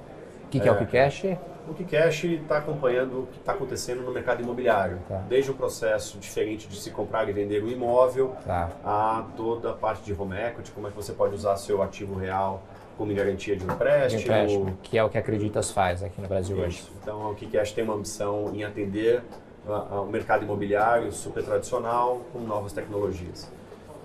O 0.46 0.50
que, 0.50 0.60
que, 0.60 0.68
é, 0.68 0.72
é 0.72 0.74
o 0.74 0.78
Keycash? 0.78 1.38
O 1.68 1.74
Keycash 1.74 2.24
está 2.26 2.58
acompanhando 2.58 3.24
o 3.24 3.28
que 3.28 3.40
está 3.40 3.54
acontecendo 3.54 4.02
no 4.02 4.12
mercado 4.12 4.42
imobiliário. 4.42 5.00
Tá. 5.08 5.24
Desde 5.30 5.52
o 5.52 5.54
processo 5.54 6.18
diferente 6.18 6.68
de 6.68 6.76
se 6.76 6.92
comprar 6.92 7.30
e 7.30 7.32
vender 7.32 7.64
um 7.64 7.68
imóvel, 7.68 8.36
tá. 8.46 8.70
a 8.84 9.26
toda 9.38 9.70
a 9.70 9.74
parte 9.74 10.04
de 10.04 10.14
home 10.14 10.36
equity, 10.36 10.72
como 10.72 10.88
é 10.88 10.90
que 10.90 10.96
você 10.96 11.14
pode 11.14 11.36
usar 11.36 11.56
seu 11.58 11.82
ativo 11.82 12.16
real 12.16 12.64
como 13.02 13.16
garantia 13.16 13.56
de 13.56 13.66
um 13.66 13.72
empréstimo. 13.74 14.22
empréstimo 14.22 14.78
que 14.84 14.96
é 14.96 15.04
o 15.04 15.10
que 15.10 15.18
a 15.18 15.22
Acreditas 15.22 15.72
faz 15.72 16.04
aqui 16.04 16.22
no 16.22 16.28
Brasil 16.28 16.56
Isso. 16.58 16.66
hoje. 16.66 16.84
Então, 17.02 17.32
o 17.32 17.36
Keycash 17.36 17.72
tem 17.72 17.84
uma 17.84 17.96
ambição 17.96 18.52
em 18.54 18.64
atender 18.64 19.24
o 19.66 20.06
mercado 20.06 20.44
imobiliário 20.44 21.12
super 21.12 21.44
tradicional 21.44 22.22
com 22.32 22.40
novas 22.40 22.74
tecnologias. 22.74 23.52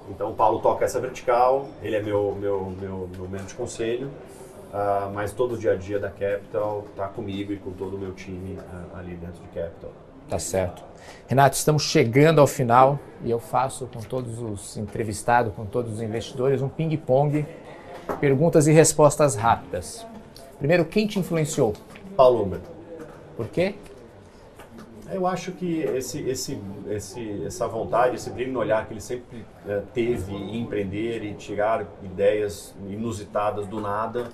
Então, 0.08 0.30
o 0.30 0.34
Paulo 0.34 0.60
toca 0.60 0.84
essa 0.84 0.98
vertical, 0.98 1.68
ele 1.82 1.96
é 1.96 2.02
meu, 2.02 2.34
meu, 2.40 2.74
meu, 2.80 3.10
meu 3.12 3.28
membro 3.28 3.46
de 3.46 3.54
conselho, 3.54 4.06
uh, 4.06 5.12
mas 5.12 5.32
todo 5.32 5.56
o 5.56 5.58
dia 5.58 5.72
a 5.72 5.76
dia 5.76 5.98
da 5.98 6.08
Capital 6.08 6.86
está 6.90 7.06
comigo 7.08 7.52
e 7.52 7.56
com 7.58 7.72
todo 7.72 7.96
o 7.96 7.98
meu 7.98 8.12
time 8.12 8.54
uh, 8.54 8.96
ali 8.96 9.14
dentro 9.14 9.42
de 9.42 9.48
Capital. 9.48 9.90
Tá 10.28 10.38
certo. 10.38 10.82
Renato, 11.26 11.54
estamos 11.54 11.82
chegando 11.82 12.40
ao 12.40 12.46
final 12.46 12.98
e 13.22 13.30
eu 13.30 13.38
faço 13.38 13.86
com 13.92 14.00
todos 14.00 14.40
os 14.40 14.76
entrevistados, 14.76 15.52
com 15.54 15.66
todos 15.66 15.94
os 15.94 16.02
investidores, 16.02 16.62
um 16.62 16.68
ping-pong, 16.68 17.44
perguntas 18.20 18.66
e 18.66 18.72
respostas 18.72 19.34
rápidas. 19.34 20.06
Primeiro, 20.58 20.84
quem 20.84 21.06
te 21.06 21.18
influenciou? 21.18 21.74
Paulo 22.16 22.42
Uber. 22.42 22.60
Por 23.36 23.48
quê? 23.48 23.74
Eu 25.12 25.26
acho 25.26 25.52
que 25.52 25.82
esse, 25.82 26.20
esse, 26.28 26.58
esse, 26.88 27.44
essa 27.44 27.68
vontade, 27.68 28.16
esse 28.16 28.28
brilho 28.28 28.52
no 28.52 28.58
olhar 28.58 28.86
que 28.86 28.92
ele 28.92 29.00
sempre 29.00 29.44
é, 29.68 29.82
teve 29.94 30.34
em 30.34 30.60
empreender 30.60 31.22
e 31.22 31.34
tirar 31.34 31.86
ideias 32.02 32.74
inusitadas 32.88 33.68
do 33.68 33.80
nada, 33.80 34.28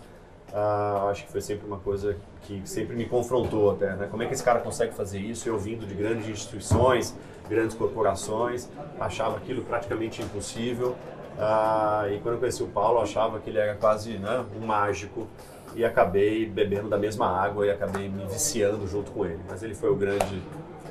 uh, 0.51 1.09
acho 1.09 1.27
que 1.27 1.33
foi 1.33 1.43
sempre 1.43 1.67
uma 1.67 1.79
coisa 1.79 2.17
que 2.43 2.63
sempre 2.65 2.97
me 2.97 3.05
confrontou 3.05 3.71
até. 3.73 3.95
Né? 3.97 4.09
Como 4.11 4.23
é 4.23 4.27
que 4.27 4.33
esse 4.33 4.43
cara 4.43 4.61
consegue 4.61 4.95
fazer 4.95 5.19
isso? 5.19 5.47
Eu 5.47 5.59
vindo 5.59 5.87
de 5.87 5.95
grandes 5.95 6.27
instituições, 6.27 7.15
grandes 7.51 7.77
corporações, 7.77 8.69
achava 8.99 9.37
aquilo 9.37 9.63
praticamente 9.63 10.23
impossível. 10.23 10.97
Uh, 11.39 12.13
e 12.13 12.21
quando 12.21 12.35
eu 12.35 12.39
conheci 12.39 12.63
o 12.63 12.69
Paulo, 12.69 13.01
achava 13.01 13.39
que 13.41 13.51
ele 13.51 13.59
era 13.59 13.75
quase 13.75 14.19
né, 14.19 14.45
um 14.61 14.67
mágico 14.67 15.27
e 15.75 15.85
acabei 15.85 16.47
bebendo 16.47 16.89
da 16.89 16.99
mesma 16.99 17.27
água 17.27 17.67
e 17.67 17.71
acabei 17.71 18.09
me 18.09 18.27
viciando 18.27 18.87
junto 18.87 19.11
com 19.11 19.25
ele. 19.25 19.41
Mas 19.49 19.63
ele 19.63 19.75
foi 19.75 19.91
o 19.91 19.97
grande 19.97 20.37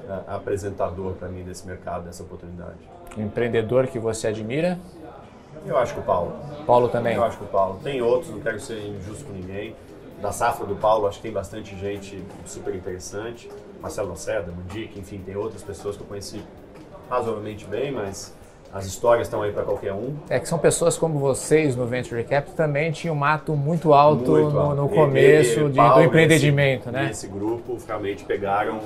uh, 0.07 0.23
apresentador 0.27 1.13
para 1.13 1.27
mim 1.27 1.43
desse 1.43 1.65
mercado, 1.65 2.05
dessa 2.05 2.23
oportunidade. 2.23 2.79
Um 3.17 3.23
empreendedor 3.23 3.87
que 3.87 3.99
você 3.99 4.27
admira? 4.27 4.79
Eu 5.65 5.77
acho 5.77 5.93
que 5.93 5.99
o 5.99 6.03
Paulo. 6.03 6.33
Paulo 6.65 6.89
também? 6.89 7.15
Eu 7.15 7.23
acho 7.23 7.37
que 7.37 7.43
o 7.43 7.47
Paulo. 7.47 7.79
Tem 7.83 8.01
outros, 8.01 8.31
não 8.31 8.39
quero 8.39 8.59
ser 8.59 8.79
injusto 8.79 9.25
com 9.25 9.33
ninguém. 9.33 9.75
Da 10.21 10.31
safra 10.31 10.65
do 10.65 10.75
Paulo, 10.75 11.07
acho 11.07 11.17
que 11.17 11.23
tem 11.23 11.31
bastante 11.31 11.75
gente 11.77 12.23
super 12.45 12.73
interessante. 12.73 13.49
Marcelo 13.79 14.09
Lacerda, 14.09 14.51
Mundic, 14.51 14.97
enfim, 14.97 15.19
tem 15.19 15.35
outras 15.35 15.63
pessoas 15.63 15.97
que 15.97 16.03
eu 16.03 16.07
conheci 16.07 16.43
razoavelmente 17.09 17.65
bem, 17.65 17.91
mas 17.91 18.33
as 18.73 18.85
histórias 18.85 19.27
estão 19.27 19.41
aí 19.41 19.51
para 19.51 19.63
qualquer 19.63 19.93
um. 19.93 20.15
É 20.29 20.39
que 20.39 20.47
são 20.47 20.57
pessoas 20.57 20.97
como 20.97 21.19
vocês 21.19 21.75
no 21.75 21.85
Venture 21.85 22.23
Capital 22.23 22.55
também 22.55 22.91
tinham 22.91 23.15
um 23.15 23.17
mato 23.17 23.55
muito 23.55 23.93
alto, 23.93 24.31
muito 24.31 24.51
no, 24.51 24.75
no, 24.75 24.89
começo 24.89 25.59
e, 25.59 25.65
e, 25.65 25.69
de, 25.69 25.75
Paulo, 25.75 25.95
do 25.95 26.03
empreendimento, 26.03 26.91
nesse, 26.91 27.03
né? 27.03 27.11
Esse 27.11 27.27
grupo 27.27 27.77
realmente 27.85 28.23
pegaram 28.23 28.79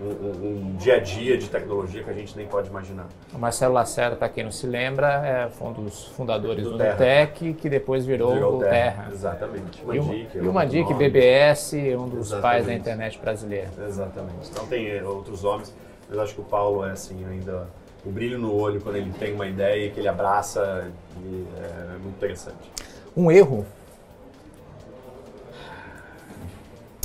um, 0.00 0.04
um, 0.04 0.72
um, 0.72 0.76
dia 0.76 0.96
a 0.96 0.98
dia 0.98 1.38
de 1.38 1.48
tecnologia 1.48 2.02
que 2.02 2.10
a 2.10 2.12
gente 2.12 2.36
nem 2.36 2.46
pode 2.46 2.68
imaginar. 2.68 3.06
O 3.32 3.38
Marcelo 3.38 3.72
Lacerda, 3.72 4.16
para 4.16 4.28
quem 4.28 4.44
não 4.44 4.50
se 4.50 4.66
lembra, 4.66 5.08
é, 5.26 5.48
foi 5.50 5.68
um 5.68 5.72
dos 5.72 6.08
fundadores 6.08 6.64
do, 6.64 6.76
do 6.76 6.84
Nutec, 6.84 7.54
que 7.54 7.68
depois 7.70 8.04
virou, 8.04 8.34
virou 8.34 8.56
o 8.56 8.58
Terra. 8.58 8.72
Terra. 8.72 9.08
Exatamente. 9.12 9.84
Mandic, 9.86 10.36
e 10.36 10.40
o 10.40 10.52
Mandic, 10.52 10.94
BBS, 10.94 11.72
um 11.96 12.08
dos 12.08 12.26
Exatamente. 12.26 12.42
pais 12.42 12.66
da 12.66 12.74
internet 12.74 13.18
brasileira. 13.18 13.68
Exatamente. 13.86 14.50
Então 14.50 14.66
tem 14.66 14.88
eh, 14.88 15.02
outros 15.02 15.42
homens, 15.44 15.74
mas 16.08 16.18
acho 16.18 16.34
que 16.34 16.40
o 16.40 16.44
Paulo 16.44 16.84
é 16.84 16.90
assim 16.90 17.24
ainda 17.24 17.66
o 18.04 18.10
brilho 18.10 18.38
no 18.38 18.52
olho 18.54 18.80
quando 18.80 18.96
ele 18.96 19.12
tem 19.18 19.32
uma 19.34 19.46
ideia 19.46 19.90
que 19.90 20.00
ele 20.00 20.08
abraça 20.08 20.90
e 21.16 21.46
é 21.56 21.98
muito 21.98 22.16
interessante. 22.16 22.70
Um 23.16 23.30
erro? 23.30 23.64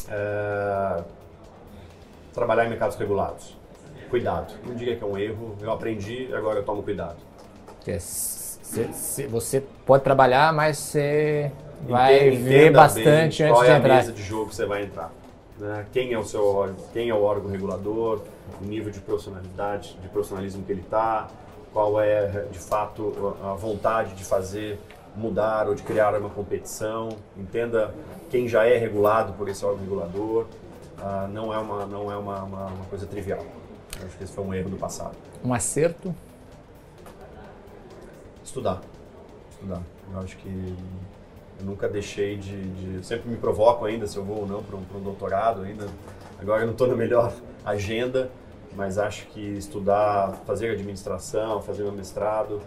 É... 0.09 1.03
Trabalhar 2.33 2.65
em 2.65 2.69
mercados 2.69 2.95
regulados. 2.95 3.55
Cuidado. 4.09 4.53
Não 4.65 4.73
diga 4.73 4.95
que 4.95 5.03
é 5.03 5.07
um 5.07 5.17
erro. 5.17 5.55
Eu 5.61 5.71
aprendi, 5.71 6.33
agora 6.33 6.59
eu 6.59 6.63
tomo 6.63 6.81
cuidado. 6.81 7.17
Você 9.29 9.63
pode 9.85 10.03
trabalhar, 10.03 10.53
mas 10.53 10.77
você 10.77 11.51
vai 11.87 12.31
ver 12.31 12.71
bastante 12.71 13.07
antes 13.07 13.37
de 13.37 13.43
entrar. 13.43 13.55
Qual 13.55 13.63
é 13.65 13.75
a 13.75 13.79
mesa 13.79 14.11
de 14.11 14.23
jogo 14.23 14.49
que 14.49 14.55
você 14.55 14.65
vai 14.65 14.83
entrar? 14.83 15.11
Né? 15.57 15.85
Quem 15.91 16.13
é 16.13 16.19
o 16.19 16.23
seu 16.23 16.75
quem 16.93 17.09
é 17.09 17.13
o 17.13 17.21
órgão 17.23 17.51
regulador? 17.51 18.21
o 18.61 18.65
nível 18.65 18.91
de 18.91 18.99
profissionalidade, 18.99 19.97
de 20.01 20.07
profissionalismo 20.07 20.63
que 20.63 20.71
ele 20.71 20.81
está, 20.81 21.27
qual 21.73 21.99
é 21.99 22.45
de 22.49 22.59
fato 22.59 23.35
a 23.43 23.53
vontade 23.53 24.15
de 24.15 24.23
fazer 24.23 24.79
mudar 25.15 25.67
ou 25.67 25.75
de 25.75 25.83
criar 25.83 26.15
uma 26.15 26.29
competição, 26.29 27.09
entenda 27.35 27.93
quem 28.29 28.47
já 28.47 28.65
é 28.65 28.77
regulado 28.77 29.33
por 29.33 29.49
esse 29.49 29.65
órgão 29.65 29.83
regulador, 29.83 30.45
uh, 30.99 31.27
não 31.29 31.53
é, 31.53 31.57
uma, 31.57 31.85
não 31.85 32.11
é 32.11 32.17
uma, 32.17 32.43
uma, 32.43 32.65
uma 32.67 32.85
coisa 32.85 33.05
trivial. 33.05 33.43
Eu 33.99 34.05
acho 34.05 34.17
que 34.17 34.23
esse 34.23 34.33
foi 34.33 34.43
um 34.43 34.53
erro 34.53 34.69
do 34.69 34.77
passado. 34.77 35.15
Um 35.43 35.53
acerto? 35.53 36.13
Estudar. 38.43 38.81
Estudar. 39.51 39.81
Eu 40.13 40.19
acho 40.19 40.37
que 40.37 40.75
eu 41.59 41.65
nunca 41.65 41.87
deixei 41.87 42.37
de, 42.37 42.69
de 42.69 43.05
sempre 43.05 43.29
me 43.29 43.37
provoco 43.37 43.85
ainda 43.85 44.05
se 44.07 44.17
eu 44.17 44.23
vou 44.23 44.41
ou 44.41 44.47
não 44.47 44.63
para 44.63 44.75
um, 44.75 44.83
um 44.95 45.03
doutorado 45.03 45.63
ainda. 45.63 45.87
Agora 46.39 46.61
eu 46.61 46.65
não 46.65 46.73
estou 46.73 46.87
na 46.87 46.95
melhor 46.95 47.33
agenda, 47.65 48.29
mas 48.75 48.97
acho 48.97 49.25
que 49.27 49.41
estudar, 49.57 50.33
fazer 50.45 50.71
administração, 50.71 51.61
fazer 51.61 51.83
meu 51.83 51.91
mestrado 51.91 52.61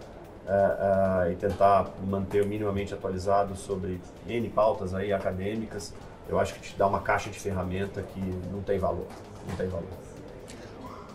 é, 0.47 1.27
é, 1.27 1.31
e 1.31 1.35
tentar 1.35 1.89
manter 2.05 2.45
minimamente 2.45 2.93
atualizado 2.93 3.55
sobre 3.55 4.01
N 4.27 4.49
pautas 4.49 4.93
aí 4.93 5.13
acadêmicas, 5.13 5.93
eu 6.27 6.39
acho 6.39 6.55
que 6.55 6.61
te 6.61 6.77
dá 6.77 6.87
uma 6.87 6.99
caixa 6.99 7.29
de 7.29 7.39
ferramenta 7.39 8.01
que 8.01 8.19
não 8.51 8.61
tem 8.61 8.77
valor. 8.77 9.07
Não 9.47 9.55
tem 9.55 9.67
valor. 9.67 9.87